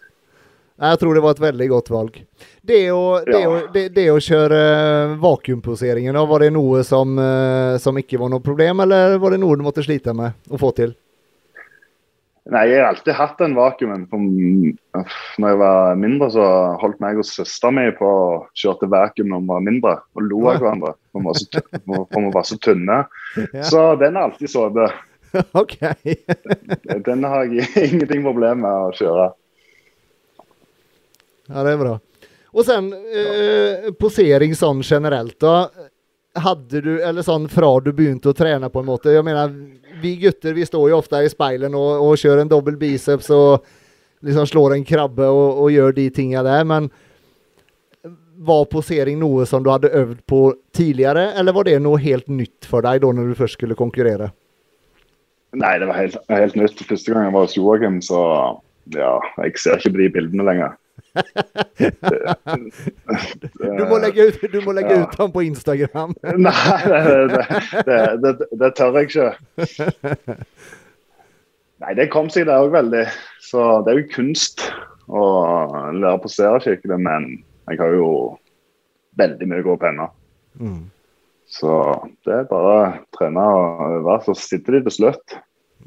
Jeg 0.78 0.99
tror 1.01 1.15
det 1.17 1.21
var 1.25 1.34
et 1.34 1.39
veldig 1.41 1.67
godt 1.71 1.88
valg. 1.89 2.19
Det 2.61 2.84
å, 2.93 2.99
det 3.25 3.39
Ja. 3.41 3.47
å, 3.49 3.55
det, 3.73 3.88
det 3.95 4.03
å 4.13 4.19
kjøre 4.21 4.59
vakuumposeringen, 5.23 6.13
da, 6.13 6.21
var 6.30 6.43
det 6.45 6.51
noe 6.53 6.84
som, 6.86 7.15
eh, 7.17 7.80
som 7.82 7.97
ikke 7.97 8.19
var 8.21 8.30
noe 8.30 8.43
problem, 8.45 8.84
eller 8.86 9.17
var 9.17 9.34
det 9.34 9.39
noe 9.41 9.57
du 9.57 9.63
måtte 9.65 9.82
slite 9.82 10.13
med 10.13 10.38
å 10.53 10.59
få 10.61 10.69
til? 10.78 10.93
Nei, 12.47 12.61
jeg 12.69 12.80
har 12.80 12.93
alltid 12.93 13.17
hatt 13.17 13.41
den 13.41 13.57
vakuumen. 13.57 14.05
Når 15.41 15.49
jeg 15.49 15.57
var 15.59 15.97
mindre, 15.99 16.30
så 16.32 16.45
holdt 16.80 17.01
meg 17.03 17.17
og 17.19 17.25
søstera 17.28 17.73
mi 17.75 17.88
på 17.97 18.07
å 18.07 18.30
kjøre 18.55 18.88
vakuum 18.93 19.34
når 19.34 19.41
vi 19.41 19.49
var 19.51 19.65
mindre, 19.65 19.95
og 20.15 20.30
lo 20.30 20.45
av 20.53 20.61
hverandre. 20.61 20.93
For 21.11 21.25
vi 21.25 22.32
var 22.38 22.47
så, 22.47 22.59
tynne- 22.63 23.01
så 23.65 23.65
Så 23.73 23.84
den 23.99 24.15
har 24.15 24.30
alltid 24.30 24.53
sittet. 24.53 25.03
OK. 25.61 25.78
Den 27.07 27.23
har 27.23 27.45
jeg 27.45 27.67
ingenting 27.91 28.23
problem 28.25 28.63
med 28.65 28.88
å 28.88 28.91
kjøre. 28.97 29.28
Ja, 31.47 31.63
det 31.63 31.73
er 31.73 31.80
bra. 31.80 31.93
Og 32.57 32.65
sen 32.67 32.89
eh, 32.91 33.89
posering 33.99 34.55
sånn 34.57 34.82
generelt, 34.84 35.38
da. 35.43 35.69
Hadde 36.38 36.82
du, 36.86 36.91
eller 37.01 37.25
sånn 37.25 37.47
fra 37.49 37.69
du 37.82 37.91
begynte 37.95 38.30
å 38.30 38.36
trene 38.38 38.67
på 38.69 38.84
en 38.84 38.86
måte 38.86 39.09
Jeg 39.09 39.25
mener, 39.25 39.49
vi 40.03 40.11
gutter 40.21 40.53
vi 40.53 40.67
står 40.69 40.91
jo 40.91 40.99
ofte 40.99 41.23
i 41.25 41.32
speilet 41.32 41.73
og, 41.73 42.03
og 42.05 42.19
kjører 42.21 42.43
en 42.43 42.51
dobbel 42.51 42.75
biceps 42.78 43.32
og 43.34 43.65
liksom 44.25 44.45
slår 44.49 44.75
en 44.75 44.86
krabbe 44.86 45.25
og, 45.25 45.63
og 45.63 45.71
gjør 45.73 45.95
de 45.97 46.05
tinga 46.13 46.43
der, 46.45 46.67
men 46.69 46.91
var 48.38 48.67
posering 48.69 49.17
noe 49.17 49.47
som 49.49 49.63
du 49.65 49.71
hadde 49.73 49.89
øvd 49.97 50.19
på 50.30 50.41
tidligere, 50.75 51.32
eller 51.39 51.55
var 51.57 51.65
det 51.65 51.80
noe 51.82 51.97
helt 52.01 52.28
nytt 52.30 52.67
for 52.69 52.86
deg 52.86 53.01
da 53.01 53.09
når 53.13 53.32
du 53.32 53.39
først 53.39 53.57
skulle 53.57 53.78
konkurrere? 53.78 54.30
Nei, 55.58 55.74
det 55.82 55.88
var 55.89 55.97
helt, 55.97 56.18
helt 56.30 56.55
nytt. 56.60 56.82
Første 56.89 57.14
gang 57.14 57.28
jeg 57.28 57.34
var 57.36 57.45
hos 57.47 57.55
Joakim, 57.58 58.01
så 58.05 58.20
ja, 58.95 59.14
jeg 59.43 59.58
ser 59.62 59.80
ikke 59.82 59.93
på 59.95 60.01
de 60.03 60.10
bildene 60.18 60.45
lenger. 60.47 60.76
Du 63.78 63.84
må 63.89 63.97
legge 64.01 64.28
ut, 64.30 64.41
du 64.53 64.60
må 64.66 64.74
legge 64.78 64.93
Ja. 64.95 65.03
ut 65.05 65.16
ham 65.20 65.32
på 65.34 65.43
Instagram. 65.47 66.14
Nei, 66.47 66.53
det, 66.88 67.45
det, 67.88 68.01
det, 68.24 68.34
det, 68.62 68.70
tør 68.78 68.97
jeg 68.99 69.10
ikke. 69.10 69.30
Nei, 71.84 71.93
det 71.97 72.10
kom 72.14 72.30
seg 72.34 72.47
der 72.49 72.64
òg 72.66 72.74
veldig. 72.76 73.05
Så 73.43 73.66
det 73.86 73.93
er 73.93 74.01
jo 74.01 74.12
kunst 74.16 74.66
å 75.08 75.24
lære 75.95 76.18
å 76.18 76.22
posere 76.24 76.62
skikkelig, 76.64 76.99
men 77.05 77.30
jeg 77.72 77.82
har 77.82 77.95
jo 77.95 78.10
veldig 79.20 79.47
mye 79.49 79.64
å 79.64 79.68
gå 79.72 79.78
på 79.82 79.89
ennå. 79.91 80.08
Mm. 80.62 80.82
Så 81.48 81.72
det 82.28 82.34
er 82.41 82.48
bare 82.50 82.72
å 82.76 82.88
trene 83.16 83.43
og 83.56 83.84
øve, 83.88 84.18
så 84.26 84.36
sitter 84.36 84.78
de 84.78 84.82
til 84.88 84.95
slutt. 84.98 85.38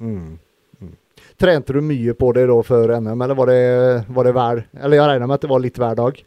Mm. 0.01 0.39
Mm. 0.81 0.95
Trente 1.41 1.77
du 1.77 1.83
mye 1.85 2.15
på 2.17 2.31
det 2.37 2.47
da 2.49 2.57
før 2.65 2.95
NM, 2.97 3.25
eller 3.27 3.37
var 3.37 3.53
det, 3.53 3.65
var 4.09 4.27
det 4.27 4.33
hver 4.37 4.63
Eller 4.81 4.97
jeg 4.97 5.11
regner 5.11 5.29
med 5.29 5.37
at 5.37 5.45
det 5.45 5.51
var 5.53 5.65
litt 5.65 5.81
hver 5.81 5.99
dag? 5.99 6.23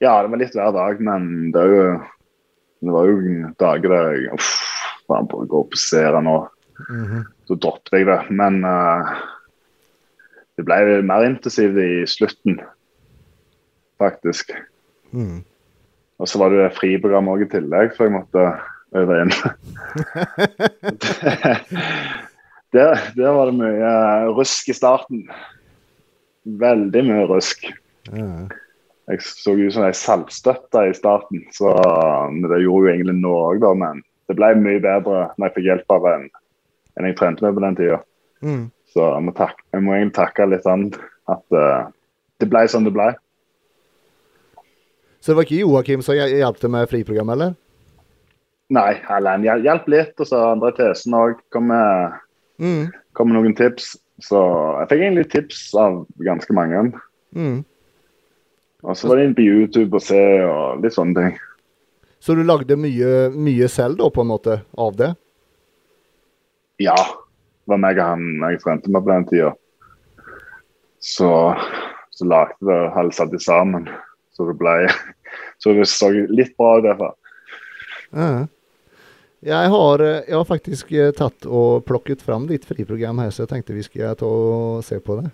Ja, 0.00 0.12
det 0.20 0.32
var 0.32 0.42
litt 0.42 0.56
hver 0.56 0.76
dag, 0.76 1.00
men 1.04 1.50
det 1.54 1.64
jo 1.72 1.86
Det 2.84 2.92
var 2.92 3.08
jo 3.08 3.16
dager 3.56 3.92
der 3.94 4.10
jeg 4.12 4.36
uff, 4.36 4.52
faen 5.08 5.28
på 5.30 5.40
å 5.40 5.48
gå 5.48 5.64
og 5.64 5.72
posere 5.72 6.20
nå. 6.20 6.36
Mhm. 6.90 7.24
Så 7.48 7.56
droppet 7.56 7.96
jeg 7.96 8.06
det. 8.10 8.18
Men 8.36 8.60
uh, 8.68 9.16
det 10.60 10.66
ble 10.68 11.00
mer 11.08 11.24
intensivt 11.24 11.78
i 11.80 12.04
slutten, 12.08 12.60
faktisk. 13.96 14.52
Mm. 15.16 15.40
Og 16.16 16.30
så 16.30 16.40
var 16.40 16.54
det 16.54 16.72
friprogram 16.76 17.28
òg 17.32 17.44
i 17.44 17.50
tillegg, 17.52 17.92
så 17.94 18.06
jeg 18.06 18.14
måtte 18.14 18.44
øve 18.96 19.18
inn. 19.22 19.34
der, 22.76 23.02
der 23.18 23.36
var 23.36 23.50
det 23.50 23.58
mye 23.58 23.90
rusk 24.38 24.70
i 24.72 24.76
starten. 24.76 25.26
Veldig 26.46 27.02
mye 27.10 27.26
rusk. 27.28 27.66
Jeg 29.06 29.22
så 29.22 29.54
ut 29.54 29.74
som 29.74 29.84
ei 29.86 29.94
saltstøtte 29.94 30.86
i 30.88 30.94
starten, 30.96 31.44
så 31.54 31.74
men 32.32 32.48
det 32.48 32.64
gjorde 32.64 32.88
jo 32.88 32.94
egentlig 32.94 33.18
noe 33.20 33.52
òg, 33.52 33.60
da. 33.62 33.74
Men 33.78 34.00
det 34.30 34.38
ble 34.38 34.54
mye 34.58 34.82
bedre 34.82 35.28
når 35.36 35.48
jeg 35.48 35.56
fikk 35.58 35.70
hjelp 35.70 35.96
av 35.98 36.08
en 36.14 36.26
enn 36.96 37.10
jeg 37.10 37.18
trente 37.18 37.44
med 37.44 37.56
på 37.56 37.62
den 37.62 37.76
tida. 37.76 38.00
Mm. 38.40 38.64
Så 38.94 39.04
jeg 39.04 39.24
må, 39.26 39.32
takke, 39.36 39.60
jeg 39.74 39.84
må 39.84 39.92
egentlig 39.92 40.16
takke 40.16 40.46
litt 40.48 40.66
an 40.70 40.86
at 41.28 41.44
uh, 41.52 41.90
det 42.40 42.48
ble 42.48 42.62
som 42.72 42.86
det 42.86 42.94
ble. 42.96 43.10
Så 45.26 45.32
det 45.32 45.36
var 45.40 45.46
ikke 45.48 45.58
Joakim 45.64 46.02
som 46.06 46.14
hj- 46.14 46.36
hjalp 46.38 46.58
til 46.62 46.70
med 46.70 46.86
friprogram, 46.86 47.30
eller? 47.34 47.54
Nei, 48.70 48.92
Erlend 49.10 49.42
hjalp 49.64 49.88
litt, 49.90 50.12
og 50.22 50.26
så 50.30 50.38
andre 50.52 50.70
tesen 50.76 51.14
òg 51.18 51.40
kom, 51.50 51.66
med- 51.66 52.12
Mm. 52.62 52.92
kom 53.12 53.28
med 53.32 53.40
noen 53.42 53.56
tips. 53.58 53.96
Så 54.22 54.38
jeg 54.80 54.88
fikk 54.88 55.02
egentlig 55.02 55.30
tips 55.32 55.74
av 55.74 56.06
ganske 56.22 56.54
mange. 56.54 56.92
Mm. 57.34 57.64
Og 58.84 58.94
så 58.96 59.08
var 59.08 59.16
det 59.16 59.24
inn 59.26 59.34
på 59.34 59.42
YouTube 59.44 59.94
og 59.98 60.02
se 60.02 60.22
og 60.46 60.80
litt 60.82 60.92
sånne 60.94 61.14
ting. 61.14 61.38
Så 62.20 62.34
du 62.36 62.42
lagde 62.44 62.76
mye, 62.78 63.28
mye 63.34 63.68
selv 63.68 63.98
da, 63.98 64.08
på 64.08 64.20
en 64.22 64.28
måte, 64.30 64.62
av 64.78 64.94
det? 64.96 65.16
Ja, 66.78 66.94
det 66.94 67.66
var 67.66 67.78
meg 67.78 67.98
og 67.98 68.04
han 68.04 68.50
jeg 68.52 68.60
trente 68.60 68.88
med 68.88 69.02
på 69.04 69.12
den 69.12 69.26
tida. 69.26 69.52
Så, 71.00 71.28
så 72.14 72.24
lagde 72.24 72.54
det 72.62 72.92
halv 72.94 73.12
satt 73.12 73.30
det 73.32 73.42
sammen. 73.42 73.88
Så 74.36 74.46
det 74.48 74.58
ble 74.58 74.88
Så 75.58 75.72
det 75.76 75.88
så 75.90 76.10
litt 76.12 76.56
bra 76.58 76.76
ut 76.78 76.86
derfor. 76.86 77.16
Ja. 78.10 78.46
Jeg 79.46 79.70
har, 79.70 80.02
eh, 80.02 80.22
jeg 80.26 80.36
har 80.36 80.46
faktisk 80.48 80.92
eh, 80.92 81.12
tatt 81.14 81.46
og 81.46 81.84
plukket 81.86 82.22
fram 82.24 82.48
ditt 82.48 82.64
friprogram 82.66 83.20
her, 83.22 83.30
så 83.30 83.44
jeg 83.44 83.52
tenkte 83.52 83.76
vi 83.76 83.84
skulle 83.86 84.14
ta 84.18 84.26
og 84.26 84.84
se 84.84 84.98
på 85.00 85.20
det. 85.20 85.30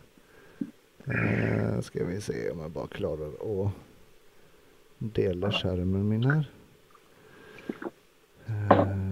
Uh, 1.03 1.80
skal 1.82 2.07
vi 2.07 2.20
se 2.22 2.36
om 2.53 2.61
jeg 2.62 2.74
bare 2.76 2.92
klarer 2.92 3.32
å 3.42 3.72
dele 5.16 5.50
skjermen 5.50 6.05
min 6.07 6.28
her. 6.28 6.44
Uh. 8.46 9.03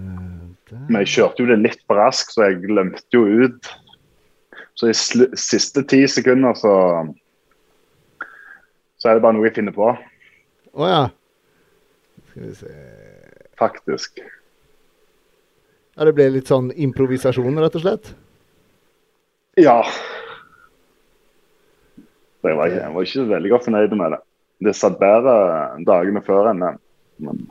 Men 0.71 1.01
jeg 1.01 1.11
kjørte 1.15 1.43
jo 1.43 1.49
det 1.49 1.59
litt 1.59 1.81
på 1.87 1.97
rask, 1.97 2.31
så 2.31 2.47
jeg 2.47 2.61
glemte 2.63 3.17
jo 3.17 3.25
ut. 3.43 3.71
Så 4.79 4.91
i 4.91 4.95
siste 4.95 5.83
ti 5.89 6.05
sekunder 6.07 6.55
så 6.57 6.75
Så 9.01 9.09
er 9.09 9.17
det 9.17 9.23
bare 9.23 9.33
noe 9.33 9.47
jeg 9.47 9.55
finner 9.55 9.73
på, 9.73 9.87
Å 10.71 10.87
ja. 10.87 11.01
Skal 12.31 12.47
vi 12.47 12.53
se 12.55 12.75
faktisk. 13.59 14.21
Ja, 15.97 16.05
det 16.07 16.13
ble 16.15 16.29
litt 16.31 16.49
sånn 16.49 16.71
improvisasjon, 16.71 17.59
rett 17.61 17.75
og 17.77 17.83
slett? 17.83 18.13
Ja. 19.59 19.81
Jeg 22.41 22.55
var, 22.57 22.71
jeg 22.71 22.93
var 22.95 23.05
ikke 23.05 23.27
veldig 23.29 23.51
godt 23.51 23.67
fornøyd 23.67 23.97
med 23.99 24.15
det. 24.15 24.21
Det 24.65 24.73
satt 24.77 24.95
bedre 25.01 25.35
dagene 25.85 26.23
før 26.25 26.53
enn. 26.53 26.63
Men 27.21 27.43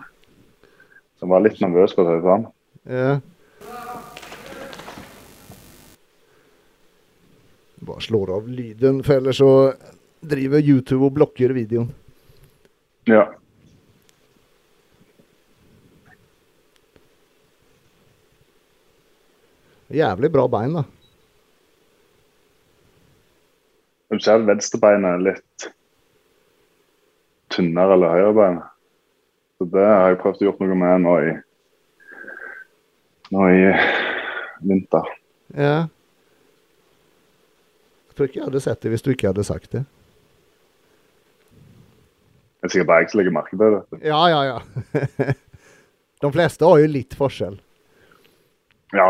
jeg 1.20 1.30
var 1.30 1.44
litt 1.44 1.60
nervøs, 1.62 1.94
på 1.94 2.02
å 2.02 2.08
ta 2.08 2.16
det 2.16 2.24
sånn. 2.24 2.48
Ja. 2.90 3.12
Bare 7.84 8.04
slår 8.04 8.34
av 8.40 8.48
lyden, 8.48 9.04
for 9.04 9.20
ellers 9.20 9.40
så 9.40 9.52
driver 10.20 10.64
YouTube 10.64 11.04
og 11.06 11.14
blokker 11.20 11.52
videoen. 11.56 11.92
Ja. 13.08 13.24
Jævlig 19.90 20.30
bra 20.32 20.46
bein, 20.48 20.74
da. 20.76 20.84
Du 24.10 24.18
ser 24.22 24.42
venstrebeinet 24.46 25.22
litt 25.22 25.70
tynnere 27.50 27.96
eller 27.96 28.14
høyrebeinet. 28.14 28.66
Så 29.58 29.66
det 29.70 29.86
har 29.86 30.12
jeg 30.12 30.20
prøvd 30.22 30.42
å 30.42 30.46
gjøre 30.46 30.68
noe 30.70 30.78
med 30.80 31.02
nå 31.04 31.14
i 31.26 31.32
nå 33.30 33.46
i 33.54 33.64
vinter. 34.66 35.10
Ja. 35.54 35.86
Jeg 38.10 38.16
tror 38.16 38.28
ikke 38.28 38.40
jeg 38.40 38.48
hadde 38.48 38.62
sett 38.64 38.82
det 38.82 38.92
hvis 38.94 39.04
du 39.06 39.10
ikke 39.12 39.30
hadde 39.30 39.46
sagt 39.46 39.74
det. 39.74 39.84
Det 42.60 42.68
er 42.68 42.72
sikkert 42.74 42.88
bare 42.90 43.02
jeg 43.02 43.10
som 43.10 43.18
legger 43.20 43.32
merke 43.32 43.56
til 43.56 43.74
det. 43.74 44.00
Ja, 44.04 44.20
ja, 44.28 44.40
ja. 44.44 45.34
De 46.22 46.32
fleste 46.32 46.68
har 46.68 46.78
jo 46.82 46.88
litt 46.92 47.14
forskjell. 47.16 47.56
Ja. 48.92 49.06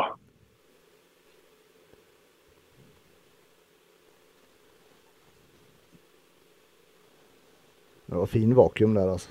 Det 8.07 8.17
var 8.17 8.27
fin 8.27 8.55
vakuum 8.55 8.95
der, 8.95 9.11
altså. 9.17 9.31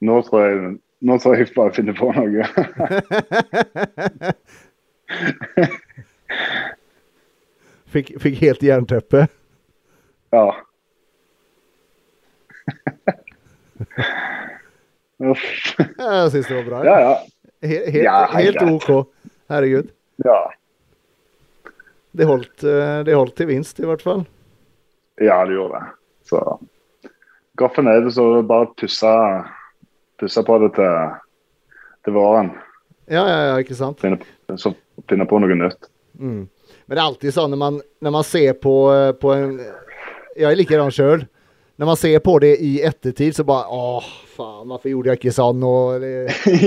Nå 0.00 0.22
tror 0.24 0.46
jeg 0.46 0.78
nå 1.00 1.16
tror 1.20 1.36
jeg 1.36 1.52
bare 1.56 1.72
finner 1.72 1.96
på 1.96 2.10
noe. 2.16 2.44
Fikk, 7.90 8.12
fikk 8.22 8.36
helt 8.44 8.60
jernteppe. 8.62 9.24
ja. 10.30 10.44
Uff. 10.46 10.66
Jeg 15.20 16.30
syns 16.32 16.48
det 16.48 16.56
var 16.56 16.66
bra. 16.68 16.80
Ja, 16.86 16.96
ja. 17.04 17.14
He 17.60 17.76
helt, 17.90 18.04
Ja, 18.06 18.18
helt 18.32 18.60
helt 18.60 18.88
OK. 18.88 19.08
Herregud. 19.50 19.90
Ja, 20.24 20.40
Det 22.12 22.26
holdt, 22.26 22.64
eh, 22.64 23.02
det 23.06 23.14
holdt 23.14 23.36
til 23.38 23.46
vinst, 23.46 23.78
i 23.80 23.86
hvert 23.86 24.02
fall. 24.02 24.24
ja 25.20 25.44
det 25.46 25.54
gjorde 25.54 25.78
det. 25.78 25.86
Så 26.26 26.40
så 27.60 28.22
er 28.24 28.36
det 28.36 28.46
bare 28.48 28.66
tussa, 28.76 29.44
pusse 30.18 30.42
på 30.42 30.58
det 30.58 30.74
til, 30.74 31.10
til 32.04 32.12
våren. 32.12 32.50
Ja, 33.06 33.26
ja, 33.28 33.38
ja, 33.50 33.58
ikke 33.58 33.74
sant? 33.74 34.00
Finne, 34.00 34.18
så 34.56 34.72
finne 35.08 35.26
på 35.26 35.38
noe 35.38 35.54
nytt. 35.54 35.90
Mm. 36.18 36.48
Men 36.86 36.96
det 36.96 36.98
er 36.98 37.06
alltid 37.06 37.34
sånn 37.34 37.50
når 37.52 37.58
man, 37.60 37.80
når 38.00 38.10
man 38.16 38.24
ser 38.24 38.54
på, 38.54 38.74
eh, 38.94 39.12
på 39.12 39.34
en 39.34 39.58
Jeg 40.36 40.46
er 40.50 40.56
likedan 40.56 40.90
sjøl. 40.94 41.26
Når 41.80 41.86
man 41.86 41.96
ser 41.96 42.18
på 42.20 42.34
det 42.38 42.56
i 42.60 42.82
ettertid, 42.84 43.36
så 43.36 43.44
bare 43.48 43.64
Åh, 43.72 44.08
faen, 44.36 44.66
hvorfor 44.68 44.90
gjorde 44.90 45.14
jeg 45.14 45.18
ikke 45.22 45.32
sånn? 45.32 45.62
Og, 45.64 46.02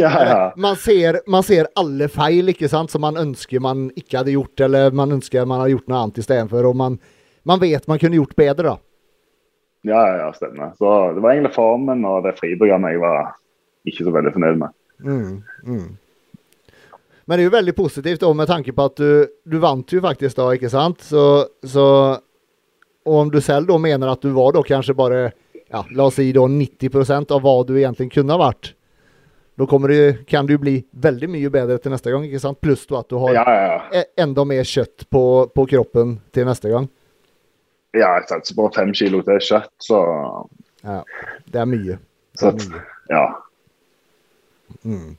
ja, 0.02 0.14
man, 0.58 0.80
ser, 0.82 1.20
man 1.30 1.46
ser 1.46 1.70
alle 1.78 2.08
feil 2.10 2.50
ikke 2.50 2.66
sant, 2.72 2.90
som 2.90 3.04
man 3.06 3.20
ønsker 3.22 3.62
man 3.62 3.92
ikke 3.94 4.24
hadde 4.24 4.34
gjort, 4.34 4.64
eller 4.66 4.98
man 4.98 5.14
ønsker 5.20 5.46
man 5.46 5.62
hadde 5.62 5.76
gjort 5.76 5.94
noe 5.94 6.00
annet 6.00 6.18
istedenfor. 6.24 6.66
Og 6.66 6.80
man, 6.82 6.98
man 7.46 7.62
vet 7.62 7.86
man 7.92 8.02
kunne 8.02 8.18
gjort 8.18 8.34
bedre, 8.42 8.74
da. 8.74 8.76
Ja, 9.86 10.02
ja, 10.02 10.18
ja, 10.24 10.34
stemmer. 10.34 10.74
Så 10.82 10.98
det 11.14 11.22
var 11.22 11.36
egentlig 11.36 11.54
formen 11.60 12.02
og 12.10 12.26
det 12.26 12.34
friprogrammet 12.40 12.96
jeg 12.96 13.06
var 13.06 13.32
ikke 13.86 14.10
så 14.10 14.18
veldig 14.18 14.34
fornøyd 14.34 14.62
med. 14.66 14.78
Mm, 15.06 15.40
mm. 15.70 15.88
Men 17.28 17.38
det 17.38 17.44
er 17.44 17.52
jo 17.52 17.58
veldig 17.60 17.78
positivt 17.78 18.26
da, 18.26 18.34
med 18.34 18.50
tanke 18.50 18.74
på 18.74 18.90
at 18.90 18.98
du, 18.98 19.34
du 19.46 19.62
vant 19.62 19.94
jo 19.94 20.02
faktisk 20.02 20.42
da, 20.42 20.50
ikke 20.58 20.74
sant? 20.74 21.06
Så, 21.06 21.28
så 21.62 21.86
Og 23.06 23.20
om 23.26 23.32
du 23.32 23.42
selv 23.44 23.68
da 23.68 23.78
mener 23.82 24.12
at 24.14 24.22
du 24.24 24.32
var 24.36 24.54
da 24.56 24.64
kanskje 24.64 24.96
bare 24.98 25.24
ja, 25.74 25.84
la 25.92 26.08
oss 26.08 26.16
si 26.20 26.32
da 26.36 26.46
90% 26.48 27.32
av 27.34 27.44
hva 27.44 27.56
du 27.68 27.76
egentlig 27.80 28.12
kunne 28.14 28.36
ha 28.36 28.40
vært, 28.40 28.74
da 29.56 29.66
det, 29.88 30.26
kan 30.28 30.46
du 30.46 30.58
bli 30.58 30.80
veldig 30.92 31.30
mye 31.30 31.50
bedre 31.54 31.78
til 31.78 31.94
neste 31.94 32.12
gang, 32.12 32.26
ikke 32.26 32.42
sant? 32.42 32.60
Pluss 32.62 32.88
at 32.90 33.10
du 33.10 33.20
har 33.22 33.36
Ja, 33.38 33.44
ja, 33.94 34.04
enda 34.18 34.46
mer 34.50 34.64
kjøtt 34.66 35.06
på, 35.10 35.24
på 35.54 35.66
kroppen 35.70 36.20
til 36.34 36.46
neste 36.50 36.70
gang. 36.70 36.90
ja 37.94 38.16
jeg 38.18 38.30
satser 38.30 38.56
på 38.58 38.72
fem 38.74 38.94
kilo 38.94 39.22
til 39.22 39.40
kjøtt, 39.40 39.74
så, 39.78 40.00
Ja, 40.84 41.04
det 41.46 41.60
er 41.62 41.66
mye. 41.70 42.00
Det 42.40 42.48
er 42.50 42.58
mye. 42.58 42.86
ja. 43.10 43.26
Mm. 44.84 45.18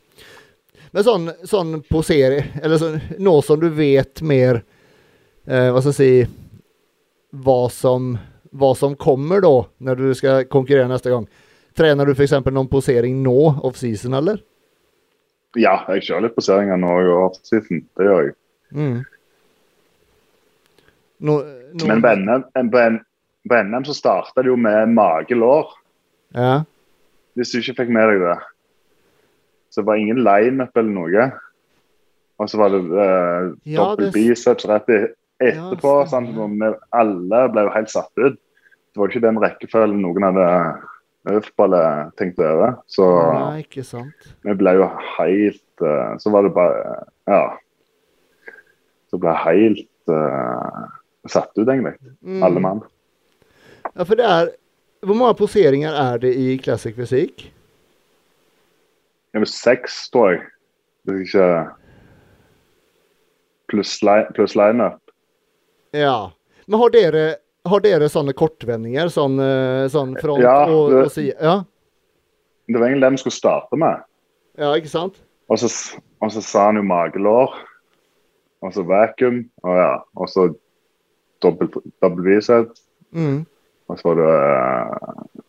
Men 0.94 1.04
sånn, 1.04 1.30
sånn 1.46 1.84
serie, 2.02 2.44
Eller 2.62 2.78
sånn, 2.78 3.00
nå 3.18 3.42
som 3.42 3.60
du 3.60 3.68
vet 3.70 4.20
mer 4.22 4.62
eh, 5.46 5.70
Hva 5.70 5.80
skal 5.80 5.92
jeg 5.92 5.98
si 5.98 6.43
Hva 7.34 7.68
som, 7.72 8.12
hva 8.54 8.74
som 8.78 8.94
kommer 8.94 9.40
da 9.42 9.54
når 9.82 9.98
du 9.98 10.08
skal 10.14 10.44
konkurrere 10.46 10.86
neste 10.90 11.10
gang. 11.10 11.24
Trener 11.74 12.06
du 12.06 12.12
f.eks. 12.14 12.36
noen 12.46 12.68
posering 12.70 13.16
nå, 13.24 13.38
off-season, 13.66 14.14
eller? 14.20 14.42
ja, 15.54 15.76
jeg 15.94 16.02
kjører 16.08 16.24
litt 16.26 16.34
poseringer 16.34 16.78
nå 16.82 16.92
i 16.98 17.10
offseason. 17.14 17.82
Det 17.94 18.06
gjør 18.08 18.24
jeg. 18.26 18.32
Mm. 18.74 18.96
No, 21.24 21.36
no, 21.78 21.86
Men 21.86 22.02
på 22.02 22.10
NM, 22.18 22.98
på 23.48 23.60
NM 23.62 23.84
så 23.86 23.94
starta 23.94 24.42
det 24.42 24.50
jo 24.50 24.56
med 24.58 24.90
mage-lår, 24.96 25.70
Ja. 26.34 26.64
hvis 27.38 27.52
du 27.54 27.60
ikke 27.60 27.76
fikk 27.84 27.92
med 27.94 28.10
deg 28.10 28.24
det. 28.24 28.36
Så 29.70 29.82
det 29.82 29.86
var 29.86 29.96
ingen 30.02 30.24
lineup 30.26 30.74
eller 30.76 30.90
noe. 30.90 31.28
Og 32.38 32.50
så 32.50 32.58
var 32.58 32.74
det 32.74 32.82
uh, 32.90 33.54
Ja, 33.64 33.78
dobbel 33.94 34.10
det- 34.10 34.14
biceps 34.14 34.66
rett 34.66 34.90
i, 34.90 35.00
etterpå. 35.42 35.92
Ja, 36.02 36.08
sant? 36.10 36.34
når 36.34 36.78
alle 36.94 37.44
ble 37.52 37.66
jo 37.66 37.74
helt 37.74 37.92
satt 37.92 38.12
ut. 38.20 38.38
Det 38.94 39.00
var 39.00 39.10
ikke 39.10 39.24
den 39.24 39.40
rekkefølgen 39.42 40.02
noen 40.04 40.26
hadde 40.28 40.48
øvd 41.34 41.50
på 41.56 41.66
eller 41.66 42.10
tenkt 42.18 42.38
over. 42.38 42.76
Så 42.86 43.06
Nei, 43.32 43.64
ikke 43.64 43.84
sant. 43.86 44.28
vi 44.44 44.56
ble 44.58 44.76
jo 44.78 44.88
helt 45.16 45.82
eh, 45.82 46.16
Så 46.22 46.30
var 46.34 46.46
det 46.46 46.54
bare 46.54 46.98
Ja. 47.30 47.44
Så 49.10 49.18
ble 49.22 49.30
helt 49.44 50.10
uh, 50.10 50.86
satt 51.30 51.52
ut, 51.54 51.68
egentlig. 51.68 51.94
Mm. 52.18 52.42
Alle 52.42 52.62
mann. 52.62 52.80
Ja, 53.94 54.02
for 54.02 54.18
det 54.18 54.26
er 54.26 54.48
Hvor 55.04 55.14
mange 55.14 55.36
poseringer 55.38 55.94
er 55.94 56.18
det 56.18 56.32
i 56.34 56.56
classic 56.58 56.96
fysikk? 56.96 57.44
Det 59.34 59.42
er 59.42 59.50
seks, 59.50 60.08
tror 60.10 60.32
jeg. 60.32 60.44
Hvis 61.04 61.34
ikke 61.34 61.48
Pluss 63.68 64.02
li 64.02 64.16
pluss 64.36 64.54
lineup. 64.56 65.03
Ja. 65.94 66.32
Men 66.66 66.80
har 66.80 66.90
dere, 66.94 67.24
har 67.70 67.82
dere 67.84 68.08
sånne 68.10 68.34
kortvendinger? 68.36 69.10
Sånn, 69.12 69.38
eh, 69.40 69.84
sånn 69.92 70.16
front 70.20 70.42
Ja, 70.42 70.64
det- 70.66 70.74
og 70.74 71.10
side? 71.12 71.36
Ja. 71.40 71.64
Det 72.66 72.80
var 72.80 72.88
egentlig 72.88 73.04
det 73.06 73.10
vi 73.10 73.22
skulle 73.22 73.40
starte 73.40 73.76
med. 73.76 74.02
ja, 74.58 74.72
ikke 74.74 74.88
sant? 74.88 75.20
Og 75.50 75.58
så, 75.58 75.68
og 76.22 76.30
så 76.32 76.42
sa 76.42 76.66
han 76.66 76.76
jo 76.76 76.82
magelår. 76.82 77.52
Og 78.62 78.72
så 78.72 78.82
vacuum. 78.86 79.44
Og 79.62 79.76
ja. 79.76 79.98
Og 80.16 80.28
så 80.28 80.48
dobbel. 81.42 81.68
Mm. 83.12 83.46
Og 83.88 83.98
så 83.98 84.02
var 84.08 84.14
det 84.14 84.30
eh, 84.34 85.40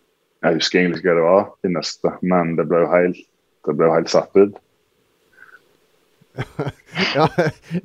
Jeg 0.44 0.54
husker 0.60 0.80
egentlig 0.80 1.00
ikke 1.02 1.10
hva 1.10 1.16
det 1.16 1.24
var 1.26 1.46
de 1.64 1.70
neste, 1.74 2.12
men 2.22 2.56
det 2.56 2.68
ble 2.70 2.84
jo 2.84 2.90
helt, 2.92 3.22
det 3.66 3.78
ble 3.78 3.88
jo 3.88 3.94
helt 3.96 4.10
satt 4.10 4.36
ut. 4.38 4.60
Ja, 7.16 7.26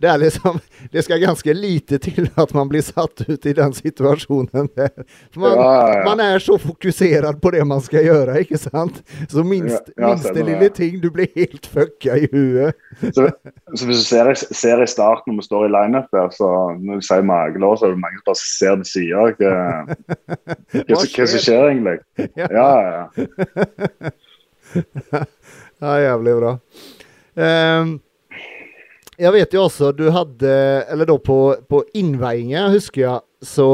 det 0.00 0.08
er 0.10 0.18
liksom 0.18 0.56
Det 0.92 1.02
skal 1.04 1.20
ganske 1.22 1.52
lite 1.54 1.98
til 2.02 2.26
at 2.40 2.52
man 2.54 2.68
blir 2.70 2.82
satt 2.82 3.22
ut 3.28 3.46
i 3.46 3.52
den 3.54 3.72
situasjonen 3.76 4.68
der. 4.76 4.90
Man, 5.36 5.54
Ja, 5.58 5.70
ja, 5.94 6.04
man 6.06 6.20
er 6.24 6.38
så 6.42 6.56
fokusert 6.58 7.40
på 7.42 7.52
det 7.54 7.62
man 7.68 7.80
skal 7.84 8.04
gjøre, 8.06 8.40
ikke 8.42 8.58
sant? 8.58 9.02
Så 9.30 9.44
minst, 9.46 9.90
Ja, 9.96 10.02
ja, 10.02 10.08
minste 10.14 10.28
stemmer, 10.32 10.48
lille 10.50 10.68
ja. 10.70 10.74
ting, 10.80 10.98
du 11.02 11.10
blir 11.14 11.28
helt 11.36 11.66
fucka 11.70 12.16
i 12.18 12.28
huet. 12.32 12.74
Så, 13.14 13.28
så 13.74 13.86
hvis 13.88 14.02
du 14.02 14.06
ser, 14.08 14.32
ser 14.34 14.82
i 14.82 14.88
starten 14.90 15.34
når 15.34 15.42
vi 15.42 15.48
står 15.48 15.66
i 15.68 15.72
lineup 15.76 16.10
der, 16.16 16.30
så 16.34 16.50
når 16.80 17.00
du 17.00 17.06
sier 17.06 17.26
magelår, 17.26 17.76
så 17.80 17.86
er 17.90 17.94
det 17.94 18.02
mange 18.02 18.18
som 18.20 18.28
bare 18.30 18.40
ser 18.42 18.80
til 18.82 18.90
sida. 18.90 19.26
Hva, 20.90 21.02
som- 21.04 21.40
skjer? 21.40 21.68
egentlig? 21.70 21.98
Ja. 22.36 22.46
Ja, 22.50 22.70
ja. 22.90 24.10
Ja, 25.80 25.94
jævlig 26.06 26.34
bra. 26.40 26.52
Ehm, 27.40 27.96
jeg 29.20 29.32
vet 29.36 29.54
jo 29.54 29.64
også 29.66 29.90
du 29.96 30.06
hadde 30.14 30.52
Eller 30.88 31.08
da 31.08 31.16
på, 31.20 31.38
på 31.68 31.82
innveiingen, 31.96 32.72
husker 32.72 33.02
jeg, 33.04 33.24
så 33.44 33.68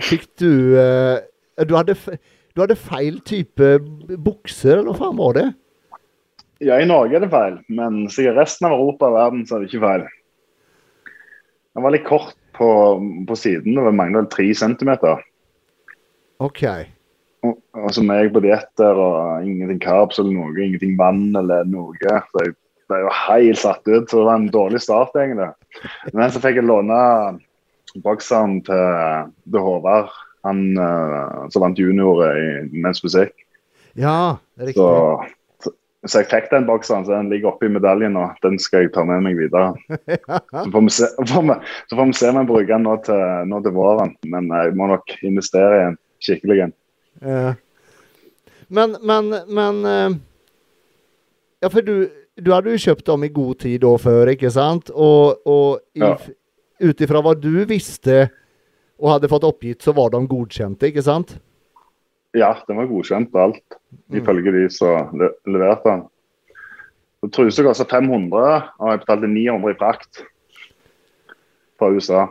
fikk 0.00 0.28
du 0.40 0.76
uh, 0.78 1.18
du, 1.66 1.74
hadde, 1.76 1.96
du 2.54 2.62
hadde 2.62 2.78
feil 2.78 3.18
type 3.26 3.74
bukser, 4.22 4.78
eller 4.78 4.94
hva 4.94 5.00
faen 5.02 5.18
var 5.18 5.36
det? 5.36 5.48
ja, 6.60 6.76
i 6.76 6.88
Norge 6.88 7.16
er 7.16 7.24
det 7.24 7.32
feil, 7.32 7.58
men 7.72 8.04
sikkert 8.12 8.42
resten 8.42 8.68
av 8.68 8.76
Europa 8.76 9.08
og 9.08 9.16
verden 9.16 9.44
så 9.48 9.56
er 9.56 9.62
det 9.62 9.70
ikke 9.70 9.84
feil. 9.86 10.06
Den 11.74 11.86
var 11.86 11.94
litt 11.94 12.06
kort 12.08 12.36
på, 12.56 12.70
på 13.28 13.36
siden, 13.38 13.78
det 13.78 13.94
mangler 13.96 14.24
vel 14.24 14.32
tre 14.32 14.48
centimeter. 14.56 15.22
OK. 16.44 16.64
Og, 17.46 17.56
og 17.80 17.94
så 17.96 18.04
er 18.04 18.26
jeg 18.26 18.34
på 18.34 18.42
dietter 18.44 19.00
og 19.00 19.46
ingenting 19.46 19.80
carbs 19.80 20.20
eller 20.20 20.34
noe, 20.36 20.52
ingenting 20.60 20.98
vann 21.00 21.30
eller 21.40 21.64
noe. 21.68 21.96
Så 22.02 22.44
jeg 22.44 22.56
ble 22.90 23.02
jo 23.04 23.12
helt 23.24 23.60
satt 23.60 23.86
ut, 23.86 24.10
så 24.10 24.18
det 24.20 24.26
var 24.26 24.40
en 24.40 24.50
dårlig 24.52 24.82
start 24.84 25.16
egentlig. 25.18 25.50
Men 26.12 26.32
så 26.32 26.42
fikk 26.42 26.60
jeg 26.60 26.68
låne 26.68 26.98
bokseren 28.04 28.60
til, 28.66 29.30
til 29.50 29.64
Håvard, 29.66 30.10
han 30.46 30.64
eh, 30.78 31.44
som 31.52 31.64
vant 31.64 31.78
junior 31.78 32.24
i 32.30 32.48
menns 32.72 33.02
musikk. 33.04 33.34
Ja, 33.98 34.38
riktig. 34.60 34.78
Så, 34.78 34.90
så, 35.64 35.72
så 36.06 36.22
jeg 36.22 36.30
fikk 36.30 36.50
den 36.52 36.68
bokseren, 36.68 37.06
så 37.06 37.16
den 37.16 37.30
ligger 37.32 37.52
oppi 37.52 37.70
medaljen 37.72 38.14
nå. 38.16 38.28
den 38.44 38.58
skal 38.62 38.86
jeg 38.86 38.92
ta 38.94 39.04
med 39.08 39.24
meg 39.26 39.38
videre. 39.40 39.72
Så 40.64 40.68
får 40.72 40.86
vi 40.86 40.94
se, 40.94 41.08
får 41.28 41.48
vi, 41.48 41.56
så 41.90 41.96
får 41.98 42.06
vi 42.08 42.14
se 42.18 42.30
om 42.30 42.38
jeg 42.40 42.48
bruker 42.48 42.72
den 42.72 42.86
nå 42.88 42.94
til, 43.06 43.24
nå 43.50 43.60
til 43.64 43.74
våren, 43.76 44.14
men 44.32 44.48
jeg 44.54 44.76
må 44.78 44.88
nok 44.90 45.16
investere 45.26 45.76
i 45.76 45.84
en 45.90 45.98
skikkelig 46.24 46.62
en. 46.66 46.74
Ja. 47.20 47.52
Men, 48.70 48.96
men, 49.02 49.34
men 49.50 49.84
eh, 49.90 50.18
Ja, 51.60 51.68
for 51.68 51.84
du, 51.84 52.08
du 52.38 52.50
hadde 52.52 52.70
jo 52.74 52.80
kjøpt 52.80 53.04
dem 53.08 53.24
i 53.24 53.28
god 53.34 53.58
tid 53.64 53.80
da 53.82 53.94
før, 54.00 54.30
ikke 54.34 54.50
sant? 54.52 54.90
Og, 54.94 55.40
og 55.46 55.80
Ja. 55.94 56.16
ut 56.80 57.00
ifra 57.00 57.22
hva 57.22 57.34
du 57.38 57.64
visste 57.68 58.30
og 59.00 59.14
hadde 59.14 59.28
fått 59.32 59.44
oppgitt, 59.48 59.80
så 59.82 59.94
var 59.96 60.10
de 60.10 60.20
godkjente, 60.28 60.88
ikke 60.92 61.02
sant? 61.02 61.38
Ja, 62.36 62.52
den 62.68 62.76
var 62.78 62.86
godkjent 62.86 63.32
og 63.34 63.40
alt, 63.48 63.76
Mm. 64.10 64.20
ifølge 64.22 64.52
de 64.52 64.68
som 64.70 65.10
le 65.18 65.30
leverte 65.46 65.84
den. 65.84 66.02
Truse 67.32 67.62
koster 67.62 67.84
500, 67.84 68.62
og 68.78 68.90
jeg 68.90 69.00
betalte 69.00 69.28
900 69.28 69.70
i 69.74 69.78
frakt 69.80 70.22
fra 71.78 71.90
USA. 71.90 72.26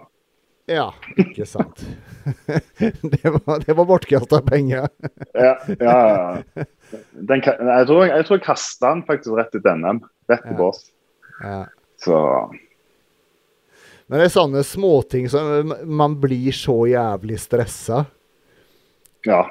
Ja, 0.69 0.91
ikke 1.17 1.45
sant. 1.49 1.81
det 2.77 3.23
var, 3.25 3.59
det 3.65 3.73
var 3.73 3.87
bortkasta 3.89 4.41
penger. 4.45 4.85
Ja, 5.33 5.55
ja, 5.79 5.97
ja. 6.53 6.65
Den, 7.13 7.41
jeg 7.45 7.85
tror 7.89 8.05
jeg, 8.05 8.25
jeg 8.29 8.41
kasta 8.45 8.91
den 8.93 9.03
faktisk 9.07 9.33
rett 9.37 9.55
etter 9.57 9.77
NM. 9.77 10.03
Rett 10.29 10.45
i 10.45 10.53
Ja. 10.53 10.57
bås. 10.59 10.83
Ja. 11.41 11.59
Så 12.03 12.17
Men 14.09 14.19
det 14.21 14.27
er 14.29 14.33
sånne 14.33 14.61
småting 14.65 15.27
som 15.29 15.73
man 15.85 16.15
blir 16.21 16.51
så 16.55 16.83
jævlig 16.89 17.39
stressa. 17.41 18.05
ja. 19.25 19.43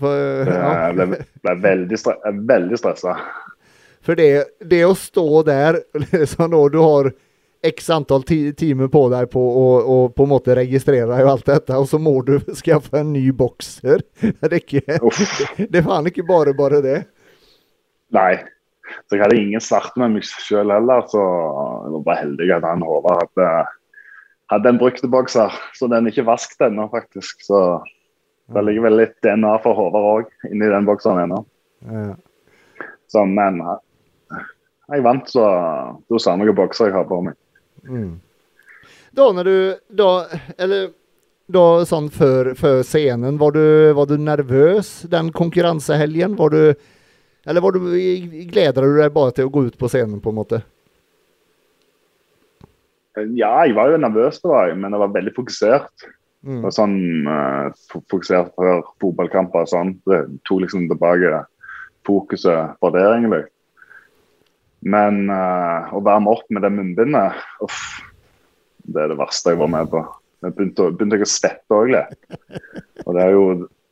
For, 0.00 0.48
ja. 0.50 0.70
Jeg 0.88 0.96
ble, 0.98 1.18
ble 1.46 1.52
veldig, 1.62 1.98
stre 2.00 2.16
veldig 2.48 2.78
stressa. 2.80 3.12
For 4.02 4.18
det, 4.18 4.30
det 4.66 4.80
å 4.86 4.96
stå 4.98 5.26
der 5.46 5.78
liksom 6.02 6.50
når 6.50 6.72
du 6.74 6.78
har 6.82 7.12
x 7.68 7.90
antall 7.90 8.24
ti 8.26 8.38
timer 8.56 8.88
på 8.92 9.06
deg 9.12 9.28
på 9.32 9.40
å 9.40 9.66
å 9.86 9.96
på 10.12 10.26
en 10.26 10.32
måte 10.32 10.56
registrere 10.56 11.08
deg 11.10 11.24
og 11.24 11.32
alt 11.34 11.48
dette, 11.48 11.76
og 11.76 11.88
så 11.90 12.00
må 12.02 12.14
du 12.26 12.36
skaffe 12.60 13.00
en 13.00 13.12
ny 13.14 13.24
bokser. 13.36 14.04
Det 14.40 14.50
er 14.50 14.58
ikke 14.60 14.82
Det 15.70 15.80
er 15.80 15.86
faen 15.86 16.10
ikke 16.10 16.26
bare 16.26 16.54
bare 16.56 16.82
det. 16.84 17.00
Nei. 18.14 18.34
Så 19.06 19.16
jeg 19.16 19.24
hadde 19.24 19.38
ingen 19.40 19.62
start 19.62 19.96
med 19.98 20.14
meg 20.14 20.26
sjøl 20.26 20.70
heller, 20.70 21.02
så 21.10 21.18
jeg 21.18 21.94
var 21.96 22.04
bare 22.06 22.20
heldig 22.20 22.46
at 22.54 22.66
han 22.68 22.84
Håvard 22.86 23.24
hadde, 23.24 23.48
hadde 24.52 24.70
en 24.70 24.78
brukte 24.78 25.10
bokser. 25.10 25.54
Så 25.74 25.88
den 25.90 26.06
er 26.06 26.14
ikke 26.14 26.28
vasket 26.28 26.68
ennå, 26.68 26.86
faktisk. 26.92 27.42
Så 27.48 27.58
det 28.54 28.62
ligger 28.62 28.86
vel 28.86 29.00
litt 29.00 29.16
DNA 29.26 29.56
for 29.64 29.74
Håvard 29.74 30.06
òg 30.12 30.52
inni 30.52 30.70
den 30.70 30.86
bokseren 30.86 31.24
ennå. 31.24 31.42
Ja. 31.90 32.14
Så, 33.10 33.24
men 33.26 33.58
jeg 34.86 35.02
vant, 35.02 35.26
så 35.30 35.42
da 36.06 36.18
sa 36.18 36.30
samme 36.30 36.54
bokser 36.54 36.90
jeg 36.90 36.96
har 36.96 37.08
på 37.10 37.18
meg. 37.26 37.34
Mm. 37.88 38.14
Da 39.16 39.26
når 39.32 39.48
du 39.48 39.58
Da 39.96 40.10
Eller 40.58 40.88
da 41.46 41.84
sånn 41.86 42.08
før, 42.10 42.56
før 42.58 42.80
scenen, 42.82 43.36
var 43.38 43.52
du, 43.54 43.62
var 43.94 44.08
du 44.10 44.16
nervøs 44.18 45.04
den 45.10 45.30
konkurransehelgen? 45.30 46.34
Var 46.38 46.50
du 46.50 46.62
Eller 47.46 47.62
var 47.62 47.76
du, 47.76 47.84
gleder 48.50 48.82
du 48.82 48.96
deg 48.98 49.12
bare 49.14 49.36
til 49.36 49.46
å 49.46 49.52
gå 49.54 49.68
ut 49.68 49.76
på 49.78 49.90
scenen, 49.92 50.18
på 50.18 50.32
en 50.32 50.40
måte? 50.40 50.58
Ja, 53.38 53.52
jeg 53.64 53.76
var 53.78 53.92
jo 53.92 54.00
nervøs, 54.02 54.40
det 54.42 54.50
var 54.50 54.66
jeg, 54.68 54.76
men 54.82 54.92
jeg 54.92 55.00
var 55.04 55.12
veldig 55.14 55.32
fokusert. 55.36 56.08
Mm. 56.46 56.58
Og 56.66 56.72
sånn 56.74 56.96
eh, 57.30 57.68
fokusert 58.10 58.50
før 58.58 58.82
fotballkamper 59.02 59.64
og 59.64 59.70
sånn. 59.70 59.94
Det 60.06 60.18
tok 60.46 60.64
liksom 60.64 60.88
tilbake 60.90 61.44
fokuset 62.06 62.76
på 62.82 62.90
det, 62.94 63.04
egentlig. 63.06 63.44
Men 64.82 65.30
uh, 65.30 65.88
å 65.96 66.02
varme 66.04 66.30
opp 66.30 66.44
med 66.52 66.62
det 66.62 66.72
munnbindet, 66.74 67.38
uff, 67.64 67.80
det 68.86 69.02
er 69.02 69.10
det 69.12 69.18
verste 69.18 69.54
jeg 69.54 69.60
var 69.62 69.72
med 69.72 69.88
på. 69.90 70.02
Jeg 70.44 70.54
begynte, 70.54 70.90
begynte 70.92 71.18
jeg 71.18 71.26
å 71.26 71.30
svette 71.32 71.78
òg 71.78 71.94
litt. 71.94 72.36
Og 73.06 73.16
det 73.16 73.24
er 73.24 73.32
jo 73.34 73.46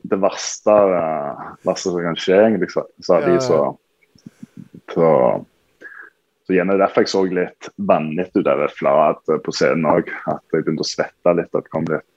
det 0.04 0.20
verste, 0.20 0.70
uh, 0.70 1.48
verste 1.66 1.90
som 1.90 2.04
kan 2.04 2.20
skje, 2.20 2.38
egentlig, 2.44 2.70
sa, 2.74 3.18
de. 3.24 3.34
Så, 3.42 3.58
så, 4.92 5.10
så 6.44 6.54
gjerne 6.58 6.78
derfor 6.78 7.06
jeg 7.06 7.14
så 7.14 7.24
litt 7.26 7.70
vannete 7.90 8.42
ut 8.42 8.46
det 8.46 8.72
flat 8.76 9.22
på 9.46 9.56
scenen 9.56 9.88
òg. 9.88 10.12
At 10.30 10.42
jeg 10.52 10.66
begynte 10.66 10.84
å 10.84 10.92
svette 10.92 11.38
litt. 11.40 11.50
At 11.54 11.64
det 11.64 11.72
kom 11.72 11.88
litt 11.90 12.10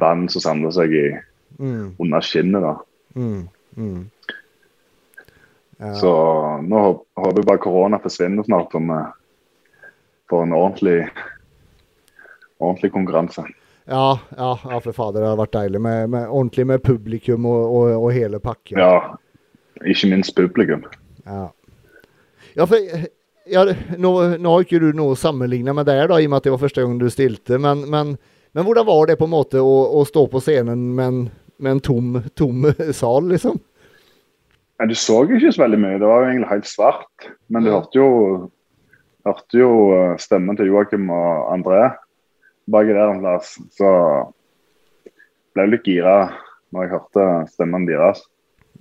vann 0.00 0.28
som 0.32 0.42
samla 0.46 0.72
seg 0.74 0.94
i, 0.94 1.08
Mm. 1.58 1.94
under 1.98 2.20
skinnet. 2.20 2.62
da. 2.62 2.74
Mm. 3.14 3.48
Mm. 3.76 4.10
Ja. 5.78 5.92
Så 6.00 6.10
nå 6.64 6.78
håp- 6.80 7.04
håper 7.20 7.42
jeg 7.42 7.48
bare 7.50 7.62
korona 7.62 7.98
forsvinner 8.00 8.46
snart, 8.46 8.74
og 8.74 8.86
vi 8.88 9.00
får 10.30 10.42
en 10.46 10.54
ordentlig, 10.56 10.96
ordentlig 12.58 12.92
konkurranse. 12.94 13.44
Ja, 13.86 14.18
ja, 14.36 14.58
ja, 14.64 14.80
for 14.80 14.92
fader, 14.92 15.20
det 15.20 15.28
har 15.28 15.38
vært 15.38 15.54
deilig 15.54 15.80
med, 15.80 16.08
med 16.10 16.26
ordentlig 16.26 16.64
med 16.66 16.82
publikum 16.82 17.46
og, 17.46 17.66
og, 17.76 17.90
og 18.00 18.08
hele 18.16 18.40
pakken. 18.42 18.80
Ja, 18.80 19.14
ikke 19.86 20.10
minst 20.10 20.34
publikum. 20.34 20.82
Ja, 21.26 21.44
ja 22.56 22.66
for 22.66 23.06
ja, 23.46 23.62
nå, 23.98 24.12
nå 24.42 24.54
har 24.56 24.64
ikke 24.64 24.80
du 24.82 24.88
noe 24.96 25.14
å 25.14 25.18
sammenligne 25.18 25.74
med 25.76 25.86
der, 25.86 26.08
da, 26.10 26.18
i 26.18 26.26
og 26.26 26.32
med 26.32 26.40
at 26.40 26.48
det 26.48 26.56
var 26.56 26.64
første 26.64 26.82
gang 26.82 26.96
du 26.98 27.06
stilte. 27.12 27.60
Men, 27.62 27.84
men, 27.92 28.16
men 28.56 28.66
hvordan 28.66 28.88
var 28.88 29.06
det 29.06 29.18
på 29.20 29.28
en 29.28 29.34
måte 29.36 29.62
å, 29.62 29.76
å 30.00 30.02
stå 30.08 30.26
på 30.32 30.42
scenen 30.42 30.88
med 30.96 31.06
en, 31.12 31.20
med 31.62 31.76
en 31.76 31.84
tom, 31.86 32.18
tom 32.34 32.66
sal, 33.04 33.28
liksom? 33.30 33.60
Ja, 34.76 34.86
du 34.86 34.94
så 34.98 35.22
ikke 35.24 35.52
så 35.54 35.62
veldig 35.62 35.78
mye, 35.80 35.98
det 36.00 36.08
var 36.08 36.22
jo 36.22 36.32
egentlig 36.32 36.50
helt 36.50 36.68
svart. 36.68 37.28
Men 37.48 37.64
du 37.64 37.72
hørte 37.72 37.96
jo, 37.96 38.08
hørte 39.24 39.60
jo 39.60 39.70
eh, 39.96 40.16
stemmen 40.20 40.58
til 40.58 40.68
Joakim 40.72 41.08
og 41.12 41.46
André 41.54 41.86
baki 42.70 42.94
der 42.94 43.12
en 43.12 43.22
plass. 43.22 43.54
Så 43.76 43.90
ble 45.54 45.66
jeg 45.66 45.72
litt 45.72 45.88
gira 45.88 46.16
når 46.74 46.84
jeg 46.84 46.92
hørte 46.96 47.28
stemmen 47.54 47.86
deres. 47.88 48.20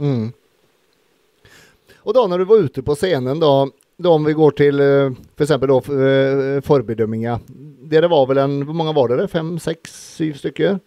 Mm. 0.01 0.33
Og 2.05 2.17
da 2.17 2.25
når 2.29 2.41
du 2.41 2.49
var 2.49 2.67
ute 2.67 2.83
på 2.85 2.97
scenen, 2.97 3.39
da, 3.41 3.53
da 3.97 4.11
om 4.11 4.25
vi 4.27 4.35
går 4.37 4.57
til 4.59 4.81
f.eks. 4.81 5.21
for 5.37 5.47
eksempel 5.47 5.71
da, 5.71 5.79
eh, 6.09 6.57
forbedømminga. 6.65 7.39
Dere 7.85 8.09
var 8.11 8.27
vel 8.29 8.41
en 8.41 8.59
Hvor 8.65 8.77
mange 8.77 8.95
var 8.97 9.13
dere? 9.13 9.29
Fem, 9.31 9.55
seks, 9.61 9.95
syv 10.17 10.41
stykker? 10.41 10.79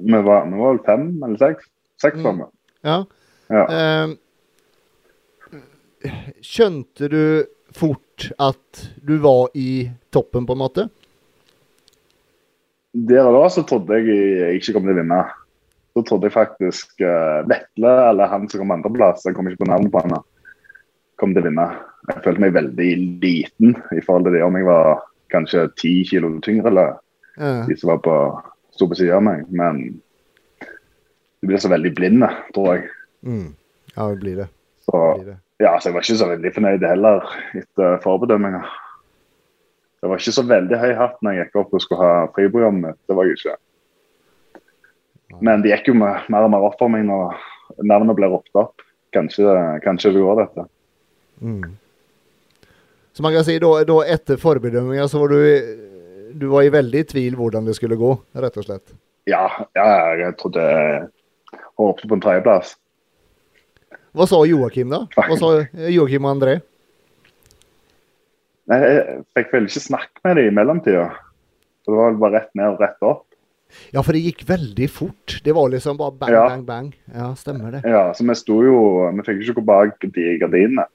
Vi 0.00 0.24
var, 0.24 0.46
vi 0.48 0.56
var 0.56 0.74
vel 0.74 0.84
fem 0.86 1.06
eller 1.26 1.40
seks? 1.42 1.68
Seks 2.00 2.22
var 2.24 2.38
vi. 2.38 2.48
Ja. 2.88 2.98
Ja. 3.50 3.64
Eh, 3.66 4.16
skjønte 6.44 7.08
du 7.12 7.22
fort 7.76 8.30
at 8.40 8.80
du 9.04 9.18
var 9.22 9.50
i 9.54 9.90
toppen, 10.10 10.46
på 10.46 10.56
en 10.56 10.62
måte? 10.62 10.86
Der 12.92 13.22
og 13.22 13.36
da 13.36 13.44
så 13.54 13.62
trodde 13.68 14.00
jeg 14.00 14.16
jeg 14.40 14.58
ikke 14.58 14.74
kom 14.76 14.88
til 14.88 14.96
å 14.96 15.00
vinne. 15.02 15.20
Så 15.94 16.02
trodde 16.06 16.26
jeg 16.28 16.34
faktisk 16.34 17.02
uh, 17.02 17.42
Vetle, 17.50 17.92
eller 18.10 18.30
han 18.30 18.48
som 18.50 18.62
kom 18.62 18.74
andreplass, 18.74 19.26
jeg 19.26 19.36
kom 19.36 19.48
ikke 19.50 19.64
på 19.64 19.70
navnet 19.70 19.92
på 19.94 20.02
han, 20.04 20.18
kom 21.20 21.34
til 21.34 21.42
å 21.42 21.48
vinne. 21.48 21.68
jeg 22.10 22.24
følte 22.24 22.42
meg 22.42 22.54
veldig 22.56 22.90
liten 23.22 23.74
i 23.94 24.02
forhold 24.02 24.26
til 24.26 24.38
det 24.38 24.44
om 24.46 24.56
jeg 24.56 24.66
var 24.66 25.02
kanskje 25.30 25.66
ti 25.78 25.92
kilo 26.08 26.32
tyngre 26.42 26.70
eller 26.72 26.96
Ja. 27.38 27.64
de 27.66 27.76
som 27.78 27.92
var 27.92 28.00
på, 28.04 28.14
sto 28.74 28.88
på 28.88 28.96
siden 28.98 29.14
av 29.16 29.22
meg. 29.22 29.44
Men 29.48 30.00
du 31.40 31.46
blir 31.46 31.58
så 31.62 31.70
veldig 31.70 31.94
blind, 31.94 32.24
tror 32.54 32.74
jeg. 32.74 32.88
Mm. 33.22 33.54
Ja, 33.94 34.08
det 34.10 34.18
blir 34.20 34.36
det. 34.42 34.48
Så 34.84 34.92
det, 34.96 35.22
blir 35.22 35.30
det. 35.32 35.38
Ja, 35.60 35.74
så 35.76 35.90
jeg 35.90 35.96
var 35.96 36.06
ikke 36.06 36.20
så 36.20 36.28
veldig 36.30 36.52
fornøyd 36.56 36.86
heller 36.88 37.34
etter 37.58 37.98
forbedømminga. 38.04 38.62
Det 40.00 40.08
var 40.08 40.22
ikke 40.22 40.32
så 40.32 40.44
veldig 40.48 40.78
høy 40.80 40.92
hatt 40.96 41.18
når 41.20 41.36
jeg 41.36 41.46
gikk 41.46 41.58
opp 41.60 41.74
og 41.76 41.82
skulle 41.84 42.06
ha 42.06 42.30
friprogrammet. 42.36 42.96
Det 43.08 43.16
var 43.16 43.28
jeg 43.28 43.36
ikke. 43.36 43.56
Men 45.44 45.62
det 45.62 45.74
gikk 45.74 45.92
jo 45.92 45.98
med 46.00 46.30
mer 46.32 46.46
og 46.46 46.54
mer 46.54 46.64
opp 46.66 46.80
for 46.80 46.92
meg 46.92 47.04
når 47.08 47.36
navnet 47.86 48.16
ble 48.18 48.30
ropt 48.32 48.56
opp. 48.58 48.82
Kanskje, 49.14 49.44
kanskje 49.84 50.14
det 50.14 50.24
går, 50.24 50.40
dette. 50.40 50.64
Mm. 51.42 51.76
Så 53.12 53.22
man 53.26 53.34
kan 53.34 53.44
si 53.44 53.58
da, 53.60 53.70
da 53.84 54.00
etter 54.08 54.40
forbedømminga 54.40 55.06
så 55.10 55.20
var 55.22 55.34
du 55.34 55.86
du 56.40 56.46
var 56.46 56.62
i 56.62 56.72
veldig 56.72 57.02
tvil 57.10 57.36
hvordan 57.38 57.66
det 57.66 57.74
skulle 57.76 57.98
gå, 57.98 58.14
rett 58.38 58.58
og 58.60 58.66
slett. 58.66 58.92
Ja, 59.28 59.44
ja 59.76 59.86
jeg 60.18 60.36
trodde 60.40 60.62
jeg 60.62 61.08
håpet 61.80 62.06
på 62.06 62.16
en 62.16 62.22
tredjeplass. 62.24 62.76
Hva 64.16 64.26
sa 64.26 64.40
Joakim, 64.48 64.90
da? 64.90 65.04
Hva 65.14 65.36
sa 65.38 65.50
Joakim 65.90 66.26
og 66.26 66.32
André? 66.34 66.56
Nei, 68.70 68.78
Jeg 68.80 69.24
fikk 69.36 69.52
vel 69.54 69.66
ikke 69.68 69.82
snakke 69.82 70.22
med 70.26 70.38
dem 70.38 70.48
i 70.50 70.54
mellomtida. 70.54 71.08
Det 71.86 71.94
var 71.94 72.10
vel 72.12 72.20
bare 72.22 72.38
rett 72.38 72.52
ned 72.58 72.74
og 72.74 72.82
rett 72.82 73.06
opp. 73.06 73.24
Ja, 73.94 74.02
for 74.02 74.14
det 74.14 74.22
gikk 74.24 74.42
veldig 74.48 74.86
fort. 74.90 75.36
Det 75.46 75.54
var 75.54 75.70
liksom 75.70 75.98
bare 75.98 76.14
bang, 76.18 76.32
Ja. 76.34 76.44
bang, 76.48 76.64
bang. 76.66 76.88
Ja, 77.14 77.28
stemmer 77.38 77.70
det. 77.76 77.82
Ja, 77.86 78.12
Så 78.12 78.26
vi 78.26 78.34
sto 78.34 78.62
jo 78.64 79.10
Vi 79.14 79.22
fikk 79.22 79.42
ikke 79.42 79.60
gå 79.60 79.64
bak 79.64 80.00
de 80.00 80.38
gardinene. 80.38 80.86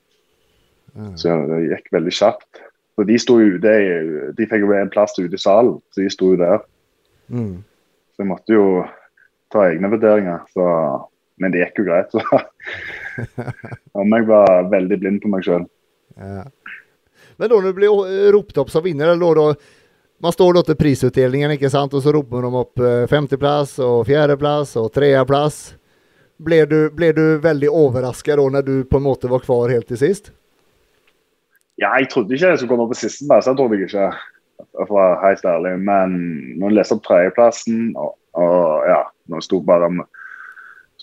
Ja. 0.96 1.10
Så 1.16 1.48
det 1.48 1.70
gikk 1.72 1.92
veldig 1.92 2.12
kjapt. 2.12 2.62
Så 2.96 3.06
de 3.08 3.18
sto 3.20 3.40
ute 3.40 4.34
De 4.36 4.46
fikk 4.48 4.60
jo 4.64 4.72
en 4.74 4.90
plass 4.90 5.18
ute 5.20 5.34
i 5.34 5.38
salen, 5.38 5.82
så 5.92 6.02
de 6.04 6.10
sto 6.10 6.32
jo 6.32 6.38
der. 6.38 6.60
Mm. 7.32 7.64
Så 8.16 8.24
jeg 8.24 8.28
måtte 8.28 8.54
jo 8.56 8.86
ta 9.52 9.60
egne 9.72 9.90
vurderinger. 9.92 10.42
Så, 10.54 11.08
men 11.40 11.52
det 11.52 11.66
gikk 11.66 11.80
jo 11.80 11.84
greit. 11.92 12.12
Så. 12.12 12.22
Om 14.02 14.16
jeg 14.18 14.28
var 14.30 14.70
veldig 14.72 15.00
blind 15.02 15.24
på 15.24 15.32
meg 15.32 15.48
sjøl. 15.48 15.66
Ja. 16.20 16.46
Men 17.38 17.52
da 17.52 17.62
du 17.62 17.74
blir 17.76 18.32
ropt 18.32 18.58
opp 18.62 18.72
som 18.72 18.84
vinner, 18.86 19.16
da, 19.20 19.48
man 20.24 20.32
står 20.32 20.54
da 20.54 20.64
til 20.64 20.78
prisutdelingen, 20.80 21.56
ikke 21.58 21.72
sant? 21.72 21.94
og 21.94 22.04
så 22.04 22.14
roper 22.16 22.46
de 22.46 22.62
opp 22.62 22.84
eh, 22.84 23.08
femteplass 23.12 23.78
og 23.84 24.06
fjerdeplass 24.08 24.76
og 24.80 24.92
tredjeplass. 24.96 25.60
Ble 26.46 26.64
ble 26.96 27.12
du 27.16 27.26
veldig 27.44 27.70
overrasket 27.72 28.40
da 28.40 28.48
når 28.58 28.66
du 28.68 28.76
på 28.88 29.00
en 29.00 29.08
måte 29.08 29.32
var 29.32 29.44
kvar 29.44 29.72
helt 29.72 29.88
til 29.92 30.00
sist? 30.00 30.32
Ja, 31.80 31.92
jeg 32.00 32.08
trodde 32.12 32.36
ikke 32.36 32.54
jeg 32.54 32.62
skulle 32.62 32.72
komme 32.72 32.88
på 32.92 33.00
sisteplass. 33.00 33.48
Jeg 33.50 33.60
trodde 33.60 33.80
jeg 33.80 33.90
ikke, 33.90 34.10
for 34.78 34.96
å 34.96 35.00
være 35.00 35.22
helt 35.26 35.48
ærlig. 35.52 35.74
Men 35.84 36.16
når 36.56 36.72
jeg 36.72 36.78
leste 36.80 36.96
opp 36.96 37.04
tredjeplassen, 37.08 37.82
og, 38.00 38.14
og 38.40 38.88
ja, 38.88 39.02
når 39.28 39.44
det 39.44 39.48
sto 39.50 39.60
bare, 39.68 39.92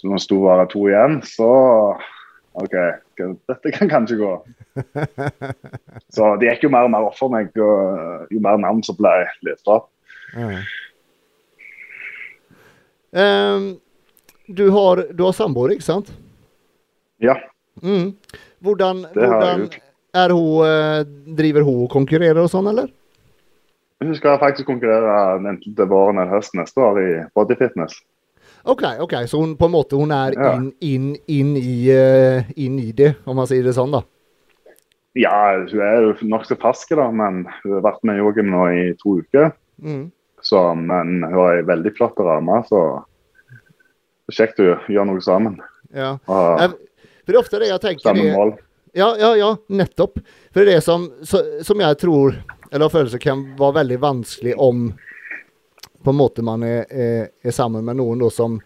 så 0.03 0.11
når 0.11 0.19
det 0.19 0.25
sto 0.25 0.37
bare 0.43 0.67
to 0.67 0.81
igjen, 0.91 1.21
så 1.23 1.49
OK, 2.59 2.75
dette 3.47 3.71
kan 3.77 3.89
kanskje 3.89 4.17
gå. 4.19 4.33
Så 6.13 6.27
det 6.41 6.49
gikk 6.51 6.67
jo 6.67 6.71
mer 6.73 6.89
og 6.89 6.91
mer 6.93 7.07
opp 7.07 7.15
for 7.17 7.33
meg, 7.33 7.53
og 7.57 8.33
jo 8.33 8.41
mer 8.45 8.59
navn 8.61 8.83
som 8.85 8.97
ble 8.99 9.13
lest 9.47 9.69
opp. 9.71 9.87
Ja. 10.35 10.59
Ehm, 13.23 13.67
du 14.49 14.67
har, 14.75 15.05
du 15.13 15.25
har 15.25 15.37
samboer, 15.37 15.77
ikke 15.77 15.87
sant? 15.87 16.11
Ja. 17.25 17.39
Mm. 17.81 18.13
Hvordan, 18.65 19.07
hvordan 19.15 19.67
er 20.13 20.35
hun, 20.37 20.67
eh, 20.67 21.01
driver 21.39 21.65
hun 21.65 21.87
og 21.87 21.93
konkurrerer 21.95 22.43
og 22.43 22.51
sånn, 22.53 22.69
eller? 22.73 22.91
Hun 24.03 24.17
skal 24.19 24.41
faktisk 24.43 24.69
konkurrere 24.69 25.39
enten 25.39 25.77
til 25.79 25.89
våren 25.89 26.19
eller 26.19 26.41
høsten 26.41 26.61
neste 26.61 26.85
år 26.85 27.01
i 27.01 27.11
bodyfitness. 27.39 28.03
Ok, 28.65 28.83
ok, 29.03 29.15
så 29.27 29.41
hun 29.43 29.57
på 29.59 29.67
en 29.67 29.73
måte 29.75 29.99
hun 29.99 30.13
er 30.15 30.35
Ja. 30.39 30.53
inn, 30.55 30.69
inn, 30.81 31.17
inn, 31.27 31.57
i, 31.57 31.91
uh, 31.91 32.43
inn 32.57 32.79
i 32.79 32.93
det, 32.93 33.17
om 33.27 33.37
man 33.37 33.47
sier 33.51 33.63
det 33.67 33.75
sånn, 33.75 33.91
da. 33.93 34.03
Ja, 35.19 35.59
hun 35.59 35.81
er 35.83 36.03
jo 36.07 36.13
nokså 36.31 36.57
fersk, 36.61 36.95
da, 36.97 37.11
men 37.11 37.43
hun 37.63 37.73
har 37.75 37.83
vært 37.85 38.05
med 38.07 38.17
Joakim 38.21 38.51
nå 38.55 38.67
i 38.73 38.85
to 39.03 39.19
uker. 39.21 39.51
Mm. 39.83 40.11
Så, 40.43 40.63
men 40.79 41.23
hun 41.23 41.33
har 41.35 41.59
ei 41.59 41.67
veldig 41.69 41.93
flott 41.97 42.19
ramme, 42.23 42.63
så 42.71 43.03
kjekt 44.33 44.63
å 44.63 44.79
gjøre 44.89 45.07
noe 45.11 45.21
sammen. 45.25 45.59
Ja. 45.93 46.15
Og 46.27 46.61
Eh, 46.63 46.69
For 47.23 47.33
det 47.33 47.37
er 47.37 47.43
ofte 47.43 47.59
det 47.61 47.69
jeg 47.69 47.81
tenker 47.83 48.03
samme 48.09 48.33
mål. 48.35 48.55
Ja, 48.95 49.15
ja, 49.17 49.35
ja, 49.37 49.51
nettopp. 49.71 50.19
For 50.53 50.61
det 50.61 50.69
er 50.69 50.75
det 50.77 50.85
som, 50.85 51.05
så, 51.25 51.41
som 51.65 51.79
jeg 51.81 51.99
tror, 52.01 52.35
eller 52.73 52.87
har 52.89 52.93
følelse 52.93 53.21
kan 53.23 53.45
være 53.59 53.77
veldig 53.83 53.99
vanskelig 54.03 54.55
om 54.59 54.93
på 56.05 56.11
en 56.13 56.19
måte 56.19 56.43
man 56.45 56.63
er, 56.67 56.85
er, 56.91 57.29
er 57.43 57.55
sammen 57.55 57.85
med 57.87 57.97
noen 58.01 58.23
som 58.31 58.59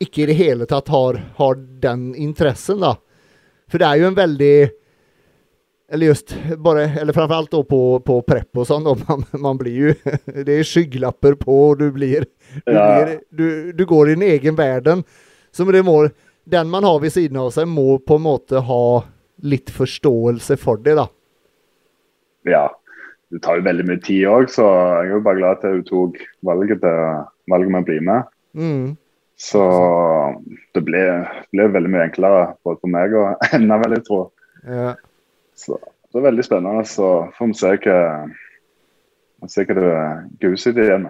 ikke 0.00 0.22
i 0.22 0.26
det 0.30 0.36
hele 0.38 0.66
tatt 0.70 0.88
har, 0.94 1.18
har 1.36 1.56
den 1.82 2.12
interessen. 2.14 2.80
da. 2.80 2.94
For 3.70 3.82
det 3.82 3.88
er 3.88 4.02
jo 4.02 4.06
en 4.12 4.16
veldig 4.18 4.70
Eller 5.90 6.06
just 6.06 6.34
bare, 6.56 6.82
eller 7.00 7.12
framförallt 7.12 7.50
da 7.50 7.62
på, 7.64 7.80
på 8.04 8.18
prepp 8.22 8.56
og 8.60 8.66
sånn. 8.68 8.84
Man, 9.08 9.24
man 9.40 9.58
blir 9.58 9.76
jo 9.88 9.94
Det 10.44 10.58
er 10.58 10.62
skyggelapper 10.68 11.34
på, 11.40 11.56
og 11.70 11.78
du 11.80 11.90
blir 11.92 12.26
du, 12.64 12.72
Ja. 12.72 13.04
blir, 13.04 13.20
du, 13.30 13.72
du 13.72 13.84
går 13.88 14.08
i 14.10 14.14
din 14.14 14.22
egen 14.28 14.56
verden. 14.56 15.04
Så 15.52 15.64
det 15.72 15.82
må, 15.84 16.10
den 16.44 16.68
man 16.70 16.84
har 16.84 17.00
ved 17.00 17.12
siden 17.12 17.36
av 17.40 17.50
seg, 17.56 17.66
må 17.68 17.98
på 17.98 18.16
en 18.20 18.26
måte 18.26 18.60
ha 18.64 18.82
litt 19.42 19.70
forståelse 19.70 20.56
for 20.60 20.76
det, 20.84 20.94
da. 20.98 21.08
Ja, 22.48 22.66
det 23.32 23.42
tar 23.44 23.58
jo 23.58 23.66
veldig 23.66 23.84
mye 23.88 24.00
tid 24.04 24.24
òg, 24.30 24.48
så 24.52 24.64
jeg 24.64 25.10
er 25.10 25.12
jo 25.12 25.24
bare 25.26 25.40
glad 25.40 25.58
at 25.58 25.68
hun 25.68 25.84
tok 25.88 26.16
valget, 26.48 26.80
til, 26.80 27.26
valget 27.52 27.74
med 27.74 27.82
å 27.82 27.88
bli 27.88 27.98
med. 28.08 28.30
Mm. 28.56 28.86
Så 29.38 29.62
det 30.74 30.82
ble, 30.86 31.02
ble 31.52 31.68
veldig 31.74 31.92
mye 31.92 32.08
enklere 32.08 32.40
både 32.66 32.80
for 32.80 32.92
meg 32.94 33.14
og 33.18 33.44
henne, 33.52 33.78
vil 33.84 33.96
jeg 33.98 34.06
tro. 34.08 34.22
Ja. 34.64 34.94
Så 35.58 35.78
det 35.78 36.20
er 36.20 36.26
veldig 36.30 36.46
spennende. 36.46 36.86
Så 36.88 37.28
får 37.36 37.52
vi 37.52 37.58
se 37.60 37.74
hva, 37.84 38.00
se 39.46 39.66
hva 39.68 39.78
det 39.78 39.92
går 40.42 40.56
ut 40.56 40.82
igjen. 40.86 41.08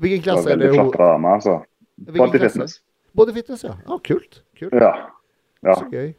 Hvilken 0.00 0.24
klasse 0.24 0.52
er 0.52 0.60
det 0.60 0.70
hun 0.76 0.92
altså. 1.28 1.60
Body 2.00 2.38
klasse? 2.38 2.46
fitness. 2.46 2.78
Body 3.16 3.34
fitness, 3.36 3.64
ja. 3.64 3.74
Ah, 3.86 3.98
kult. 3.98 4.42
kult. 4.56 4.72
Ja. 4.72 4.92
ja. 5.66 5.74
Så 5.74 5.88
gøy. 5.90 6.12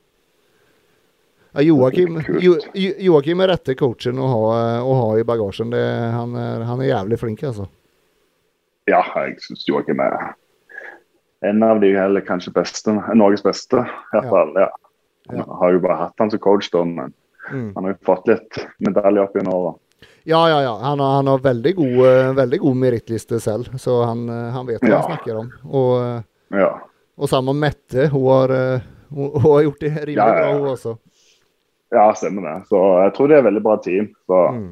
Joakim, 1.59 2.21
jo, 2.39 2.55
Jo- 2.73 2.95
Joakim 2.99 3.41
er 3.43 3.47
rette 3.51 3.75
coachen 3.75 4.19
å 4.23 4.27
ha, 4.31 4.81
å 4.87 4.93
ha 5.01 5.07
i 5.19 5.23
bagasjen. 5.27 5.69
Det, 5.73 5.81
han, 6.15 6.35
er, 6.39 6.61
han 6.63 6.79
er 6.81 6.91
jævlig 6.93 7.19
flink, 7.19 7.43
altså. 7.43 7.67
Ja, 8.87 9.01
jeg 9.27 9.35
syns 9.43 9.65
Joakim 9.67 9.99
er 9.99 10.15
en 11.43 11.63
av 11.63 11.81
de 11.81 11.91
eller 11.97 12.21
kanskje 12.21 12.53
beste, 12.55 12.93
Norges 13.17 13.43
beste. 13.43 13.81
I 13.83 14.15
hvert 14.15 14.29
fall, 14.31 14.53
ja. 14.55 14.69
ja. 15.31 15.37
Ja. 15.37 15.45
har 15.59 15.71
jo 15.75 15.79
bare 15.83 15.95
hatt 16.05 16.19
han 16.19 16.31
som 16.33 16.39
coach, 16.43 16.69
da, 16.73 16.83
men 16.85 17.13
Mm. 17.51 17.71
han 17.75 17.83
har 17.83 17.91
jo 17.95 17.97
fått 18.05 18.27
litt 18.29 18.57
medaljer 18.85 19.23
opp 19.25 19.33
gjennom 19.35 19.53
åra. 19.57 19.71
Ja, 20.29 20.43
ja, 20.47 20.59
ja. 20.61 20.75
Han 20.83 20.99
har, 21.01 21.15
han 21.17 21.27
har 21.27 21.39
veldig 21.41 21.71
god, 21.75 21.95
eh, 22.05 22.27
veldig 22.37 22.59
god 22.61 22.75
merittliste 22.77 23.39
selv, 23.41 23.71
så 23.81 23.95
han, 24.05 24.21
eh, 24.29 24.51
han 24.53 24.65
vet 24.69 24.79
hva 24.79 24.87
Ja. 24.91 24.99
han 25.01 25.09
snakker 25.17 25.39
om. 25.39 25.49
Og, 25.65 25.91
eh, 26.53 26.59
Ja. 26.61 26.69
og 27.17 27.27
sammen 27.29 27.57
med 27.59 27.73
Mette, 27.73 28.07
hun 28.13 28.27
har, 28.29 28.51
eh, 28.51 28.79
hun, 29.09 29.31
hun 29.33 29.41
har 29.41 29.63
gjort 29.65 29.79
det 29.79 29.89
rimelig 30.05 30.15
bra, 30.15 30.53
hun 30.53 30.67
også. 30.69 30.93
Ja, 31.91 32.05
stemmer 32.15 32.47
det. 32.47 32.55
Så 32.69 32.79
jeg 33.03 33.13
tror 33.15 33.27
det 33.27 33.35
er 33.35 33.43
et 33.43 33.49
veldig 33.49 33.65
bra 33.65 33.77
team. 33.83 34.13
Så 34.27 34.45
Mm. 34.51 34.69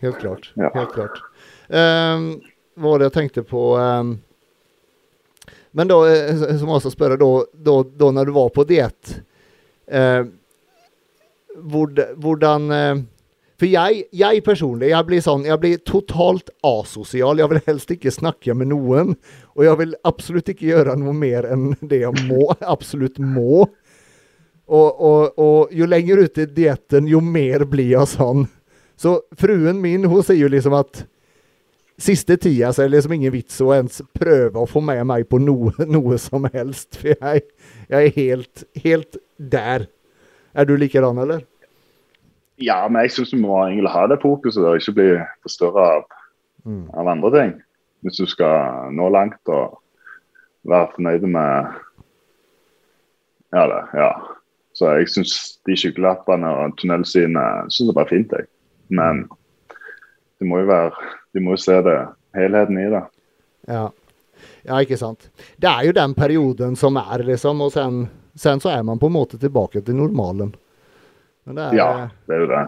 Helt 0.00 0.18
klart. 0.18 0.52
Ja. 0.56 0.70
Helt 0.74 0.92
klart. 0.92 1.20
Um, 1.68 2.40
hva 2.80 2.94
var 2.94 3.00
det 3.00 3.10
jeg 3.10 3.16
tenkte 3.18 3.42
på 3.46 3.62
um, 3.76 4.14
Men 5.76 5.90
da, 5.90 5.98
som 6.40 6.58
så 6.58 6.66
må 6.66 6.72
jeg 6.72 6.80
også 6.80 6.92
spørre, 6.94 7.18
da, 7.20 7.28
da, 7.52 7.74
da 8.00 8.08
når 8.16 8.30
du 8.30 8.32
var 8.34 8.48
på 8.54 8.64
diett 8.66 9.12
uh, 9.92 10.24
Hvordan 11.60 12.66
uh, 12.72 13.02
For 13.60 13.68
jeg, 13.68 14.06
jeg 14.16 14.42
personlig 14.46 14.90
jeg 14.94 15.08
blir 15.10 15.22
sånn, 15.22 15.44
jeg 15.46 15.60
blir 15.60 15.82
totalt 15.84 16.48
asosial. 16.64 17.42
Jeg 17.42 17.52
vil 17.52 17.62
helst 17.68 17.92
ikke 17.92 18.14
snakke 18.14 18.56
med 18.56 18.70
noen. 18.72 19.12
Og 19.52 19.66
jeg 19.66 19.76
vil 19.82 19.94
absolutt 20.08 20.48
ikke 20.48 20.70
gjøre 20.70 20.96
noe 20.96 21.12
mer 21.12 21.44
enn 21.52 21.74
det 21.82 22.00
jeg 22.06 22.24
må. 22.30 22.48
Absolutt 22.74 23.20
må. 23.20 23.66
Og, 24.70 25.00
og, 25.02 25.38
og 25.42 25.72
jo 25.74 25.86
lenger 25.90 26.20
ut 26.24 26.38
i 26.38 26.46
dietten, 26.46 27.08
jo 27.10 27.18
mer 27.24 27.64
blir 27.66 27.88
jeg 27.96 28.06
sånn. 28.12 28.44
Så 29.00 29.16
fruen 29.40 29.80
min 29.82 30.04
hun 30.06 30.22
sier 30.22 30.38
jo 30.44 30.50
liksom 30.52 30.76
at 30.78 31.04
siste 32.00 32.36
tida 32.40 32.70
så 32.72 32.84
er 32.84 32.88
det 32.88 32.94
liksom 32.94 33.12
ingen 33.16 33.32
vits 33.34 33.58
å 33.60 33.72
ens 33.74 33.98
prøve 34.16 34.62
å 34.62 34.68
få 34.70 34.80
med 34.84 35.02
meg 35.10 35.26
på 35.28 35.40
noe, 35.42 35.72
noe 35.96 36.18
som 36.22 36.46
helst. 36.54 37.00
For 37.00 37.10
jeg, 37.16 37.42
jeg 37.90 38.10
er 38.12 38.14
helt, 38.16 38.62
helt 38.84 39.18
der. 39.36 39.88
Er 40.54 40.68
du 40.70 40.76
likedan, 40.78 41.18
eller? 41.26 41.42
ja, 42.60 42.82
men 42.92 43.06
jeg 43.06 43.14
syns 43.14 43.30
du 43.32 43.38
må 43.40 43.54
egentlig 43.64 43.88
ha 43.94 44.02
det 44.10 44.18
fokuset 44.20 44.60
og 44.68 44.76
ikke 44.82 44.96
bli 44.98 45.10
forstørra 45.46 45.90
av, 45.98 46.08
Mm. 46.60 46.90
av 46.92 47.08
andre 47.08 47.28
ting. 47.32 47.52
Hvis 48.04 48.18
du 48.20 48.26
skal 48.28 48.90
nå 48.92 49.06
langt 49.08 49.48
og 49.48 49.78
være 50.68 50.90
fornøyd 50.92 51.22
med 51.32 51.70
Ja, 53.56 53.62
det, 53.70 53.78
ja. 53.96 54.10
Så 54.80 54.88
jeg 54.96 55.10
syns 55.12 55.34
de 55.68 55.76
skyggelappene 55.76 56.48
og 56.56 56.78
tunnelsynet 56.80 57.68
synes 57.74 57.92
det 57.92 58.00
er 58.00 58.08
fint. 58.08 58.30
Jeg. 58.32 58.48
Men 58.96 59.26
du 60.40 60.48
må 60.48 60.62
jo 60.62 60.70
være 60.70 61.10
De 61.36 61.42
må 61.44 61.52
jo 61.54 61.60
se 61.60 61.76
det, 61.84 61.98
helheten 62.34 62.78
i 62.80 62.88
det. 62.90 63.02
Ja. 63.68 63.84
ja, 64.66 64.78
ikke 64.80 64.96
sant. 64.98 65.28
Det 65.60 65.68
er 65.68 65.84
jo 65.86 65.92
den 65.94 66.14
perioden 66.16 66.74
som 66.80 66.96
er, 66.98 67.22
liksom. 67.28 67.60
Og 67.62 67.70
sen, 67.76 68.00
sen 68.34 68.62
så 68.62 68.72
er 68.72 68.82
man 68.88 68.98
på 68.98 69.06
en 69.06 69.14
måte 69.14 69.38
tilbake 69.38 69.84
til 69.86 69.94
normalen. 70.00 70.50
Men 71.44 71.60
det 71.60 71.68
er, 71.68 71.76
Ja, 71.78 72.08
det 72.26 72.34
er 72.34 72.42
jo 72.42 72.48
det. 72.50 72.64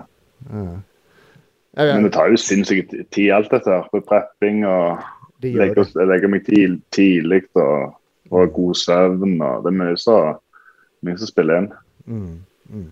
ja. 0.53 1.89
Men 1.97 2.07
det 2.07 2.13
tar 2.13 2.31
jo 2.31 2.39
sinnssykt 2.39 2.95
tid, 3.11 3.33
alt 3.33 3.51
dette 3.51 3.73
her. 3.73 3.89
På 3.91 4.05
prepping 4.05 4.63
og 4.69 5.03
det 5.43 5.57
legge, 5.59 5.89
jeg 5.97 6.07
legger 6.13 6.31
meg 6.31 6.47
tidlig 6.93 7.43
og, 7.59 7.97
og 8.31 8.55
god 8.55 8.79
søvn. 8.79 9.41
og 9.41 9.65
Det 9.65 9.73
er 9.73 9.81
mye 9.81 11.17
som 11.19 11.33
spiller 11.33 11.65
inn. 11.65 11.73
Mm, 12.07 12.43
mm. 12.69 12.91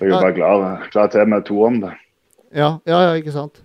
Jeg 0.00 0.10
er 0.10 0.20
bare 0.20 0.34
klar, 0.36 0.66
klar 0.92 1.12
til 1.12 1.28
med 1.28 1.46
to 1.48 1.60
om 1.64 1.80
det. 1.84 1.92
Ja, 2.54 2.76
ja, 2.88 3.00
ja, 3.08 3.14
ikke 3.18 3.34
sant. 3.34 3.62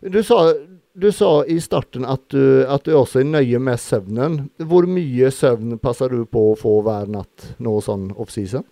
Du 0.00 0.22
sa, 0.22 0.52
du 0.94 1.08
sa 1.12 1.44
i 1.46 1.58
starten 1.62 2.06
at 2.06 2.28
du, 2.30 2.64
at 2.66 2.86
du 2.86 2.94
også 2.94 3.22
er 3.22 3.30
nøye 3.30 3.60
med 3.62 3.80
søvnen. 3.82 4.38
Hvor 4.58 4.86
mye 4.90 5.30
søvn 5.34 5.78
passer 5.82 6.14
du 6.14 6.24
på 6.26 6.50
å 6.52 6.58
få 6.58 6.78
hver 6.86 7.10
natt 7.10 7.52
nå 7.62 7.78
sånn 7.84 8.10
offseason? 8.16 8.66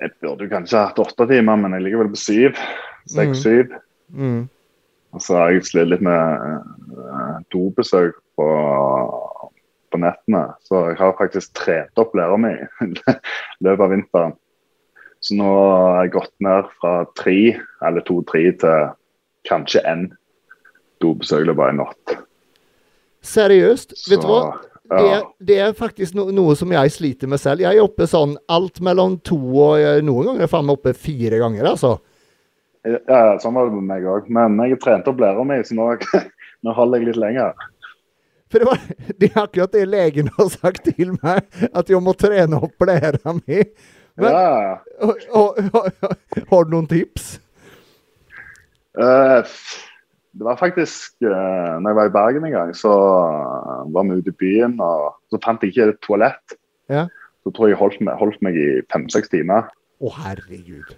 Jeg 0.00 0.14
burde 0.22 0.48
kanskje 0.48 0.80
hatt 0.80 0.98
åtte 1.02 1.26
timer, 1.28 1.58
men 1.60 1.76
jeg 1.76 1.84
ligger 1.84 2.04
vel 2.04 2.14
på 2.14 2.22
syv. 2.22 2.56
Mm. 2.56 3.12
Seks-syv. 3.14 3.76
Mm. 4.14 4.40
Og 5.10 5.24
så 5.24 5.36
har 5.36 5.52
jeg 5.52 5.66
slitt 5.66 5.90
litt 5.90 6.04
med 6.06 6.44
eh, 6.46 7.38
dobesøk 7.52 8.14
på, 8.38 8.48
på 9.92 10.00
nettene. 10.02 10.44
Så 10.66 10.84
jeg 10.90 10.98
har 11.00 11.16
faktisk 11.18 11.52
trent 11.58 12.00
opp 12.02 12.14
læra 12.18 12.38
mi 12.40 12.52
i 12.54 12.88
løpet 13.66 13.84
av 13.86 13.92
vinteren. 13.92 14.32
Så 15.20 15.36
nå 15.36 15.50
har 15.52 16.04
jeg 16.06 16.14
gått 16.14 16.32
ned 16.40 16.70
fra 16.80 16.94
tre, 17.18 17.36
eller 17.84 18.04
to-tre, 18.08 18.46
til 18.62 18.88
kanskje 19.48 19.82
én 19.88 20.06
dobesøk 21.04 21.44
i 21.44 21.48
løpet 21.50 21.64
av 21.66 21.72
en 21.74 21.80
natt. 21.82 22.14
Seriøst? 23.26 23.96
Vet 24.08 24.22
du 24.24 24.28
hva? 24.30 24.42
Det, 24.90 25.00
Ja. 25.06 25.18
det 25.38 25.56
er 25.62 25.74
faktisk 25.76 26.16
no, 26.18 26.24
noe 26.34 26.56
som 26.58 26.72
jeg 26.74 26.90
sliter 26.90 27.28
med 27.30 27.38
selv. 27.38 27.60
Jeg 27.62 27.76
er 27.78 27.84
oppe 27.84 28.08
sånn 28.10 28.32
alt 28.50 28.80
mellom 28.82 29.18
to 29.22 29.36
og 29.38 29.84
noen 30.02 30.32
ganger 30.32 30.46
er 30.48 30.50
faen 30.50 30.66
meg 30.66 30.80
oppe 30.80 30.94
fire 30.98 31.38
ganger, 31.38 31.68
altså. 31.74 31.98
Ja, 32.88 33.36
sånn 33.38 33.54
var 33.54 33.68
det 33.68 33.76
med 33.76 33.86
meg 33.90 34.08
òg. 34.08 34.26
Men 34.32 34.56
jeg 34.64 34.74
har 34.74 34.80
trent 34.82 35.10
opp 35.12 35.20
læra 35.20 35.44
mi, 35.46 35.60
så 35.68 35.76
nå, 35.76 35.90
nå 36.66 36.74
holder 36.74 36.98
jeg 37.04 37.10
litt 37.12 37.20
lenger. 37.22 37.68
For 38.50 38.58
det, 38.58 38.66
var, 38.66 38.80
det 39.20 39.28
er 39.30 39.42
akkurat 39.44 39.72
det 39.76 39.84
legen 39.88 40.30
har 40.36 40.48
sagt 40.50 40.84
til 40.90 41.12
meg, 41.22 41.44
at 41.70 41.90
jeg 41.92 42.00
må 42.02 42.14
trene 42.18 42.58
opp 42.58 42.72
blæra 42.82 43.34
mi. 43.40 43.60
Men- 44.20 44.32
Ja, 44.34 44.78
Og- 45.06 45.22
og- 45.32 45.58
og- 45.72 46.16
Har 46.50 46.64
du 46.66 46.70
noen 46.74 46.88
tips? 46.90 47.38
Uh, 48.98 49.42
det 50.34 50.44
var 50.46 50.58
faktisk 50.58 51.14
uh, 51.22 51.78
når 51.80 51.88
jeg 51.92 51.98
var 52.00 52.08
i 52.10 52.14
Bergen 52.14 52.44
en 52.46 52.52
gang, 52.54 52.72
så 52.76 52.90
eh, 52.90 53.84
var 53.94 54.04
vi 54.06 54.18
ute 54.20 54.30
i 54.34 54.38
byen, 54.38 54.76
og 54.82 55.14
så 55.30 55.40
fant 55.44 55.62
jeg 55.62 55.72
ikke 55.72 55.88
et 55.92 56.00
toalett. 56.06 56.54
Ja. 56.90 57.06
Så 57.42 57.50
tror 57.54 57.66
jeg 57.70 57.74
jeg 57.76 57.80
holdt 57.80 58.00
meg, 58.06 58.18
holdt 58.20 58.42
meg 58.44 58.58
i 58.58 58.66
fem-seks 58.92 59.30
timer. 59.32 59.70
Å, 60.02 60.10
herregud. 60.20 60.92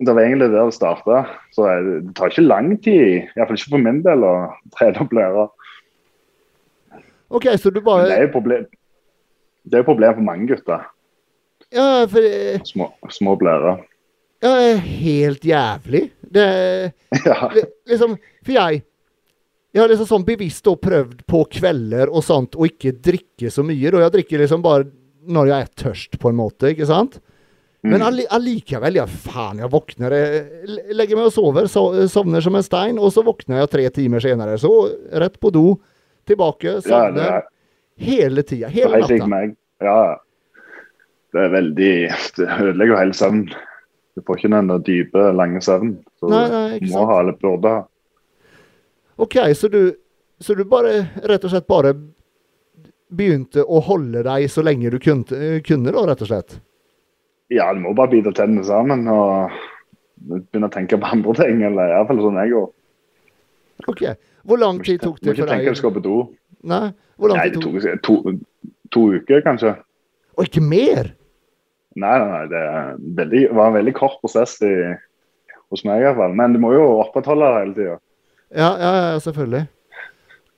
Det 0.00 0.14
var 0.16 0.22
egentlig 0.24 0.48
der 0.54 0.64
det 0.70 0.76
starta. 0.76 1.24
Så 1.52 1.66
det 1.84 2.14
tar 2.16 2.32
ikke 2.32 2.46
lang 2.46 2.70
tid, 2.84 3.26
iallfall 3.36 3.58
ikke 3.58 3.74
for 3.74 3.84
min 3.84 4.00
del, 4.06 4.24
å 4.24 4.32
trene 4.76 5.02
opp 5.04 5.12
lærer. 5.12 5.50
OK, 7.30 7.46
så 7.62 7.70
du 7.72 7.80
bare 7.86 8.08
det 8.10 8.16
er 8.18 8.26
jo 8.26 8.32
problem. 8.34 8.66
Det 9.64 9.76
er 9.78 9.82
jo 9.84 9.88
problem 9.90 10.14
for 10.18 10.26
mange 10.26 10.48
gutter. 10.50 10.86
Ja, 11.70 12.06
for 12.10 12.24
eh, 12.26 12.58
Små, 12.66 12.88
små 13.14 13.36
blærer. 13.38 13.82
ja, 14.42 14.54
helt 14.76 15.44
jævlig. 15.46 16.08
Det 16.30 16.46
ja. 17.26 17.50
Liksom 17.90 18.16
For 18.44 18.52
jeg 18.54 18.82
Jeg 19.74 19.82
har 19.84 19.88
liksom 19.92 20.08
sånn 20.10 20.24
bevisst 20.26 20.66
og 20.66 20.80
prøvd 20.82 21.20
på 21.30 21.44
kvelder 21.58 22.10
og 22.10 22.24
sånt 22.26 22.56
å 22.58 22.66
ikke 22.66 22.90
drikke 22.98 23.50
så 23.54 23.62
mye. 23.62 23.90
Da 23.94 24.00
jeg 24.02 24.14
drikker 24.16 24.42
liksom 24.42 24.62
bare 24.64 24.88
når 25.30 25.46
jeg 25.52 25.60
er 25.66 25.74
tørst, 25.84 26.16
på 26.18 26.30
en 26.32 26.38
måte, 26.40 26.72
ikke 26.72 26.86
sant? 26.88 27.20
Men 27.84 28.00
Mm. 28.00 28.06
alli- 28.08 28.26
allikevel, 28.28 28.94
ja 28.98 29.04
faen, 29.06 29.58
jeg 29.62 29.70
våkner 29.70 30.10
jeg 30.12 30.92
Legger 30.96 31.16
meg 31.16 31.26
og 31.28 31.32
sover, 31.32 31.68
so 31.68 31.84
sovner 32.08 32.42
som 32.42 32.56
en 32.56 32.62
stein, 32.66 32.98
og 32.98 33.12
så 33.12 33.22
våkner 33.24 33.60
jeg 33.60 33.70
tre 33.70 33.84
timer 33.90 34.20
senere. 34.20 34.58
Så 34.58 34.68
rett 35.12 35.38
på 35.40 35.52
do, 35.52 35.78
tilbake, 36.30 36.68
ja, 36.68 36.80
det 36.80 36.88
sovner. 36.88 37.40
er, 37.40 37.48
hele 38.00 38.44
tida. 38.46 38.70
Hele 38.72 39.00
helt 39.00 39.12
lik 39.12 39.24
natta. 39.24 39.32
meg. 39.34 39.56
Ja. 39.84 40.00
Det 41.30 41.42
er 41.44 41.52
veldig 41.52 41.92
Det 42.36 42.46
ødelegger 42.46 42.94
jo 42.94 43.00
hele 43.00 43.16
søvnen. 43.16 43.50
Du 44.18 44.22
får 44.26 44.40
ikke 44.40 44.52
den 44.52 44.70
dype, 44.86 45.26
lange 45.38 45.60
søvnen. 45.62 45.98
Så 46.18 46.30
Nei, 46.32 46.46
nei, 46.50 46.78
du 46.82 46.90
må 46.92 47.04
ha 47.08 47.20
eller 47.22 47.36
burde 47.38 47.74
ha. 47.76 47.82
OK, 49.20 49.36
så 49.54 49.68
du, 49.70 49.94
så 50.40 50.56
du 50.56 50.64
bare 50.68 51.04
rett 51.28 51.44
og 51.44 51.52
slett 51.52 51.68
bare 51.70 51.92
begynte 53.10 53.62
å 53.66 53.80
holde 53.84 54.22
deg 54.26 54.46
så 54.50 54.62
lenge 54.64 54.90
du 54.92 54.98
kunne, 55.02 55.60
kunne 55.66 55.92
da, 55.92 56.02
rett 56.08 56.24
og 56.24 56.30
slett? 56.30 56.56
Ja, 57.50 57.68
du 57.74 57.82
må 57.82 57.92
bare 57.98 58.12
bite 58.12 58.32
tennene 58.36 58.62
sammen 58.66 59.06
og 59.10 59.54
begynne 60.20 60.68
å 60.68 60.74
tenke 60.74 60.98
på 61.00 61.10
andre 61.14 61.34
ting. 61.40 61.62
Eller 61.66 61.94
iallfall 61.94 62.22
sånn 62.22 62.38
jeg 62.42 62.54
går. 62.54 62.68
OK. 63.90 64.04
Hvor 64.46 64.60
lang 64.60 64.80
Må 64.80 64.86
tid 64.86 64.96
ikke, 64.96 65.04
tok 65.06 65.16
må 65.18 65.24
det 65.24 65.32
ikke 65.34 65.44
for 65.44 65.52
tenke 65.52 65.60
at 65.60 65.66
du 65.66 65.70
deg? 65.70 65.80
skal 65.80 65.94
på 65.96 66.02
do. 66.04 66.16
Nei, 66.70 66.86
hvor 67.20 67.32
lang 67.32 67.40
tid 67.42 67.56
det 67.56 67.62
tok 67.62 67.78
tok 67.80 68.02
to, 68.06 68.34
to 68.94 69.06
uker, 69.16 69.42
kanskje. 69.44 69.74
Og 70.38 70.48
ikke 70.48 70.62
mer? 70.64 71.12
Nei, 72.00 72.14
nei, 72.22 72.28
nei 72.30 72.44
det 72.52 72.62
veldig, 73.18 73.42
var 73.58 73.70
en 73.70 73.78
veldig 73.80 73.94
kort 73.98 74.20
prosess 74.22 74.56
i, 74.64 74.72
hos 75.72 75.84
meg 75.86 76.00
i 76.00 76.06
hvert 76.06 76.18
fall. 76.20 76.36
Men 76.38 76.54
du 76.54 76.60
må 76.62 76.72
jo 76.76 76.86
opprettholde 77.02 77.50
det 77.50 77.62
hele 77.64 77.76
tida. 77.76 77.96
Ja, 78.50 78.70
ja, 78.80 78.92
ja, 78.98 79.18
selvfølgelig. 79.22 79.64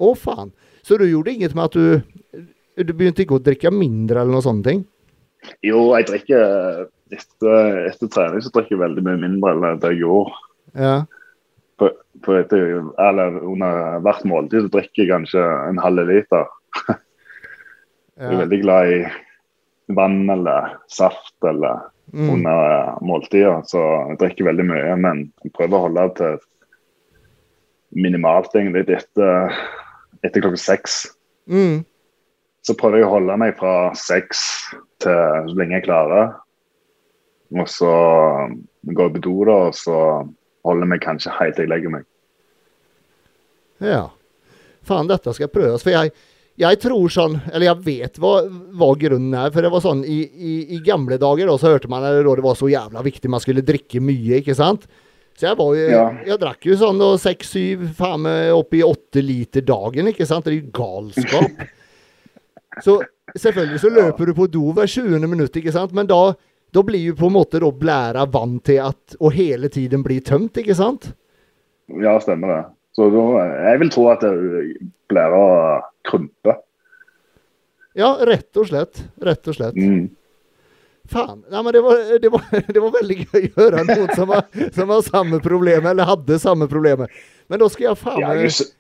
Å, 0.03 0.15
faen. 0.19 0.53
Så 0.83 0.99
du 0.99 1.07
gjorde 1.07 1.35
inget 1.35 1.55
med 1.55 1.69
at 1.69 1.77
du 1.79 2.49
Du 2.83 2.91
begynte 2.97 3.23
ikke 3.23 3.37
å 3.37 3.43
drikke 3.45 3.71
mindre 3.71 4.23
eller 4.23 4.33
noe 4.33 4.45
sånne 4.45 4.65
ting? 4.65 4.79
Jo, 5.61 5.91
jeg 5.99 6.07
drikker 6.09 6.87
etter, 7.13 7.83
etter 7.91 8.09
trening 8.09 8.41
så 8.41 8.53
drikker 8.55 8.79
jeg 8.79 8.81
veldig 8.81 9.05
mye 9.05 9.21
mindre 9.21 9.53
enn 9.53 9.83
det 9.83 9.91
jeg 9.93 10.01
gjorde. 10.07 10.39
Ja. 10.79 10.95
På, 12.23 12.37
etter, 12.39 12.79
eller 13.03 13.39
under 13.43 13.99
hvert 14.05 14.27
måltid 14.29 14.67
så 14.67 14.73
drikker 14.77 15.05
jeg 15.05 15.13
kanskje 15.13 15.43
en 15.69 15.81
halv 15.83 16.07
liter. 16.09 16.47
Jeg 18.23 18.29
er 18.37 18.43
veldig 18.43 18.59
glad 18.63 18.91
i 18.93 18.99
vann 19.97 20.31
eller 20.31 20.77
saft 20.93 21.49
eller 21.49 21.81
Mm. 22.13 22.31
under 22.31 22.73
eh, 22.73 22.99
måltider, 23.01 23.63
så 23.65 23.81
jeg 24.11 24.19
drikker 24.21 24.45
veldig 24.51 24.67
mye. 24.69 24.97
Men 25.01 25.23
jeg 25.45 25.53
prøver 25.57 25.79
å 25.79 25.87
holde 25.87 26.03
det 26.09 26.17
til 26.19 26.35
minimalt 28.05 28.53
egentlig 28.57 28.85
etter, 28.99 29.57
etter 30.21 30.45
klokka 30.45 30.61
seks. 30.61 30.99
Mm. 31.49 31.83
Så 32.63 32.77
prøver 32.79 33.01
jeg 33.01 33.09
å 33.09 33.15
holde 33.15 33.39
meg 33.41 33.57
fra 33.59 33.75
seks 33.99 34.43
til 35.03 35.49
så 35.49 35.57
lenge 35.57 35.79
jeg 35.79 35.87
klarer. 35.89 36.35
Og 37.57 37.69
så 37.69 37.91
går 38.93 39.09
jeg 39.09 39.17
på 39.17 39.25
do, 39.25 39.35
da, 39.49 39.57
og 39.71 39.77
så 39.77 39.97
holder 40.67 40.85
jeg 40.85 40.93
meg 40.93 41.05
kanskje 41.05 41.37
helt 41.39 41.57
til 41.57 41.67
jeg 41.67 41.73
legger 41.73 41.97
meg. 41.97 42.07
Ja. 43.83 44.07
Faen, 44.87 45.11
dette 45.11 45.35
skal 45.37 45.51
prøves. 45.53 45.85
For 45.85 45.95
jeg, 45.95 46.11
jeg 46.59 46.79
tror 46.83 47.13
sånn 47.13 47.37
Eller 47.53 47.69
jeg 47.69 47.85
vet 47.87 48.19
hva, 48.23 48.33
hva 48.49 48.91
grunnen 48.99 49.37
er. 49.39 49.53
For 49.55 49.65
det 49.65 49.71
var 49.73 49.85
sånn 49.85 50.03
i, 50.09 50.19
i, 50.27 50.57
i 50.77 50.83
gamle 50.85 51.19
dager 51.23 51.49
da, 51.51 51.57
så 51.61 51.73
hørte 51.75 51.91
man 51.93 52.05
at 52.07 52.19
det 52.23 52.45
var 52.45 52.59
så 52.59 52.71
jævla 52.73 53.05
viktig 53.07 53.31
man 53.33 53.43
skulle 53.43 53.65
drikke 53.67 54.03
mye, 54.05 54.43
ikke 54.43 54.57
sant? 54.59 54.89
Så 55.39 55.49
jeg 55.49 55.59
var 55.59 55.79
Ja. 55.79 56.05
Jeg 56.27 56.41
drakk 56.43 56.67
jo 56.69 56.77
sånn 56.79 57.01
da 57.01 57.15
seks, 57.21 57.55
syv, 57.55 57.87
faen 57.97 58.27
meg 58.27 58.53
opp 58.55 58.75
i 58.77 58.83
åtte 58.85 59.23
liter 59.25 59.65
dagen, 59.65 60.11
ikke 60.13 60.27
sant? 60.29 60.45
Det 60.45 60.53
er 60.53 60.59
jo 60.61 60.75
galskap. 60.77 61.63
så 62.85 62.99
selvfølgelig 63.33 63.81
så 63.81 63.93
løper 63.93 64.29
du 64.29 64.35
på 64.37 64.49
do 64.53 64.75
hver 64.77 64.91
20. 64.91 65.25
minutt, 65.25 65.57
ikke 65.57 65.73
sant? 65.75 65.95
Men 65.97 66.11
da, 66.11 66.21
da 66.73 66.85
blir 66.85 67.09
jo 67.13 67.17
på 67.19 67.31
en 67.31 67.37
måte 67.39 67.63
da 67.63 67.73
blæra 67.73 68.27
vant 68.29 68.61
til 68.69 68.83
at 68.85 69.17
Og 69.21 69.33
hele 69.37 69.73
tiden 69.73 70.05
blir 70.05 70.21
tømt, 70.25 70.61
ikke 70.61 70.77
sant? 70.77 71.15
Ja, 72.03 72.19
stemmer 72.21 72.53
det. 72.53 72.63
Så 72.97 73.09
da, 73.13 73.45
jeg 73.71 73.81
vil 73.83 73.93
tro 73.93 74.09
at 74.13 74.25
det 74.25 74.33
blir 75.13 75.37
å 75.37 75.47
krympe. 76.09 76.59
Ja, 77.97 78.15
rett 78.29 78.61
og 78.61 78.69
slett. 78.69 79.01
Rett 79.21 79.49
og 79.49 79.57
slett. 79.57 79.77
Mm. 79.77 80.11
Faen. 81.13 81.43
Nei, 81.51 81.63
men 81.65 81.75
det 81.75 81.83
var, 81.85 82.05
det, 82.23 82.31
var, 82.33 82.45
det 82.75 82.85
var 82.85 82.95
veldig 83.01 83.19
gøy 83.25 83.49
å 83.49 83.57
høre 83.59 83.87
noen 83.89 84.13
som 84.17 84.33
har, 84.33 84.47
som 84.77 84.93
har 84.93 85.03
samme 85.09 85.41
problem, 85.45 85.89
eller 85.93 86.09
hadde 86.09 86.39
samme 86.41 86.69
problemet. 86.71 87.13
Men 87.53 87.61
da 87.61 87.69
skal 87.73 87.91
jeg 87.91 88.01
faen 88.01 88.23
meg 88.23 88.45
har 88.45 88.71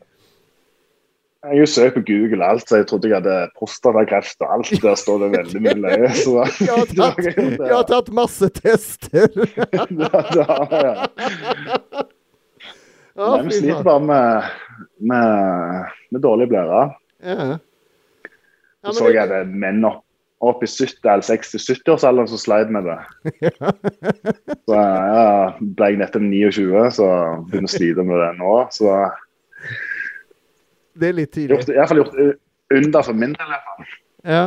jeg 1.42 1.56
har 1.56 1.58
jo 1.58 1.64
søkt 1.66 1.96
på 1.96 2.00
Google 2.06 2.46
alt, 2.46 2.68
så 2.70 2.78
jeg 2.78 2.84
trodde 2.86 3.08
jeg 3.10 3.18
hadde 3.18 3.48
prostatakreft 3.58 4.44
og 4.46 4.52
alt. 4.54 4.68
Der 4.78 4.94
står 4.94 5.24
det 5.24 5.30
veldig 5.32 5.62
mye 5.64 5.72
løye. 5.74 6.10
Så 6.14 6.36
jeg 6.62 6.68
har, 6.70 6.92
tatt, 6.92 7.18
jeg 7.26 7.72
har 7.72 7.88
tatt 7.88 8.12
masse 8.14 8.46
tester. 8.60 9.26
ja, 9.74 9.86
det 9.90 10.46
har 10.46 10.76
jeg. 10.78 12.04
Ja, 13.16 13.26
Nei, 13.36 13.42
vi 13.48 13.58
sliter 13.58 13.82
bare 13.84 14.00
med, 14.00 14.46
med, 15.04 15.90
med 16.14 16.22
dårlige 16.24 16.48
blærer. 16.54 16.94
Ja. 17.22 17.58
Ja, 18.82 18.90
Så 18.90 18.94
så 19.04 19.10
jeg 19.14 19.28
det 19.30 19.42
menn 19.52 19.84
opp, 19.86 20.00
opp 20.42 20.62
i 20.64 20.66
70- 20.66 21.04
eller 21.06 21.22
60-70-årsalderen 21.22 22.30
som 22.32 22.40
sleit 22.40 22.70
med 22.74 22.88
det. 22.88 22.96
Så 24.66 24.78
ja, 24.78 25.26
ble 25.60 25.90
jeg 25.92 26.00
nettopp 26.00 26.24
29, 26.24 26.88
så 26.96 27.06
begynner 27.50 27.68
å 27.70 27.74
slite 27.76 28.06
med 28.08 28.18
det 28.24 28.30
nå. 28.40 28.54
Så 28.74 28.96
Det 30.98 31.08
er 31.12 31.16
litt 31.20 31.32
tidlig. 31.36 31.58
gjort- 31.60 31.68
i 31.70 31.78
hvert 31.78 31.88
fall 31.92 32.00
gjort 32.02 32.18
under 32.72 33.02
for 33.06 33.12
min 33.14 33.32
del. 33.36 33.46
i 33.46 33.52
hvert 33.52 33.68
fall. 33.68 33.86
Ja, 34.24 34.42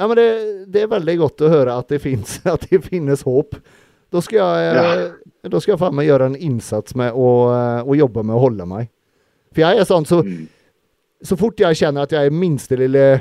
ja 0.00 0.06
men 0.10 0.16
det, 0.20 0.28
det 0.72 0.82
er 0.84 0.92
veldig 0.92 1.16
godt 1.22 1.40
å 1.46 1.50
høre 1.52 1.78
at 1.78 1.88
det 1.88 2.00
finnes, 2.04 2.40
at 2.54 2.66
det 2.70 2.82
finnes 2.84 3.22
håp. 3.26 3.56
Da 4.10 4.20
skal 4.26 4.38
jeg 4.60 4.76
eh, 4.76 5.10
då 5.42 5.60
ska 5.60 5.72
jag 5.72 5.78
fan 5.78 5.94
meg 5.94 6.06
göra 6.06 6.26
en 6.26 6.36
insats 6.36 6.94
med 6.94 7.12
å, 7.12 7.28
eh, 7.54 7.82
å 7.88 7.96
jobbe 7.96 8.22
med 8.22 8.36
å 8.36 8.38
holde 8.42 8.66
meg. 8.66 8.88
For 9.54 9.60
jeg 9.64 9.78
er 9.80 9.84
sånn, 9.88 10.04
så, 10.06 10.22
Mm. 10.22 10.48
så 11.24 11.36
fort 11.36 11.58
jeg 11.60 11.74
kjenner 11.76 12.02
at 12.02 12.12
jeg 12.12 12.26
er 12.26 12.30
minste 12.30 12.76
lille 12.76 13.20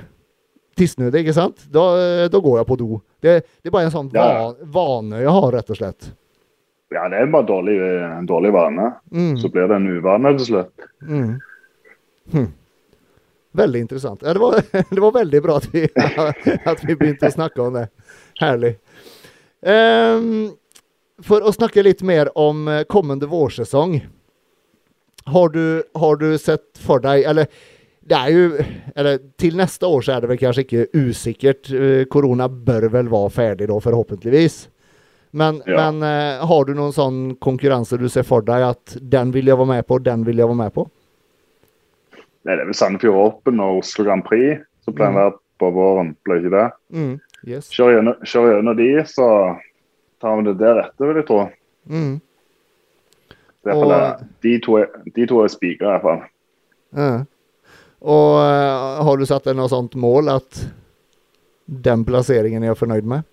tissnødig, 0.77 1.23
ikke 1.25 1.33
sant? 1.33 1.65
Da, 1.71 1.85
eh, 1.97 2.27
da 2.27 2.39
går 2.39 2.57
jeg 2.59 2.67
på 2.67 2.77
do. 2.77 3.01
Det, 3.21 3.43
det 3.63 3.67
er 3.67 3.71
bare 3.71 3.85
en 3.85 3.91
sånn 3.91 4.11
Ja. 4.13 4.51
va, 4.51 4.53
vane 4.63 5.19
jeg 5.21 5.29
har, 5.29 5.51
rett 5.51 5.69
og 5.69 5.77
slett. 5.77 6.11
Ja, 6.91 7.07
det 7.09 7.19
er 7.21 7.27
bare 7.27 7.45
dårlig, 7.45 7.75
en 8.17 8.25
dårlig 8.25 8.51
vane. 8.51 8.93
Mm. 9.13 9.37
Så 9.37 9.49
blir 9.51 9.67
det 9.67 9.75
en 9.75 9.87
uvane 9.87 10.37
til 10.37 10.45
slutt. 10.45 10.87
Mm. 11.07 11.39
Hm. 12.31 12.47
Veldig 13.55 13.79
interessant. 13.81 14.21
Ja, 14.23 14.33
det, 14.33 14.39
var, 14.39 14.61
det 14.95 14.99
var 15.01 15.11
veldig 15.11 15.41
bra 15.41 15.55
at 15.57 15.67
vi, 15.73 15.83
at 16.65 16.83
vi 16.85 16.95
begynte 16.95 17.27
å 17.29 17.33
snakke 17.33 17.61
om 17.61 17.73
det. 17.73 17.87
Herlig. 18.39 18.75
Ehm, 19.65 20.51
for 21.25 21.43
å 21.45 21.51
snakke 21.55 21.83
litt 21.83 22.01
mer 22.05 22.29
om 22.39 22.67
eh, 22.67 22.83
kommende 22.89 23.27
vårsesong. 23.29 23.99
Har 25.29 25.49
du, 25.53 25.83
har 25.99 26.15
du 26.17 26.37
sett 26.41 26.79
for 26.81 27.03
deg 27.03 27.21
Eller 27.27 27.49
det 28.09 28.17
er 28.17 28.29
jo 28.33 28.45
Eller 28.95 29.19
til 29.37 29.57
neste 29.59 29.85
år 29.85 30.01
så 30.01 30.15
er 30.15 30.23
det 30.23 30.29
vel 30.31 30.39
kanskje 30.41 30.63
ikke 30.63 30.85
usikkert. 30.95 31.69
Eh, 31.69 32.05
Korona 32.09 32.47
bør 32.49 32.87
vel 32.89 33.11
være 33.11 33.29
ferdig 33.35 33.67
da, 33.69 33.77
forhåpentligvis. 33.83 34.63
Men, 35.31 35.59
Ja. 35.67 35.91
men 35.91 36.01
uh, 36.01 36.45
har 36.49 36.65
du 36.65 36.71
noen 36.73 36.95
sånn 36.95 37.19
konkurranse 37.37 37.99
du 38.01 38.07
ser 38.09 38.25
for 38.25 38.41
deg 38.41 38.63
at 38.65 38.95
den 38.97 39.29
vil 39.35 39.45
jeg 39.45 39.59
være 39.59 39.69
med 39.75 39.85
på, 39.85 39.99
den 40.01 40.23
vil 40.25 40.41
jeg 40.41 40.49
være 40.49 40.57
med 40.63 40.73
på? 40.73 40.87
Nei, 42.47 42.55
det 42.55 42.63
er 42.63 42.69
vel 42.71 42.77
Sandefjord 42.79 43.19
Open 43.27 43.61
og 43.61 43.83
Oslo 43.83 44.07
Grand 44.07 44.25
Prix 44.25 44.63
som 44.81 44.95
pleier 44.97 45.13
å 45.13 45.19
være 45.19 45.35
på 45.61 45.69
våren. 45.75 46.15
Blir 46.25 46.41
ikke 46.41 46.55
det? 46.55 46.65
Mm. 46.95 47.13
Yes. 47.45 47.69
Kjør 47.69 47.93
gjennom 47.93 48.77
de, 48.79 48.89
så 49.05 49.27
tar 50.21 50.37
vi 50.39 50.47
det 50.49 50.57
der 50.59 50.81
etter, 50.85 51.05
vil 51.09 51.19
jeg 51.21 51.27
tro. 51.27 51.39
Mm. 51.89 52.15
Det 53.63 53.71
er 53.73 53.75
Og- 53.75 53.89
det. 53.91 54.27
de 54.43 54.59
to 54.65 54.77
er, 54.79 54.87
de 55.15 55.25
to 55.27 55.41
er 55.43 55.47
spikra, 55.51 55.95
i 55.95 55.99
hvert 55.99 56.01
fall. 56.01 56.21
Ja. 56.95 57.23
Og 58.01 58.39
eh, 58.39 59.03
har 59.03 59.17
du 59.19 59.25
satt 59.27 59.43
deg 59.49 59.55
noe 59.59 59.67
sånt 59.69 59.95
mål 59.99 60.29
at 60.31 60.61
den 61.67 62.05
plasseringen 62.07 62.63
er 62.63 62.71
jeg 62.71 62.77
fornøyd 62.79 63.03
med? 63.05 63.23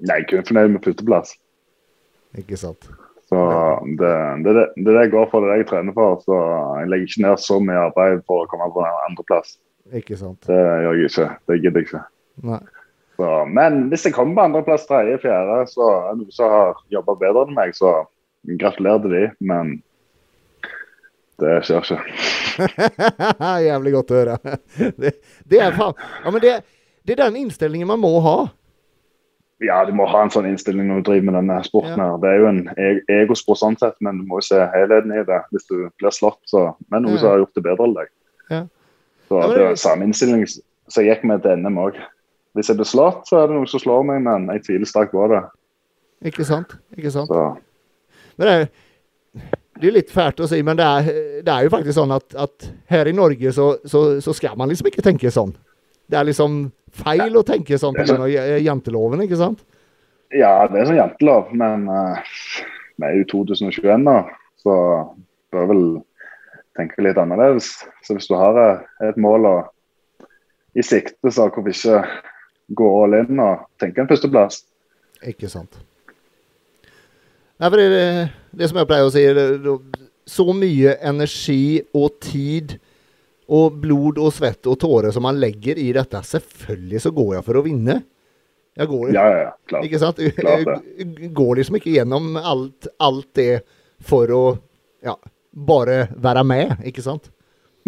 Nei, 0.00 0.18
er 0.20 0.24
kun 0.28 0.42
fornøyd 0.44 0.72
med 0.74 0.82
førsteplass. 0.84 1.36
Ikke 2.36 2.58
sant? 2.60 2.88
Så 3.30 3.38
det, 3.98 4.10
det, 4.44 4.52
det, 4.54 4.64
det 4.76 4.90
er 4.90 4.98
det 4.98 5.04
jeg 5.06 5.12
går 5.14 5.30
for, 5.30 5.40
det 5.40 5.48
er 5.48 5.54
det 5.54 5.62
jeg 5.64 5.70
trener 5.70 5.94
for. 5.96 6.18
Så 6.26 6.36
jeg 6.82 6.90
legger 6.92 7.06
ikke 7.08 7.22
ned 7.24 7.40
så 7.42 7.56
mye 7.62 7.80
arbeid 7.88 8.20
for 8.26 8.44
å 8.44 8.50
komme 8.50 8.68
på 8.74 8.84
andreplass. 9.06 9.56
Ikke 9.94 10.18
sant? 10.18 10.42
Det 10.46 10.58
gjør 10.58 10.98
jeg 11.00 11.08
ikke. 11.10 11.28
Det 11.48 11.56
gidder 11.62 11.80
jeg 11.80 11.88
ikke. 11.88 12.02
Nei. 12.50 12.60
Så, 13.16 13.28
men 13.48 13.88
hvis 13.88 14.04
jeg 14.04 14.12
kommer 14.14 14.34
på 14.36 14.44
andreplass, 14.44 14.86
tredje, 14.86 15.18
fjerde, 15.22 15.62
så 15.72 15.86
er 15.88 16.10
det 16.12 16.18
noen 16.20 16.32
som 16.36 16.50
har 16.52 16.74
jobba 16.92 17.14
bedre 17.20 17.46
enn 17.46 17.54
meg, 17.56 17.72
så 17.76 17.94
gratulerer 18.60 19.00
til 19.06 19.14
de, 19.14 19.22
men 19.40 19.70
det 21.40 21.54
skjer 21.68 21.80
ikke. 21.84 21.98
Jævlig 23.68 23.92
godt 23.96 24.12
å 24.12 24.20
høre. 24.20 24.36
Det, 25.02 25.10
det 25.50 25.58
er 25.60 25.74
faen 25.76 25.96
Ja, 26.24 26.30
men 26.32 26.40
det, 26.44 26.52
det 27.04 27.16
er 27.16 27.24
den 27.26 27.36
innstillingen 27.42 27.88
man 27.90 28.00
må 28.00 28.14
ha. 28.24 28.36
Ja, 29.64 29.78
du 29.88 29.92
må 29.96 30.04
ha 30.08 30.20
en 30.24 30.32
sånn 30.32 30.48
innstilling 30.50 30.88
når 30.90 31.00
du 31.00 31.06
driver 31.10 31.28
med 31.30 31.36
denne 31.38 31.58
sporten. 31.64 31.96
Ja. 31.96 32.10
her. 32.12 32.18
Det 32.20 32.28
er 32.32 32.40
jo 32.42 32.48
en 32.50 32.62
e- 32.76 33.04
egosport 33.22 33.60
sånn 33.60 33.76
sett, 33.80 33.96
men 34.04 34.18
du 34.20 34.26
må 34.28 34.40
jo 34.42 34.48
se 34.50 34.58
helheten 34.74 35.14
i 35.16 35.22
det. 35.28 35.38
Hvis 35.54 35.64
du 35.70 35.76
blir 36.00 36.12
slått, 36.12 36.40
så 36.48 36.66
Men 36.92 37.06
noen 37.06 37.16
Ja. 37.16 37.20
som 37.22 37.30
har 37.32 37.40
gjort 37.44 37.54
det 37.56 37.64
bedre 37.64 37.86
enn 37.88 37.94
deg. 37.96 38.10
Ja. 38.52 38.62
Så 39.30 39.40
Ja, 39.40 39.46
det 39.48 39.56
det- 39.56 39.70
er 39.70 39.80
samme 39.80 40.04
innstilling 40.08 40.44
som 40.48 41.02
jeg 41.02 41.08
gikk 41.16 41.24
med 41.24 41.42
til 41.42 41.56
NM 41.56 41.78
òg. 41.86 41.96
Hvis 42.56 42.72
jeg 42.72 42.78
blir 42.78 42.88
slått, 42.88 43.26
så 43.28 43.40
er 43.40 43.50
det 43.50 43.56
noen 43.58 43.68
som 43.70 43.82
slår 43.82 44.06
meg, 44.08 44.24
men 44.24 44.48
jeg 44.54 44.64
tviler 44.64 44.88
sterkt 44.88 45.12
på 45.12 45.28
det. 45.32 45.42
Ikke 46.30 46.46
sant? 46.48 46.74
Ikke 46.96 47.12
sant? 47.12 47.28
Så 47.28 48.36
Men 48.36 48.48
det 48.48 48.54
er, 48.54 48.66
det 49.76 49.88
er 49.90 49.96
litt 49.98 50.12
fælt 50.12 50.40
å 50.40 50.48
si, 50.48 50.62
men 50.64 50.78
det 50.78 50.88
er, 50.88 51.08
det 51.44 51.52
er 51.52 51.66
jo 51.66 51.72
faktisk 51.72 51.96
sånn 51.98 52.14
at, 52.16 52.36
at 52.40 52.66
her 52.92 53.08
i 53.08 53.14
Norge 53.16 53.52
så, 53.52 53.74
så, 53.84 54.06
så 54.24 54.34
skal 54.36 54.56
man 54.60 54.72
liksom 54.72 54.88
ikke 54.88 55.04
tenke 55.04 55.32
sånn. 55.32 55.52
Det 56.08 56.18
er 56.18 56.28
liksom 56.28 56.66
feil 56.96 57.36
å 57.36 57.44
tenke 57.44 57.78
sånn 57.80 57.96
pga. 57.96 58.28
janteloven, 58.62 59.24
ikke 59.26 59.40
sant? 59.40 59.64
ja, 60.34 60.66
det 60.70 60.80
er 60.80 60.88
sånn 60.88 60.98
jantelov, 60.98 61.52
men 61.56 61.86
uh, 61.90 62.18
vi 62.96 63.06
er 63.06 63.18
jo 63.20 63.28
2021 63.44 64.04
nå, 64.06 64.16
så 64.62 64.74
bør 65.54 65.70
vel 65.70 65.84
tenke 66.76 67.04
litt 67.04 67.20
annerledes. 67.20 67.70
Så 68.04 68.16
hvis 68.16 68.28
du 68.28 68.34
har 68.36 68.58
eh, 68.60 68.80
et 69.08 69.18
mål 69.20 69.48
og, 69.48 69.68
i 70.76 70.84
sikte, 70.84 71.30
så 71.32 71.46
hvorfor 71.48 71.70
ikke 71.72 72.02
gå 72.74 72.88
all 73.04 73.14
in 73.20 73.38
og 73.40 73.66
tenke 73.80 74.02
en 74.02 74.08
førsteplass? 74.10 74.62
Ikke 75.26 75.48
sant. 75.50 75.76
Nei, 77.56 77.70
for 77.72 77.80
det, 77.80 78.00
det, 78.52 78.68
som 78.68 78.80
jeg 78.82 78.88
pleier 78.90 79.06
å 79.08 79.12
si, 79.14 79.22
det, 79.32 79.76
så 80.28 80.44
mye 80.52 80.96
energi 81.06 81.60
og 81.96 82.18
tid 82.26 82.74
og 83.46 83.76
blod 83.80 84.18
og 84.18 84.32
svett 84.34 84.66
og 84.68 84.76
tårer 84.82 85.14
som 85.14 85.22
man 85.24 85.38
legger 85.40 85.78
i 85.78 85.92
dette, 85.94 86.18
selvfølgelig 86.26 87.00
så 87.04 87.12
går 87.14 87.36
jeg 87.38 87.46
for 87.46 87.60
å 87.60 87.64
vinne. 87.64 88.00
Jeg 88.76 88.90
går, 88.90 89.12
Ja, 89.14 89.22
ja, 89.32 89.38
ja, 89.46 89.52
klart. 89.70 89.86
ikke 89.86 90.00
sant? 90.02 90.18
Klart 90.36 90.66
det. 90.66 91.30
går 91.32 91.54
liksom 91.62 91.78
ikke 91.78 91.94
gjennom 91.94 92.34
alt, 92.36 92.90
alt 93.00 93.28
det 93.38 93.62
for 94.04 94.28
å 94.36 94.42
ja, 95.06 95.14
bare 95.56 96.08
være 96.12 96.42
med, 96.44 96.74
ikke 96.90 97.04
sant? 97.06 97.30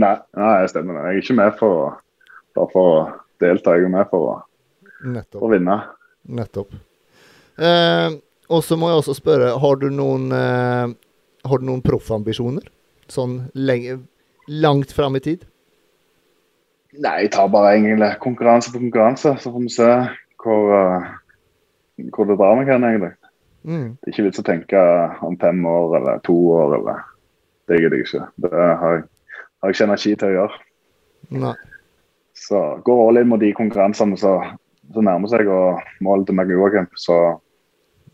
Nei, 0.00 0.14
nei, 0.38 0.52
jeg 0.62 0.70
stemmer 0.72 0.94
det. 0.96 1.02
Jeg 1.10 1.18
er 1.18 1.24
ikke 1.26 1.36
med 1.42 1.58
for, 1.58 1.82
å- 1.90 2.30
bare 2.56 2.72
for 2.72 2.92
å 2.94 3.02
delta, 3.42 3.74
jeg 3.76 3.90
er 3.90 3.92
med 3.98 4.08
for 4.08 4.30
å, 4.30 4.38
Nettopp. 5.04 5.42
å 5.42 5.50
vinne. 5.52 5.76
Nettopp. 6.28 6.72
Eh, 7.58 8.16
og 8.48 8.64
så 8.64 8.78
må 8.78 8.90
jeg 8.90 9.02
også 9.02 9.16
spørre, 9.18 9.52
har 9.60 9.78
du 9.80 9.88
noen 9.90 10.32
eh, 10.32 10.96
Har 11.48 11.60
du 11.60 11.64
noen 11.68 11.82
proffambisjoner? 11.82 12.66
Sånn 13.08 13.38
lenge, 13.56 14.00
langt 14.50 14.92
fram 14.92 15.16
i 15.16 15.22
tid? 15.24 15.46
Nei, 16.98 17.14
jeg 17.24 17.32
tar 17.32 17.48
bare 17.52 17.76
egentlig 17.76 18.10
konkurranse 18.20 18.72
på 18.74 18.82
konkurranse, 18.82 19.36
så 19.40 19.52
får 19.54 19.64
vi 19.64 19.72
se 19.72 19.88
hvor, 20.42 20.72
eh, 20.76 21.08
hvor 22.12 22.28
det 22.28 22.36
drar 22.40 22.58
meg 22.58 22.68
hen, 22.72 22.84
egentlig. 22.84 23.14
Mm. 23.68 23.88
Det 23.96 24.10
er 24.10 24.14
ikke 24.14 24.26
vits 24.28 24.42
å 24.42 24.46
tenke 24.46 24.82
om 25.24 25.38
fem 25.40 25.64
år 25.68 25.96
eller 25.98 26.20
to 26.26 26.36
år 26.56 26.76
eller 26.78 27.06
Det 27.68 27.76
gidder 27.82 27.98
jeg 27.98 28.06
ikke. 28.06 28.26
Det 28.40 28.52
har 28.80 28.94
jeg, 28.96 29.02
har 29.60 29.68
jeg 29.68 29.76
ikke 29.76 29.86
energi 29.88 30.12
til 30.16 30.28
å 30.28 30.36
gjøre. 30.36 30.60
Nei. 31.36 31.56
Så 32.38 32.60
går 32.84 33.02
all 33.04 33.20
in 33.20 33.28
mot 33.28 33.42
de 33.42 33.50
konkurransene 33.52 34.16
som 34.16 34.54
som 34.94 35.04
nærmer 35.04 35.28
seg 35.30 35.48
og 35.52 35.80
målet 36.04 36.26
til 36.30 36.34
meg 36.38 36.50
Joakim. 36.54 36.88
Så 36.96 37.18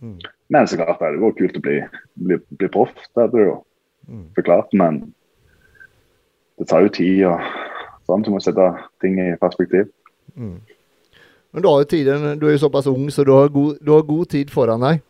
Mm. 0.02 0.18
Men 0.50 0.66
så 0.66 0.76
klart 0.76 0.98
det 1.00 1.06
hadde 1.14 1.32
kult 1.38 1.54
å 1.56 1.60
bli, 1.62 1.78
bli, 2.20 2.36
bli 2.58 2.68
proff. 2.68 2.90
Det 3.14 3.22
hadde 3.22 3.32
det 3.38 3.44
jo 3.46 3.64
Mm. 4.08 4.26
forklart. 4.36 4.68
Men 4.74 5.14
det 6.58 6.66
tar 6.68 6.82
jo 6.84 6.88
tid 6.92 7.22
og 7.24 7.40
sånn, 8.06 8.24
så 8.26 8.30
må 8.34 8.40
sette 8.42 8.66
ting 9.00 9.16
i 9.18 9.30
perspektiv. 9.40 9.88
Mm. 10.36 10.58
Men 11.54 11.62
du 11.62 11.68
har 11.70 11.78
jo 11.80 11.88
tiden, 11.88 12.38
du 12.38 12.46
er 12.48 12.52
jo 12.58 12.68
såpass 12.68 12.86
ung, 12.90 13.06
så 13.08 13.24
du 13.24 13.32
har 13.32 13.48
god, 13.48 13.78
du 13.80 13.92
har 13.94 14.02
god 14.02 14.26
tid 14.28 14.50
foran 14.50 14.80
deg. 14.84 15.00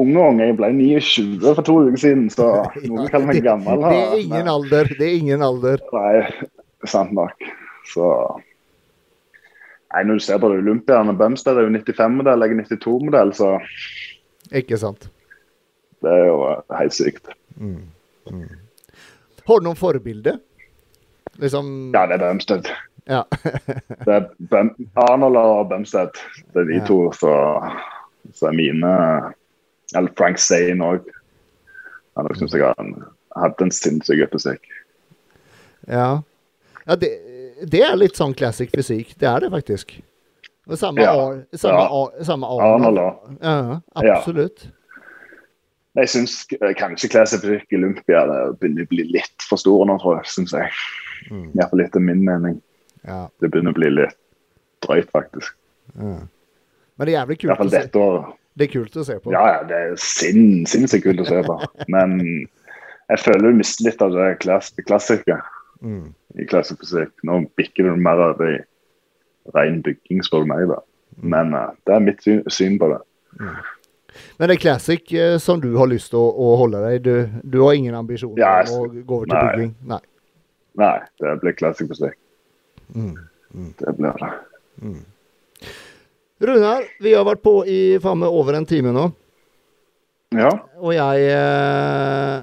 Unge 0.00 0.18
unge, 0.18 0.46
jeg 0.46 0.56
ble 0.56 0.72
29 0.72 1.54
for 1.54 1.62
to 1.62 1.78
uker 1.86 1.96
siden, 2.00 2.28
så 2.32 2.48
noen 2.88 3.08
kaller 3.12 3.26
meg 3.30 3.42
gammel. 3.44 3.80
Det 3.86 4.02
er 4.02 4.18
ingen 4.24 4.48
alder. 4.48 4.84
Det 4.98 5.06
er 5.06 5.16
ingen 5.20 5.42
alder. 5.42 5.78
Nei, 5.92 6.48
sant 6.86 7.12
nok. 7.12 7.46
Så 7.90 8.10
Nei, 9.90 10.02
Når 10.06 10.20
du 10.20 10.22
ser 10.24 10.38
på 10.38 10.48
det 10.52 10.58
Olympierne, 10.62 11.16
Bumstead 11.18 11.56
er 11.58 11.66
jo 11.66 11.72
95-modell, 11.74 12.44
jeg 12.46 12.58
er 12.58 12.76
92-modell, 12.76 13.32
så 13.34 13.48
Ikke 14.54 14.78
sant? 14.78 15.08
det 16.00 16.10
er 16.16 16.26
jo 16.30 16.36
eh, 16.48 16.76
helt 16.78 16.94
sykt. 16.96 17.26
Mm. 17.60 17.82
Mm. 18.30 18.44
Har 19.48 19.58
du 19.60 19.66
noen 19.66 19.76
forbilder? 19.76 20.38
Liksom 21.42 21.90
Ja, 21.94 22.06
det 22.06 22.16
er 22.16 22.22
Bumstead. 22.24 22.70
Ja. 23.10 23.22
Det 24.06 24.14
er 24.14 24.28
Bum 24.52 24.70
Arnold 24.96 25.36
og 25.36 25.68
Bumstead. 25.72 26.16
Det 26.54 26.62
er 26.62 26.68
de 26.70 26.78
Ja. 26.78 26.86
to 26.86 26.98
som 27.16 28.48
er 28.48 28.52
mine 28.56 28.90
Eller 29.96 30.12
Frank 30.16 30.38
Zane 30.38 30.84
òg. 30.84 31.08
Han 32.16 32.28
syns 32.36 32.52
jeg 32.54 32.62
har 32.62 32.76
hatt 33.36 33.60
en 33.60 33.70
sinnssyk 33.74 34.22
fysikk. 34.32 34.62
Ja, 35.88 36.20
ja 36.86 36.94
det, 36.96 37.10
det 37.68 37.82
er 37.82 37.96
litt 37.96 38.16
sånn 38.18 38.34
classic 38.36 38.70
fysikk. 38.74 39.14
Det 39.18 39.28
er 39.28 39.40
det 39.40 39.50
faktisk. 39.52 39.96
Og 40.70 40.78
samme, 40.78 41.02
Ja. 41.02 41.12
Ar, 41.16 41.40
samme, 41.54 41.80
Ja. 41.80 41.88
Ar, 41.90 42.24
samme 42.24 42.46
Arnold 42.46 42.98
Arnold. 42.98 43.38
Ja, 43.42 43.80
Ja. 44.02 44.16
absolutt. 44.18 44.68
Jeg 45.96 46.06
syns 46.08 46.46
kanskje 46.78 47.10
Classic 47.10 47.40
Fysikk 47.42 47.72
Olympia 47.74 48.20
begynner 48.60 48.84
å 48.84 48.88
bli 48.88 49.04
litt 49.10 49.42
for 49.48 49.58
store 49.58 49.86
nå, 49.86 49.98
tror 50.00 50.20
jeg. 50.20 50.26
Synes 50.30 50.52
jeg. 50.52 50.70
Mm. 51.30 51.50
Iallfall 51.58 51.80
etter 51.80 52.00
min 52.00 52.22
mening. 52.24 52.60
Ja. 53.04 53.26
Det 53.40 53.50
begynner 53.50 53.72
å 53.72 53.74
bli 53.74 53.90
litt 53.90 54.14
drøyt, 54.86 55.10
faktisk. 55.10 55.50
Ja. 55.98 56.20
Men 56.96 57.06
det 57.08 57.14
er 57.14 57.26
jævlig 57.26 57.38
kult 57.40 57.58
å 57.58 57.70
se. 57.70 57.88
året. 57.98 58.36
Det 58.56 58.68
er 58.68 58.72
kult 58.80 58.96
å 58.96 59.04
se 59.04 59.18
på. 59.18 59.32
Ja, 59.32 59.46
ja, 59.46 59.62
det 59.64 59.76
er 59.76 59.96
sin, 59.96 60.64
sinnssykt 60.66 61.04
kult 61.04 61.20
å 61.20 61.26
se 61.26 61.42
på. 61.42 61.58
Men 61.88 62.18
jeg 63.10 63.18
føler 63.24 63.50
du 63.50 63.58
mister 63.58 63.84
litt 63.88 64.02
av 64.02 64.12
det 64.12 64.38
klass 64.44 64.70
klassiske 64.86 65.40
Mm. 65.80 66.12
i 66.36 66.44
klassisk 66.50 66.82
fysikk. 66.84 67.12
Nå 67.24 67.38
bikker 67.56 67.86
du 67.88 67.96
mer 67.96 68.20
over 68.30 68.50
i 68.54 68.58
ren 69.56 69.80
bygging, 69.82 70.22
spør 70.26 70.44
du 70.44 70.50
meg. 70.52 70.66
da. 70.68 70.80
Men 71.20 71.54
uh, 71.56 71.70
det 71.88 71.94
er 71.96 72.02
mitt 72.04 72.20
syn, 72.24 72.42
syn 72.52 72.76
på 72.80 72.90
det. 72.92 73.00
Men 74.38 74.50
det 74.50 74.56
er 74.56 74.62
classic 74.62 75.12
uh, 75.16 75.38
som 75.42 75.60
du 75.62 75.70
har 75.78 75.88
lyst 75.90 76.12
til 76.12 76.20
å, 76.20 76.28
å 76.30 76.50
holde 76.60 76.82
deg. 76.84 77.00
Du, 77.06 77.40
du 77.56 77.60
har 77.64 77.78
ingen 77.78 77.96
ambisjoner 77.96 78.42
Ja, 78.42 78.52
om 78.68 78.84
å 78.84 79.04
gå 79.04 79.20
over 79.22 79.30
til 79.30 79.36
nei. 79.38 79.46
bygging? 79.54 79.72
Nei. 79.94 80.00
Nei, 80.80 80.96
det 81.20 81.32
blir 81.42 81.56
classic 81.58 81.88
fysikk. 81.90 82.18
Mm. 82.94 83.16
Det 83.80 83.96
blir 83.98 84.20
det. 84.20 84.30
Runar, 86.40 86.86
vi 87.02 87.12
har 87.14 87.26
vært 87.28 87.42
på 87.44 87.52
i 87.68 87.80
faen 88.00 88.20
meg 88.22 88.32
over 88.32 88.56
en 88.56 88.68
time 88.68 88.92
nå. 88.96 89.08
Ja. 90.32 90.50
Og 90.78 90.94
jeg 90.94 91.26
eh, 91.34 92.36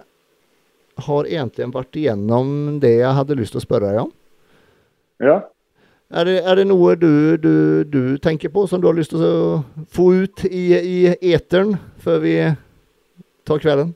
har 1.06 1.28
egentlig 1.28 1.68
vært 1.74 2.00
igjennom 2.00 2.80
det 2.82 2.98
jeg 3.00 3.14
hadde 3.20 3.38
lyst 3.38 3.56
til 3.56 3.62
å 3.62 3.68
spørre 3.68 3.92
deg 3.94 4.02
om. 4.08 4.12
ja. 5.24 5.38
Er 6.08 6.24
det, 6.24 6.38
er 6.48 6.56
det 6.56 6.64
noe 6.70 6.94
du, 6.96 7.36
du, 7.36 7.84
du 7.84 8.16
tenker 8.24 8.48
på 8.48 8.62
som 8.72 8.80
du 8.80 8.86
har 8.88 8.96
lyst 8.96 9.12
til 9.12 9.24
å 9.28 9.58
få 9.92 10.06
ut 10.24 10.46
i, 10.48 10.72
i 10.80 11.34
eteren 11.36 11.74
før 12.00 12.22
vi 12.24 12.36
tar 13.44 13.60
kvelden? 13.60 13.92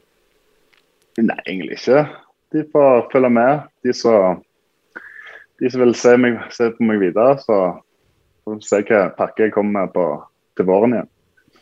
Nei, 1.22 1.38
egentlig 1.46 1.78
ikke. 1.80 2.04
De 2.52 2.66
får 2.74 3.08
følge 3.14 3.32
med. 3.32 3.64
De 3.88 3.96
som, 3.96 4.42
de 5.64 5.72
som 5.72 5.86
vil 5.86 5.96
se, 5.96 6.18
meg, 6.20 6.36
se 6.52 6.68
på 6.76 6.90
meg 6.90 7.00
videre, 7.00 7.38
så 7.46 7.62
får 8.44 8.60
vi 8.60 8.68
se 8.68 8.82
hva 8.90 9.02
pakke 9.16 9.48
jeg 9.48 9.56
kommer 9.56 9.80
med 9.80 9.96
på, 9.96 10.06
til 10.60 10.68
våren 10.68 10.98
igjen. 10.98 11.12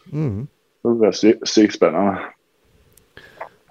Mm. 0.10 0.44
Det 0.82 0.98
blir 0.98 1.14
sykt 1.14 1.50
sykt 1.50 1.78
spennende. 1.78 2.18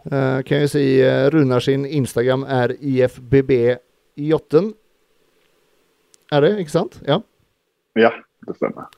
Eh, 0.08 0.38
kan 0.48 0.62
jeg 0.64 0.70
si 0.72 0.84
uh, 1.04 1.26
Runar 1.32 1.60
sin 1.60 1.84
Instagram 1.84 2.44
er 2.48 2.72
ifbb8. 2.80 4.62
Er 6.32 6.44
det, 6.44 6.52
ikke 6.62 6.72
sant? 6.72 6.96
Ja. 7.08 7.18
Ja, 7.98 8.12
det 8.46 8.56
stemmer. 8.56 8.88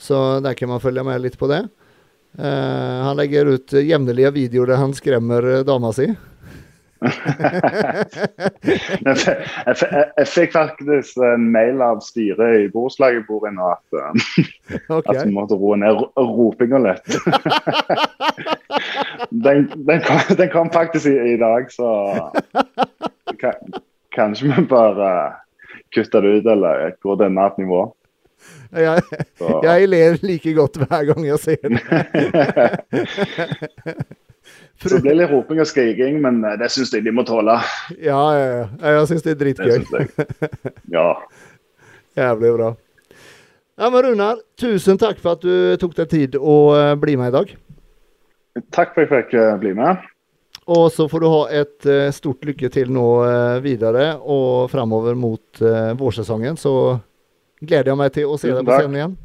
Så 0.00 0.40
der 0.42 0.54
kan 0.58 0.70
man 0.72 0.80
følge 0.82 1.04
med 1.06 1.20
litt 1.22 1.38
på 1.38 1.46
det. 1.50 1.64
Uh, 2.38 2.98
han 3.06 3.16
legger 3.18 3.50
ut 3.56 3.74
uh, 3.74 3.82
jevnlige 3.82 4.30
videoer 4.36 4.70
der 4.70 4.78
han 4.82 4.92
skremmer 4.94 5.46
eh, 5.50 5.64
dama 5.66 5.90
si. 5.94 6.06
Jeg, 7.00 7.16
jeg, 9.06 9.16
jeg, 9.64 10.04
jeg 10.18 10.26
fikk 10.28 10.52
faktisk 10.52 11.16
en 11.24 11.46
mail 11.52 11.80
av 11.82 12.02
styret 12.04 12.58
i 12.60 12.66
borettslaget 12.72 13.22
jeg 13.22 13.26
bor 13.28 13.46
i 13.48 13.52
nå 13.56 13.70
at, 13.72 13.96
eh, 13.96 14.12
okay. 14.98 15.16
at 15.16 15.22
vi 15.24 15.32
måtte 15.32 15.56
roe 15.58 15.78
ned 15.80 15.96
ro- 15.96 16.12
ropinga 16.20 16.80
litt. 16.84 17.08
den, 19.30 19.72
den, 19.86 20.00
kom, 20.00 20.20
den 20.36 20.50
kom 20.50 20.70
faktisk 20.70 21.06
i, 21.06 21.34
i 21.34 21.36
dag, 21.36 21.72
så 21.72 21.88
kan, 23.40 23.52
kanskje 24.14 24.52
vi 24.56 24.66
bare 24.70 25.32
kutter 25.94 26.22
det 26.22 26.28
ut 26.28 26.46
eller 26.46 26.94
går 27.02 27.16
til 27.16 27.26
et 27.26 27.30
annet 27.30 27.58
nivå. 27.58 27.94
Jeg, 28.72 29.02
jeg 29.68 29.88
ler 29.88 30.18
like 30.22 30.54
godt 30.54 30.80
hver 30.80 31.04
gang 31.10 31.26
jeg 31.26 31.38
ser 31.38 31.56
det. 31.68 31.80
Så 34.80 34.88
det 34.94 35.02
blir 35.04 35.18
litt 35.18 35.28
roping 35.28 35.60
og 35.60 35.68
skriking, 35.68 36.22
men 36.24 36.38
eh, 36.46 36.56
det 36.60 36.70
syns 36.72 36.94
jeg 36.94 37.04
de 37.04 37.12
må 37.12 37.24
tåle. 37.28 37.58
Ja, 38.00 38.20
ja, 38.32 38.46
ja. 38.48 38.92
Jeg 38.94 39.10
syns 39.10 39.26
det 39.26 39.34
er 39.34 39.40
dritgøy. 39.42 40.06
Ja. 40.94 41.10
Jævlig 42.16 42.54
bra. 42.56 42.70
Ja, 43.80 43.88
men 43.88 44.02
Runar, 44.04 44.40
tusen 44.60 44.98
takk 45.00 45.20
for 45.20 45.36
at 45.36 45.44
du 45.44 45.76
tok 45.80 45.94
deg 45.96 46.08
tid 46.12 46.34
å 46.36 46.56
eh, 46.76 46.94
bli 47.00 47.18
med 47.20 47.30
i 47.30 47.36
dag. 47.36 47.52
Takk 48.74 48.94
for 48.96 49.04
at 49.04 49.06
jeg 49.06 49.10
fikk 49.12 49.36
eh, 49.38 49.52
bli 49.62 49.74
med. 49.78 50.06
Og 50.70 50.88
så 50.92 51.06
får 51.10 51.22
du 51.22 51.28
ha 51.30 51.42
et 51.62 51.86
eh, 51.88 52.10
stort 52.14 52.44
lykke 52.46 52.70
til 52.72 52.90
nå 52.94 53.06
eh, 53.26 53.58
videre 53.64 54.12
og 54.18 54.70
framover 54.72 55.18
mot 55.18 55.62
vårsesongen. 55.98 56.58
Så 56.58 56.72
gleder 57.60 57.92
jeg 57.92 58.00
meg 58.00 58.14
til 58.14 58.30
å 58.30 58.38
se 58.40 58.50
deg 58.52 58.66
på 58.66 58.78
scenen 58.78 58.98
igjen. 58.98 59.18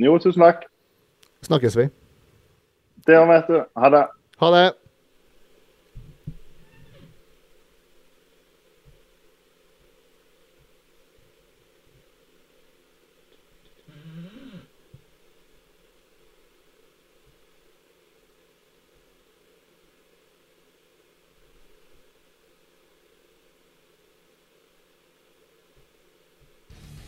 Jo, 0.00 0.16
tusen 0.22 0.46
takk. 0.46 0.64
Snakkes 1.44 1.76
vi. 1.76 1.88
Det 3.06 3.16
gjør 3.16 3.26
vi, 3.26 3.34
vet 3.34 3.50
du. 3.50 3.58
Ha 3.80 3.92
det. 3.92 4.04
Ha 4.40 4.52
det. 4.54 4.66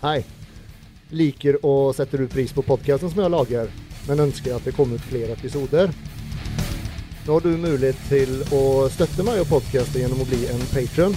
Hei. 0.02 0.24
Liker 1.14 1.60
og 1.62 1.92
setter 1.94 2.24
du 2.24 2.30
pris 2.30 2.50
på 2.50 2.64
podkasten 2.66 3.12
som 3.12 3.20
jeg 3.22 3.30
lager, 3.30 3.68
men 4.08 4.22
ønsker 4.24 4.56
at 4.56 4.64
det 4.66 4.72
kommer 4.74 4.98
ut 4.98 5.04
flere 5.06 5.36
episoder? 5.36 5.92
Nå 7.22 7.36
har 7.36 7.44
du 7.44 7.52
mulighet 7.54 8.00
til 8.08 8.32
å 8.50 8.88
støtte 8.90 9.22
meg 9.22 9.38
og 9.44 9.46
podkasten 9.52 10.02
gjennom 10.02 10.24
å 10.24 10.26
bli 10.26 10.40
en 10.50 10.64
patron. 10.72 11.14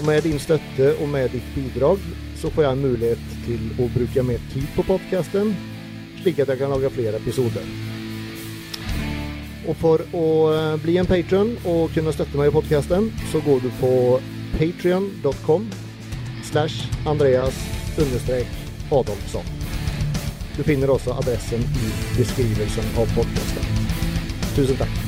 Og 0.00 0.02
med 0.08 0.26
din 0.26 0.42
støtte 0.42 0.88
og 0.96 1.12
med 1.12 1.30
ditt 1.36 1.52
bidrag 1.54 2.02
så 2.40 2.50
får 2.50 2.66
jeg 2.66 2.80
mulighet 2.80 3.38
til 3.44 3.70
å 3.78 3.86
bruke 3.94 4.26
mer 4.32 4.42
tid 4.50 4.66
på 4.74 4.86
podkasten, 4.90 5.54
slik 6.24 6.42
at 6.42 6.50
jeg 6.50 6.64
kan 6.64 6.74
lage 6.74 6.90
flere 6.96 7.22
episoder. 7.22 7.70
Og 9.70 9.78
for 9.78 10.02
å 10.10 10.26
eh, 10.50 10.74
bli 10.82 10.98
en 10.98 11.06
patron 11.06 11.54
og 11.62 11.94
kunne 11.94 12.18
støtte 12.18 12.34
meg 12.34 12.50
i 12.50 12.58
podkasten, 12.58 13.12
så 13.30 13.46
går 13.46 13.62
du 13.62 13.70
på 13.78 13.94
patrion.com 14.58 15.70
slash 16.50 16.90
Andreas 17.06 17.75
Adolfsson. 18.90 19.44
Du 20.56 20.62
finner 20.62 20.90
også 20.90 21.16
adressen 21.16 21.60
i 21.60 21.90
beskrivelsen 22.18 22.94
av 22.96 23.12
podkasten. 23.16 23.84
Tusen 24.56 24.76
takk. 24.80 25.05